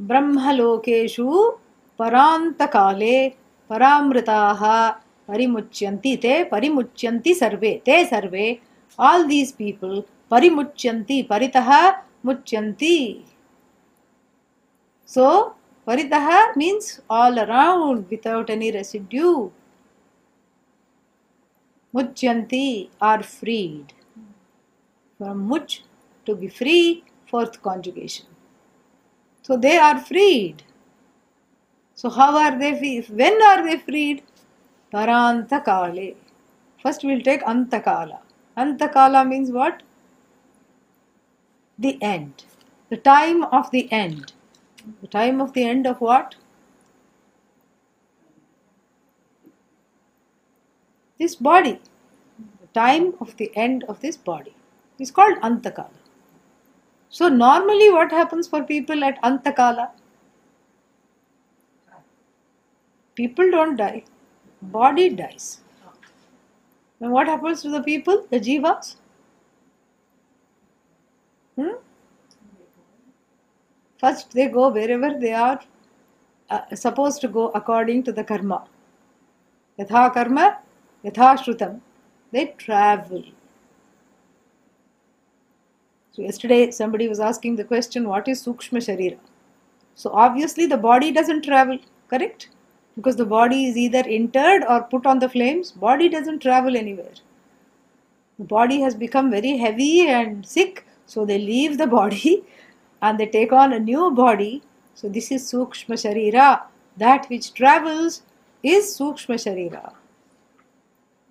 brahmalokeshu 0.00 1.58
parantakale 1.98 3.34
paramritaha 3.70 4.96
parimuchyanti 5.28 6.20
te 6.20 6.44
parimuchyanti 6.52 7.32
sarve 7.34 7.70
te 7.84 7.96
sarve 8.06 8.60
all 8.98 9.26
these 9.26 9.52
people 9.52 10.04
parimuchyanti 10.30 11.26
paritaha 11.28 11.80
muchyanti 12.24 13.24
so 15.04 15.54
paritaha 15.86 16.56
means 16.56 17.00
all 17.08 17.38
around 17.38 18.10
without 18.10 18.50
any 18.50 18.70
residue 18.72 19.50
Muchyanti 21.94 22.90
are 23.00 23.22
freed. 23.22 23.92
From 25.18 25.46
much 25.48 25.82
to 26.26 26.34
be 26.34 26.48
free, 26.48 27.04
fourth 27.30 27.62
conjugation. 27.62 28.26
So 29.42 29.56
they 29.56 29.78
are 29.78 29.98
freed. 29.98 30.62
So 31.94 32.10
how 32.10 32.36
are 32.36 32.58
they 32.58 32.76
free? 32.78 33.00
When 33.02 33.40
are 33.42 33.66
they 33.66 33.78
freed? 33.78 34.22
Parantakale. 34.92 36.16
First 36.82 37.04
we'll 37.04 37.22
take 37.22 37.42
Antakala. 37.42 38.18
Antakala 38.56 39.26
means 39.26 39.50
what? 39.50 39.82
The 41.78 41.98
end. 42.02 42.44
The 42.90 42.96
time 42.96 43.44
of 43.44 43.70
the 43.70 43.90
end. 43.92 44.32
The 45.00 45.08
time 45.08 45.40
of 45.40 45.52
the 45.52 45.64
end 45.64 45.86
of 45.86 46.00
what? 46.00 46.34
This 51.18 51.34
body. 51.34 51.80
The 52.60 52.66
time 52.74 53.14
of 53.20 53.36
the 53.36 53.50
end 53.56 53.84
of 53.84 54.00
this 54.00 54.16
body 54.16 54.54
is 54.98 55.10
called 55.10 55.38
Antakala. 55.38 55.90
So 57.08 57.28
normally 57.28 57.90
what 57.90 58.10
happens 58.10 58.48
for 58.48 58.62
people 58.62 59.04
at 59.04 59.20
Antakala? 59.22 59.90
People 63.14 63.50
don't 63.50 63.76
die. 63.76 64.04
Body 64.60 65.08
dies. 65.10 65.62
Then 67.00 67.10
what 67.10 67.26
happens 67.26 67.62
to 67.62 67.70
the 67.70 67.82
people, 67.82 68.26
the 68.30 68.40
jivas? 68.40 68.96
Hmm? 71.56 71.76
First, 73.98 74.32
they 74.32 74.48
go 74.48 74.68
wherever 74.68 75.18
they 75.18 75.32
are 75.32 75.60
uh, 76.50 76.74
supposed 76.74 77.20
to 77.22 77.28
go 77.28 77.48
according 77.54 78.02
to 78.04 78.12
the 78.12 78.24
karma. 78.24 78.66
Yatha 79.78 80.12
karma, 80.12 80.58
yatha 81.06 81.38
shrutam. 81.38 81.80
They 82.32 82.46
travel. 82.58 83.24
So, 86.12 86.22
yesterday 86.22 86.70
somebody 86.70 87.08
was 87.08 87.20
asking 87.20 87.56
the 87.56 87.64
question 87.64 88.08
what 88.08 88.26
is 88.26 88.44
Sukshma 88.44 88.80
Sharira? 88.88 89.18
So, 89.94 90.10
obviously, 90.10 90.66
the 90.66 90.76
body 90.76 91.12
doesn't 91.12 91.42
travel, 91.42 91.78
correct? 92.08 92.48
Because 92.96 93.16
the 93.16 93.26
body 93.26 93.66
is 93.66 93.76
either 93.76 94.00
interred 94.00 94.64
or 94.68 94.82
put 94.82 95.06
on 95.06 95.18
the 95.18 95.28
flames, 95.28 95.72
body 95.72 96.08
doesn't 96.08 96.40
travel 96.40 96.76
anywhere. 96.76 97.14
The 98.38 98.44
body 98.44 98.80
has 98.80 98.94
become 98.94 99.30
very 99.30 99.56
heavy 99.58 100.08
and 100.08 100.46
sick, 100.46 100.86
so 101.06 101.24
they 101.24 101.38
leave 101.38 101.78
the 101.78 101.86
body 101.86 102.44
and 103.02 103.18
they 103.18 103.26
take 103.26 103.52
on 103.52 103.72
a 103.72 103.78
new 103.78 104.10
body. 104.10 104.62
So 104.94 105.08
this 105.08 105.30
is 105.30 105.50
Sukshma 105.50 105.96
Sharira. 106.02 106.62
That 106.96 107.26
which 107.28 107.52
travels 107.52 108.22
is 108.62 108.84
Sukshma 108.98 109.36
Sharira. 109.36 109.92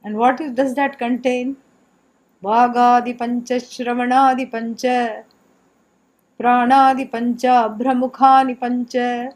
And 0.06 0.18
what 0.18 0.40
is, 0.40 0.54
does 0.54 0.76
that 0.76 1.00
contain? 1.00 1.58
Vagadi 2.44 3.18
Pancha 3.18 3.56
Shravanadi 3.56 4.52
Pancha 4.52 5.24
Pranadi 6.40 7.12
Pancha 7.12 7.48
Abhramukhani 7.70 8.60
Pancha. 8.60 9.32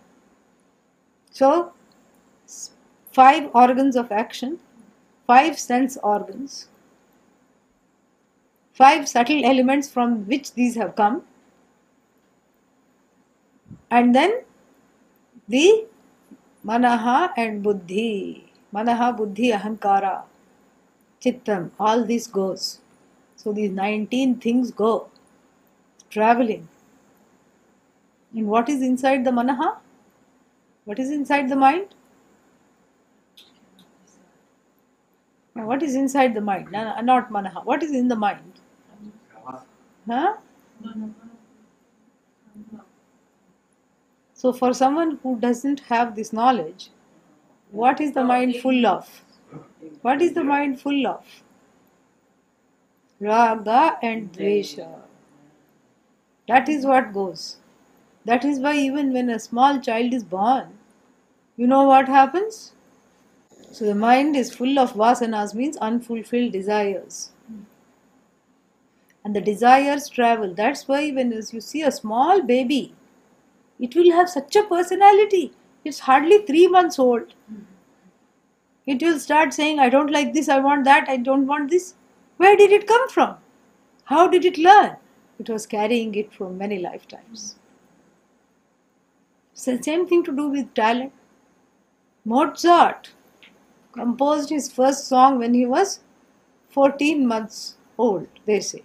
So, 1.32 1.74
five 3.12 3.50
organs 3.54 3.96
of 3.96 4.12
action, 4.12 4.60
five 5.26 5.58
sense 5.58 5.98
organs, 6.04 6.68
five 8.74 9.10
subtle 9.10 9.44
elements 9.44 9.90
from 9.90 10.26
which 10.28 10.54
these 10.54 10.76
have 10.76 10.96
come, 10.96 11.24
and 13.90 14.14
then 14.14 14.42
the 15.48 15.86
manaha 16.64 17.32
and 17.38 17.64
buddhi 17.64 18.52
manaha 18.74 19.16
buddhi 19.16 19.52
ahankara 19.52 20.24
chittam 21.22 21.72
all 21.80 22.04
this 22.04 22.28
goes. 22.28 22.80
So 23.36 23.54
these 23.54 23.72
19 23.72 24.36
things 24.40 24.72
go. 24.72 25.08
Traveling. 26.10 26.68
And 28.36 28.48
what 28.48 28.70
is 28.70 28.82
inside 28.82 29.24
the 29.26 29.32
manaha? 29.32 29.78
What 30.86 31.00
is 31.00 31.12
inside 31.12 31.50
the 31.50 31.56
mind? 31.56 31.96
Now, 35.56 35.66
what 35.68 35.84
is 35.84 35.96
inside 35.96 36.34
the 36.34 36.42
mind? 36.42 36.72
No, 36.72 36.84
no, 36.84 37.02
not 37.02 37.32
manaha. 37.32 37.66
What 37.66 37.84
is 37.84 37.92
in 37.92 38.08
the 38.08 38.16
mind? 38.16 38.60
Huh? 40.08 40.36
So 44.34 44.54
for 44.54 44.74
someone 44.74 45.20
who 45.22 45.38
doesn't 45.40 45.82
have 45.82 46.16
this 46.16 46.32
knowledge 46.32 46.90
what 47.72 48.02
is 48.02 48.14
the 48.14 48.24
mind 48.24 48.56
full 48.58 48.86
of 48.86 49.08
what 50.02 50.22
is 50.22 50.34
the 50.34 50.44
mind 50.44 50.82
full 50.82 51.08
of? 51.08 51.26
Raga 53.20 53.98
and 54.02 54.32
dvesha. 54.32 55.02
That 56.48 56.70
is 56.70 56.86
what 56.86 57.14
goes. 57.14 57.58
That 58.26 58.44
is 58.46 58.60
why 58.60 58.76
even 58.76 59.14
when 59.14 59.30
a 59.30 59.40
small 59.40 59.80
child 59.80 60.14
is 60.14 60.24
born 60.24 60.80
you 61.60 61.68
know 61.68 61.84
what 61.84 62.08
happens? 62.08 62.72
So 63.72 63.84
the 63.86 63.94
mind 63.94 64.38
is 64.38 64.54
full 64.56 64.80
of 64.80 64.94
vasanas 64.94 65.54
means 65.54 65.76
unfulfilled 65.78 66.54
desires. 66.54 67.32
And 69.26 69.36
the 69.36 69.42
desires 69.42 70.08
travel. 70.08 70.54
That's 70.54 70.88
why 70.88 71.12
when 71.12 71.34
you 71.34 71.60
see 71.60 71.82
a 71.82 71.92
small 71.92 72.42
baby 72.42 72.94
it 73.80 73.96
will 73.96 74.12
have 74.12 74.30
such 74.30 74.56
a 74.56 74.64
personality. 74.64 75.52
It's 75.84 76.00
hardly 76.00 76.40
3 76.46 76.68
months 76.68 76.98
old 76.98 77.34
it 78.94 79.04
will 79.04 79.20
start 79.20 79.54
saying 79.54 79.80
i 79.80 79.90
don't 79.96 80.12
like 80.18 80.34
this 80.34 80.50
i 80.50 80.60
want 80.68 80.86
that 80.86 81.10
i 81.10 81.18
don't 81.30 81.48
want 81.48 81.70
this. 81.70 81.94
Where 82.40 82.56
did 82.56 82.72
it 82.72 82.88
come 82.88 83.10
from? 83.10 83.36
How 84.06 84.26
did 84.30 84.46
it 84.46 84.58
learn? 84.58 84.96
It 85.40 85.50
was 85.50 85.66
carrying 85.68 86.16
it 86.16 86.34
for 86.34 86.50
many 86.50 86.80
lifetimes. 86.80 87.56
So 89.54 89.76
same 89.82 90.08
thing 90.08 90.24
to 90.24 90.36
do 90.36 90.48
with 90.48 90.74
talent. 90.74 91.12
Mozart 92.24 93.10
composed 93.92 94.50
his 94.50 94.72
first 94.72 95.10
song 95.10 95.38
when 95.40 95.54
he 95.54 95.66
was 95.66 96.00
14 96.70 97.28
months 97.28 97.76
old 97.98 98.28
they 98.46 98.62
say. 98.62 98.84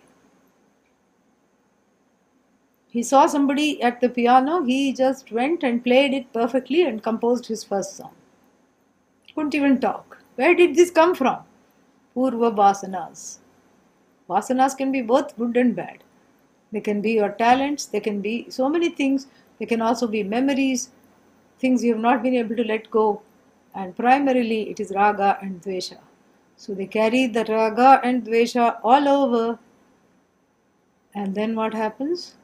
He 2.89 3.05
saw 3.05 3.27
somebody 3.27 3.81
at 3.83 4.01
the 4.01 4.09
piano 4.09 4.65
he 4.65 4.93
just 4.93 5.31
went 5.31 5.63
and 5.63 5.85
played 5.85 6.13
it 6.13 6.33
perfectly 6.33 6.83
and 6.83 7.03
composed 7.03 7.47
his 7.47 7.63
first 7.63 7.97
song 7.97 8.15
couldn't 9.35 9.55
even 9.55 9.81
talk. 9.81 10.19
Where 10.37 10.55
did 10.55 10.75
this 10.75 10.91
come 10.91 11.15
from? 11.15 11.39
Purva 12.17 12.55
vasanas. 12.55 13.39
Vasanas 14.29 14.77
can 14.77 14.93
be 14.93 15.03
both 15.03 15.37
good 15.37 15.57
and 15.57 15.75
bad. 15.75 15.99
They 16.73 16.81
can 16.81 17.01
be 17.01 17.13
your 17.13 17.31
talents 17.31 17.87
they 17.87 18.01
can 18.01 18.21
be 18.21 18.47
so 18.51 18.69
many 18.69 18.89
things. 18.89 19.27
They 19.59 19.67
can 19.67 19.81
also 19.81 20.07
be 20.07 20.23
memories 20.23 20.91
things 21.59 21.85
you 21.85 21.93
have 21.93 22.03
not 22.03 22.23
been 22.23 22.35
able 22.35 22.57
to 22.57 22.65
let 22.65 22.91
go. 22.91 23.23
And 23.75 23.97
primarily 23.97 24.71
it 24.71 24.81
is 24.81 24.93
raga 24.95 25.39
and 25.41 25.61
dvesha. 25.63 25.99
So 26.57 26.75
they 26.75 26.87
carry 26.87 27.27
the 27.27 27.45
raga 27.45 28.01
and 28.03 28.25
dvesha 28.25 28.79
all 28.83 29.09
over. 29.09 29.59
And 31.15 31.35
then 31.35 31.55
what 31.55 31.75
happens? 31.75 32.35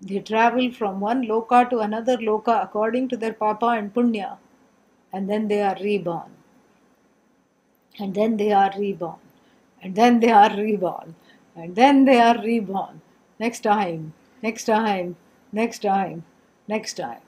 They 0.00 0.18
travel 0.18 0.70
from 0.72 1.00
one 1.00 1.24
loka 1.24 1.68
to 1.70 1.78
another 1.80 2.16
loka 2.18 2.62
according 2.62 3.08
to 3.08 3.16
their 3.16 3.32
papa 3.32 3.66
and 3.66 3.94
punya 3.94 4.36
and 5.14 5.30
then 5.30 5.46
they 5.46 5.62
are 5.62 5.76
reborn. 5.80 6.30
And 8.00 8.14
then 8.14 8.36
they 8.36 8.50
are 8.52 8.72
reborn. 8.76 9.20
And 9.80 9.94
then 9.94 10.18
they 10.18 10.32
are 10.32 10.50
reborn. 10.56 11.14
And 11.54 11.76
then 11.76 12.04
they 12.04 12.20
are 12.20 12.36
reborn. 12.42 13.00
Next 13.38 13.60
time. 13.60 14.12
Next 14.42 14.64
time. 14.64 15.14
Next 15.52 15.82
time. 15.82 16.24
Next 16.66 16.94
time. 16.94 17.20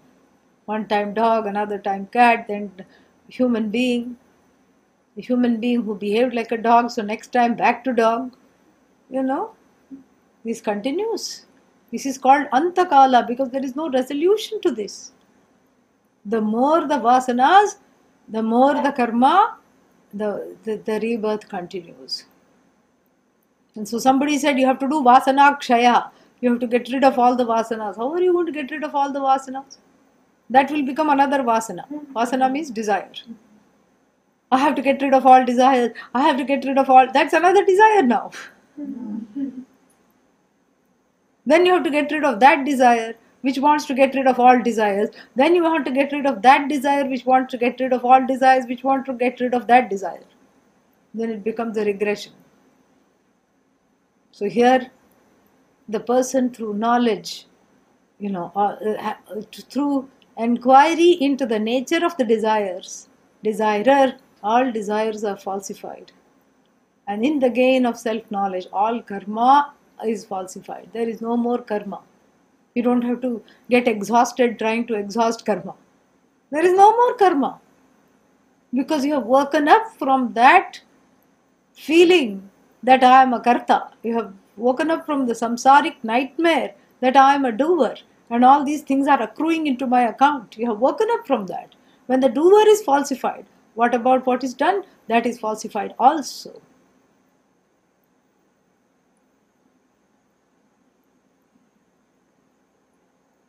One 0.64 0.88
time 0.88 1.14
dog 1.14 1.46
another 1.46 1.78
time 1.78 2.06
cat 2.06 2.46
then 2.48 2.72
human 3.28 3.70
being. 3.70 4.16
The 5.14 5.22
human 5.22 5.60
being 5.60 5.82
who 5.82 5.94
behaved 5.94 6.34
like 6.34 6.50
a 6.50 6.58
dog 6.58 6.90
so 6.90 7.02
next 7.02 7.32
time 7.32 7.54
back 7.54 7.84
to 7.84 7.92
dog. 7.92 8.36
You 9.10 9.22
know? 9.22 9.52
This 10.44 10.60
continues. 10.60 11.46
This 11.92 12.04
is 12.04 12.18
called 12.18 12.48
antakala 12.52 13.28
because 13.28 13.50
there 13.50 13.64
is 13.64 13.76
no 13.76 13.88
resolution 13.88 14.60
to 14.62 14.72
this 14.72 15.12
the 16.34 16.40
more 16.40 16.80
the 16.86 16.98
vasanas 17.08 17.76
the 18.28 18.42
more 18.42 18.74
the 18.74 18.92
karma 18.92 19.56
the, 20.12 20.56
the, 20.64 20.76
the 20.76 21.00
rebirth 21.00 21.48
continues. 21.48 22.24
And 23.74 23.86
so 23.88 23.98
somebody 23.98 24.38
said 24.38 24.58
you 24.58 24.66
have 24.66 24.78
to 24.78 24.88
do 24.88 25.02
vasana 25.02 25.58
kshaya 25.60 26.10
you 26.40 26.50
have 26.50 26.60
to 26.60 26.66
get 26.66 26.88
rid 26.92 27.04
of 27.04 27.18
all 27.18 27.34
the 27.34 27.44
vasanas. 27.44 27.96
How 27.96 28.12
are 28.12 28.20
you 28.20 28.32
going 28.32 28.46
to 28.46 28.52
get 28.52 28.70
rid 28.70 28.84
of 28.84 28.94
all 28.94 29.12
the 29.12 29.20
vasanas? 29.20 29.78
That 30.50 30.70
will 30.70 30.84
become 30.84 31.08
another 31.10 31.38
vasana. 31.42 31.84
Vasana 32.14 32.50
means 32.52 32.70
desire. 32.70 33.10
I 34.52 34.58
have 34.58 34.74
to 34.76 34.82
get 34.82 35.00
rid 35.02 35.14
of 35.14 35.26
all 35.26 35.44
desires. 35.44 35.92
I 36.14 36.22
have 36.22 36.36
to 36.36 36.44
get 36.44 36.64
rid 36.64 36.78
of 36.78 36.90
all 36.90 37.10
that's 37.12 37.32
another 37.32 37.64
desire 37.64 38.02
now. 38.02 38.30
Then 41.48 41.64
you 41.64 41.72
have 41.74 41.84
to 41.84 41.90
get 41.90 42.10
rid 42.10 42.24
of 42.24 42.40
that 42.40 42.64
desire 42.64 43.14
which 43.46 43.58
wants 43.66 43.84
to 43.90 43.98
get 44.00 44.14
rid 44.20 44.30
of 44.32 44.40
all 44.46 44.62
desires 44.70 45.20
then 45.42 45.54
you 45.58 45.62
want 45.70 45.84
to 45.90 45.98
get 45.98 46.16
rid 46.18 46.26
of 46.32 46.40
that 46.48 46.68
desire 46.76 47.04
which 47.12 47.26
wants 47.32 47.50
to 47.56 47.62
get 47.66 47.84
rid 47.84 47.92
of 47.98 48.04
all 48.04 48.26
desires 48.32 48.72
which 48.72 48.88
want 48.90 49.06
to 49.10 49.20
get 49.24 49.44
rid 49.46 49.60
of 49.60 49.68
that 49.74 49.90
desire 49.90 50.26
then 51.16 51.30
it 51.30 51.42
becomes 51.42 51.76
a 51.78 51.84
regression. 51.84 52.32
So 54.32 54.48
here, 54.48 54.90
the 55.88 56.00
person 56.00 56.50
through 56.50 56.74
knowledge, 56.74 57.46
you 58.18 58.30
know, 58.30 58.52
uh, 58.54 58.76
uh, 58.98 59.40
through 59.70 60.08
inquiry 60.36 61.12
into 61.12 61.46
the 61.46 61.58
nature 61.58 62.04
of 62.04 62.16
the 62.18 62.24
desires, 62.24 63.08
desirer, 63.42 64.16
all 64.42 64.70
desires 64.70 65.24
are 65.24 65.36
falsified. 65.36 66.12
And 67.08 67.24
in 67.24 67.38
the 67.38 67.48
gain 67.48 67.86
of 67.86 67.98
self 67.98 68.30
knowledge, 68.30 68.66
all 68.72 69.00
karma 69.00 69.72
is 70.04 70.24
falsified. 70.24 70.90
There 70.92 71.08
is 71.08 71.22
no 71.22 71.36
more 71.36 71.62
karma. 71.62 72.00
You 72.76 72.82
don't 72.82 73.02
have 73.02 73.22
to 73.22 73.42
get 73.70 73.88
exhausted 73.88 74.58
trying 74.58 74.86
to 74.88 74.94
exhaust 74.94 75.46
karma. 75.46 75.74
There 76.50 76.64
is 76.64 76.74
no 76.74 76.94
more 76.94 77.14
karma. 77.14 77.58
Because 78.74 79.02
you 79.02 79.14
have 79.14 79.24
woken 79.24 79.66
up 79.66 79.86
from 79.98 80.34
that 80.34 80.82
feeling 81.72 82.50
that 82.82 83.02
I 83.02 83.22
am 83.22 83.32
a 83.32 83.40
karta. 83.40 83.88
You 84.02 84.14
have 84.16 84.34
woken 84.58 84.90
up 84.90 85.06
from 85.06 85.26
the 85.26 85.32
samsaric 85.32 85.96
nightmare 86.02 86.74
that 87.00 87.16
I 87.16 87.34
am 87.34 87.46
a 87.46 87.52
doer 87.52 87.94
and 88.28 88.44
all 88.44 88.62
these 88.62 88.82
things 88.82 89.08
are 89.08 89.22
accruing 89.22 89.66
into 89.66 89.86
my 89.86 90.02
account. 90.02 90.58
You 90.58 90.66
have 90.66 90.78
woken 90.78 91.08
up 91.12 91.26
from 91.26 91.46
that. 91.46 91.74
When 92.06 92.20
the 92.20 92.28
doer 92.28 92.68
is 92.68 92.82
falsified, 92.82 93.46
what 93.74 93.94
about 93.94 94.26
what 94.26 94.44
is 94.44 94.52
done? 94.52 94.84
That 95.08 95.24
is 95.24 95.38
falsified 95.38 95.94
also. 95.98 96.60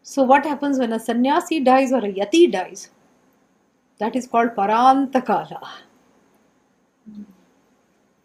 So, 0.10 0.24
what 0.24 0.46
happens 0.46 0.80
when 0.80 0.94
a 0.94 1.00
sannyasi 1.02 1.60
dies 1.60 1.92
or 1.92 1.98
a 1.98 2.14
yati 2.14 2.50
dies? 2.50 2.92
That 4.00 4.16
is 4.16 4.26
called 4.26 4.52
parantakala. 4.56 5.62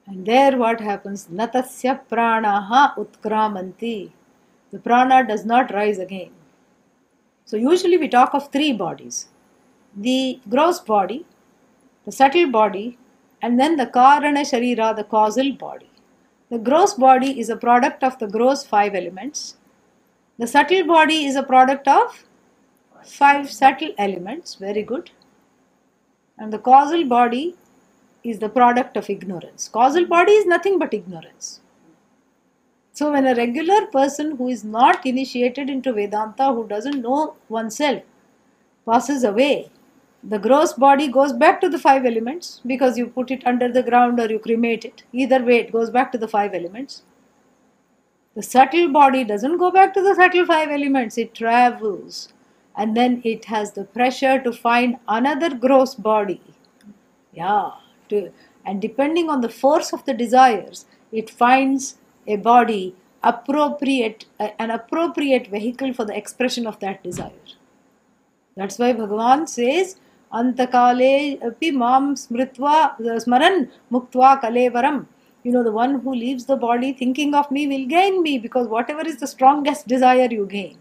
And 0.07 0.24
there, 0.24 0.57
what 0.57 0.80
happens? 0.80 1.26
Natasya 1.26 2.03
pranaha 2.09 2.95
utkramanti. 2.97 4.12
The 4.70 4.78
prana 4.78 5.26
does 5.26 5.45
not 5.45 5.74
rise 5.74 5.99
again. 5.99 6.30
So, 7.47 7.57
usually 7.57 7.97
we 7.97 8.07
talk 8.07 8.33
of 8.33 8.53
three 8.53 8.72
bodies 8.72 9.26
the 9.97 10.39
gross 10.49 10.78
body, 10.78 11.26
the 12.05 12.12
subtle 12.12 12.49
body, 12.49 12.97
and 13.43 13.59
then 13.59 13.76
the 13.76 13.87
karana 13.87 14.45
sharira, 14.53 14.95
the 14.95 15.03
causal 15.03 15.51
body. 15.55 15.91
The 16.49 16.59
gross 16.59 16.95
body 16.95 17.41
is 17.41 17.51
a 17.51 17.57
product 17.57 18.05
of 18.05 18.20
the 18.20 18.28
gross 18.28 18.64
five 18.64 18.95
elements. 18.95 19.57
The 20.43 20.49
subtle 20.49 20.84
body 20.84 21.24
is 21.26 21.36
a 21.36 21.45
product 21.45 21.86
of 21.86 22.24
five 23.05 23.49
subtle 23.49 23.90
elements. 23.97 24.57
Very 24.57 24.82
good. 24.82 25.12
And 26.36 26.53
the 26.53 26.59
causal 26.59 27.05
body 27.05 27.55
is 28.24 28.40
the 28.40 28.49
product 28.49 28.97
of 28.97 29.09
ignorance. 29.09 29.68
Causal 29.68 30.05
body 30.05 30.32
is 30.32 30.45
nothing 30.45 30.80
but 30.80 30.93
ignorance. 30.93 31.61
So, 32.93 33.12
when 33.12 33.24
a 33.24 33.36
regular 33.36 33.86
person 33.86 34.34
who 34.34 34.49
is 34.49 34.64
not 34.64 35.07
initiated 35.07 35.70
into 35.70 35.93
Vedanta, 35.93 36.53
who 36.53 36.66
doesn't 36.66 37.01
know 37.01 37.36
oneself, 37.49 38.03
passes 38.84 39.22
away, 39.22 39.70
the 40.24 40.40
gross 40.40 40.72
body 40.72 41.07
goes 41.07 41.32
back 41.32 41.61
to 41.61 41.68
the 41.68 41.78
five 41.78 42.05
elements 42.05 42.61
because 42.66 42.99
you 42.99 43.07
put 43.07 43.30
it 43.30 43.47
under 43.47 43.70
the 43.70 43.84
ground 43.84 44.18
or 44.18 44.28
you 44.28 44.40
cremate 44.40 44.84
it. 44.84 45.05
Either 45.12 45.45
way, 45.45 45.59
it 45.59 45.70
goes 45.70 45.90
back 45.90 46.11
to 46.11 46.18
the 46.18 46.26
five 46.26 46.53
elements. 46.53 47.05
The 48.35 48.43
subtle 48.43 48.89
body 48.89 49.24
doesn't 49.24 49.59
go 49.59 49.70
back 49.70 49.93
to 49.95 50.03
the 50.03 50.14
subtle 50.14 50.47
five 50.47 50.70
elements, 50.70 51.18
it 51.18 51.35
travels 51.35 52.33
and 52.76 52.97
then 52.97 53.20
it 53.24 53.47
has 53.47 53.72
the 53.72 53.85
pressure 53.85 54.41
to 54.41 54.53
find 54.53 54.97
another 55.09 55.55
gross 55.55 55.95
body. 55.95 56.41
Yeah, 57.33 57.72
to, 58.09 58.30
and 58.64 58.80
depending 58.80 59.28
on 59.28 59.41
the 59.41 59.49
force 59.49 59.93
of 59.93 60.05
the 60.05 60.14
desires, 60.14 60.87
it 61.11 61.30
finds 61.30 61.99
a 62.26 62.37
body 62.37 62.95
appropriate, 63.22 64.26
an 64.39 64.70
appropriate 64.70 65.49
vehicle 65.49 65.93
for 65.93 66.05
the 66.05 66.16
expression 66.16 66.66
of 66.66 66.80
that 66.80 67.03
desire. 67.03 67.30
That's 68.57 68.78
why 68.78 68.93
Bhagavan 68.93 69.49
says, 69.49 69.97
Antakale 70.33 71.43
api 71.45 71.70
mam 71.72 72.14
smritva 72.14 72.99
smaran 72.99 73.70
muktva 73.91 74.41
kalevaram. 74.43 75.07
You 75.45 75.51
know, 75.51 75.64
the 75.64 75.72
one 75.72 76.01
who 76.01 76.14
leaves 76.14 76.45
the 76.45 76.57
body 76.57 76.93
thinking 76.93 77.34
of 77.34 77.51
me 77.51 77.66
will 77.66 77.86
gain 77.86 78.22
me 78.22 78.38
because 78.38 78.68
whatever 78.68 79.03
is 79.03 79.18
the 79.18 79.26
strongest 79.26 79.88
desire 79.88 80.28
you 80.30 80.47
gain. 80.47 80.78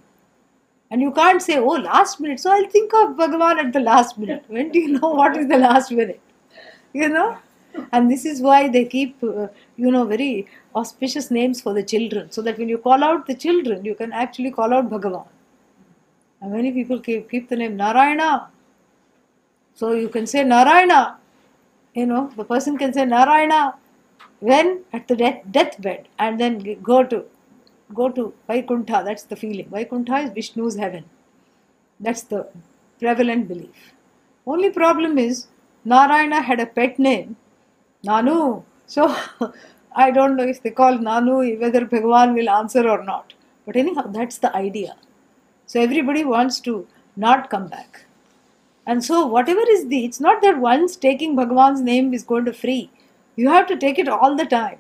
And 0.92 1.02
you 1.02 1.12
can't 1.12 1.42
say, 1.42 1.58
oh, 1.58 1.78
last 1.92 2.20
minute, 2.20 2.40
so 2.40 2.52
I'll 2.52 2.68
think 2.68 2.94
of 2.94 3.16
Bhagavan 3.16 3.58
at 3.58 3.74
the 3.74 3.80
last 3.80 4.18
minute. 4.18 4.44
When 4.48 4.72
do 4.72 4.80
you 4.80 5.00
know 5.00 5.10
what 5.10 5.38
is 5.38 5.48
the 5.48 5.58
last 5.58 5.92
minute? 5.92 6.20
You 6.94 7.10
know? 7.10 7.38
And 7.94 8.12
this 8.12 8.26
is 8.26 8.42
why 8.42 8.68
they 8.68 8.84
keep, 8.84 9.24
uh, 9.24 9.48
you 9.78 9.90
know, 9.90 10.06
very 10.06 10.48
auspicious 10.76 11.32
names 11.32 11.62
for 11.62 11.74
the 11.74 11.82
children. 11.82 12.30
So 12.30 12.42
that 12.42 12.58
when 12.58 12.68
you 12.68 12.78
call 12.78 13.04
out 13.04 13.26
the 13.26 13.34
children, 13.34 13.86
you 13.86 13.96
can 13.96 14.12
actually 14.12 14.52
call 14.52 14.74
out 14.74 14.90
Bhagavan. 14.90 15.26
And 16.42 16.52
many 16.52 16.72
people 16.72 17.00
keep, 17.00 17.32
keep 17.32 17.48
the 17.50 17.56
name 17.56 17.78
Narayana. 17.78 18.50
So 19.74 19.94
you 19.94 20.10
can 20.10 20.28
say 20.28 20.44
Narayana. 20.44 21.18
You 21.94 22.06
know, 22.06 22.32
the 22.36 22.44
person 22.44 22.78
can 22.78 22.94
say 22.94 23.06
Narayana 23.06 23.76
when 24.42 24.82
at 24.92 25.08
the 25.08 25.16
death, 25.16 25.42
deathbed 25.50 26.08
and 26.20 26.40
then 26.40 26.82
go 26.82 27.04
to 27.04 27.26
go 27.94 28.10
to 28.10 28.34
Vaikuntha. 28.48 29.04
That's 29.06 29.24
the 29.24 29.36
feeling. 29.36 29.70
Vaikuntha 29.70 30.18
is 30.18 30.32
Vishnu's 30.32 30.78
heaven. 30.78 31.06
That's 32.00 32.24
the 32.24 32.48
prevalent 33.00 33.48
belief. 33.48 33.94
Only 34.46 34.72
problem 34.72 35.18
is 35.18 35.48
Narayana 35.86 36.42
had 36.42 36.60
a 36.60 36.66
pet 36.66 36.98
name, 37.00 37.36
Nanu. 38.06 38.64
So 38.88 39.16
I 39.96 40.12
don't 40.12 40.36
know 40.36 40.48
if 40.48 40.64
they 40.64 40.72
call 40.72 40.98
Nanu 40.98 41.60
whether 41.60 41.86
Bhagavan 41.86 42.34
will 42.34 42.50
answer 42.50 42.88
or 42.88 43.04
not. 43.04 43.34
But 43.66 43.76
anyhow, 43.76 44.08
that's 44.08 44.40
the 44.40 44.56
idea. 44.56 44.96
So 45.68 45.80
everybody 45.80 46.24
wants 46.24 46.60
to 46.62 46.88
not 47.16 47.50
come 47.50 47.68
back. 47.68 48.06
And 48.88 49.04
so 49.04 49.28
whatever 49.28 49.62
is 49.70 49.88
the, 49.88 50.04
it's 50.06 50.20
not 50.20 50.42
that 50.42 50.58
once 50.60 50.96
taking 50.96 51.36
Bhagavan's 51.36 51.82
name 51.82 52.14
is 52.14 52.24
going 52.24 52.46
to 52.46 52.54
free. 52.54 52.90
You 53.36 53.50
have 53.50 53.68
to 53.68 53.78
take 53.78 53.98
it 53.98 54.08
all 54.08 54.36
the 54.36 54.46
time. 54.46 54.78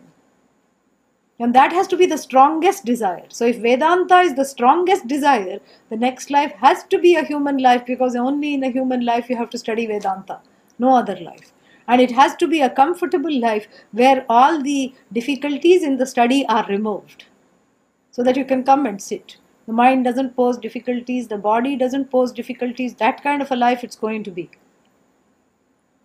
And 1.39 1.56
that 1.56 1.74
has 1.74 1.88
to 1.88 1.97
be 1.97 2.06
the 2.06 2.20
strongest 2.20 2.86
desire. 2.86 3.26
So, 3.30 3.45
if 3.45 3.58
Vedanta 3.58 4.20
is 4.20 4.36
the 4.36 4.45
strongest 4.45 5.08
desire, 5.08 5.60
the 5.89 5.97
next 5.97 6.30
life 6.30 6.52
has 6.60 6.84
to 6.84 6.99
be 6.99 7.16
a 7.16 7.24
human 7.24 7.58
life 7.58 7.84
because 7.86 8.16
only 8.16 8.54
in 8.54 8.64
a 8.64 8.70
human 8.70 9.04
life 9.04 9.28
you 9.28 9.38
have 9.38 9.49
to 9.49 9.58
study 9.58 9.88
Vedanta, 9.88 10.39
no 10.78 10.95
other 10.95 11.16
life. 11.16 11.52
And 11.88 11.99
it 11.99 12.12
has 12.12 12.36
to 12.36 12.47
be 12.47 12.62
a 12.62 12.70
comfortable 12.70 13.34
life 13.39 13.68
where 13.91 14.24
all 14.30 14.62
the 14.62 14.93
difficulties 15.12 15.84
in 15.84 15.97
the 15.97 16.06
study 16.06 16.45
are 16.45 16.66
removed 16.68 17.26
so 18.12 18.22
that 18.22 18.38
you 18.38 18.45
can 18.45 18.64
come 18.64 18.86
and 18.86 19.02
sit. 19.02 19.38
The 19.66 19.74
mind 19.74 20.06
doesn't 20.06 20.36
pose 20.36 20.58
difficulties, 20.58 21.28
the 21.28 21.38
body 21.38 21.76
doesn't 21.76 22.12
pose 22.12 22.32
difficulties, 22.32 22.95
that 22.95 23.24
kind 23.24 23.41
of 23.41 23.52
a 23.52 23.56
life 23.56 23.84
it's 23.84 23.95
going 23.95 24.24
to 24.26 24.32
be. 24.32 24.52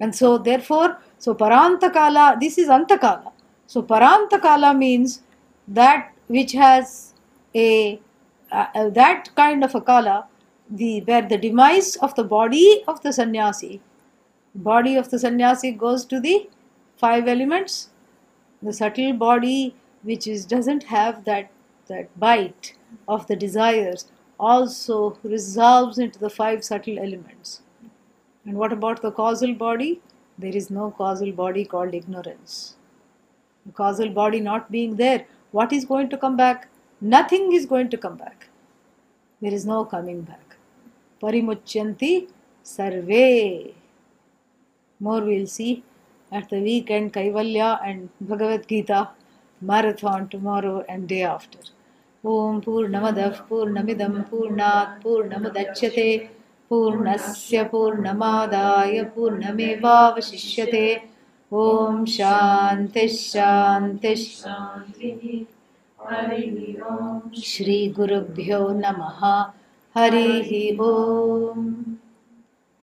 And 0.01 0.15
so, 0.15 0.39
therefore, 0.39 0.99
so 1.19 1.35
Parantakala, 1.35 2.39
this 2.39 2.59
is 2.59 2.69
Antakala. 2.69 3.33
So, 3.67 3.83
Parantakala 3.83 4.77
means 4.77 5.23
that 5.69 6.13
which 6.29 6.53
has 6.53 7.15
a 7.55 8.01
that 8.51 9.29
kind 9.35 9.65
of 9.65 9.75
a 9.75 9.81
kala, 9.81 10.27
the 10.71 11.01
where 11.03 11.23
the 11.23 11.39
demise 11.39 11.97
of 11.97 12.15
the 12.15 12.25
body 12.25 12.85
of 12.87 13.03
the 13.03 13.13
sannyasi, 13.13 13.81
body 14.55 14.97
of 14.97 15.11
the 15.11 15.19
sannyasi 15.19 15.73
goes 15.73 16.05
to 16.05 16.21
the 16.21 16.49
five 16.97 17.27
elements, 17.27 17.91
the 18.63 18.73
subtle 18.73 19.13
body 19.13 19.75
which 20.03 20.27
is 20.27 20.45
doesn't 20.45 20.85
have 20.85 21.25
that 21.25 21.51
that 21.89 22.19
bite 22.19 22.75
of 23.09 23.27
the 23.27 23.37
desires 23.37 24.11
also 24.39 25.19
resolves 25.23 25.99
into 25.99 26.19
the 26.19 26.31
five 26.31 26.65
subtle 26.65 26.99
elements. 26.99 27.63
And 28.47 28.57
what 28.57 28.73
about 28.73 29.03
the 29.03 29.11
causal 29.11 29.55
body? 29.55 30.01
There 30.39 30.55
is 30.55 30.71
no 30.71 30.93
causal 30.93 31.33
body 31.33 31.65
called 31.65 31.95
ignorance. 31.95 32.77
The 33.67 33.73
causal 33.73 34.11
body 34.11 34.39
not 34.39 34.71
being 34.71 34.97
there, 34.97 35.27
what 35.51 35.73
is 35.73 35.85
going 35.85 36.09
to 36.11 36.17
come 36.17 36.37
back? 36.37 36.69
Nothing 37.01 37.53
is 37.53 37.67
going 37.67 37.89
to 37.91 37.99
come 37.99 38.17
back. 38.17 38.49
There 39.41 39.53
is 39.53 39.67
no 39.67 39.85
coming 39.85 40.23
back. 40.23 40.57
Parimuchyanti 41.21 42.29
sarve. 42.63 43.75
More 45.01 45.21
we'll 45.23 45.47
see 45.47 45.83
at 46.31 46.49
the 46.49 46.61
weekend 46.61 47.13
Kaivalya 47.13 47.81
and 47.85 48.09
Bhagavad 48.21 48.69
Gita 48.69 49.11
marathon 49.61 50.29
tomorrow 50.29 50.85
and 50.89 51.09
day 51.09 51.23
after. 51.23 51.59
Om 52.25 52.63
Purnamadah 52.63 53.47
Purnamidam 53.49 54.29
Purnat 54.31 55.03
Purnamudachyate. 55.03 56.29
पूर्णस्य 56.71 57.63
पूर्णमादाय 57.65 59.03
पूर्णमेवावशिष्यते। 59.17 60.87
ॐ 61.53 62.05
शान्तिः 62.05 63.17
ओम् 66.91 67.43
श्रीगुरुभ्यो 67.43 68.69
नमः। 68.69 69.21
हरिः 69.97 70.51
ॐ 70.83 71.96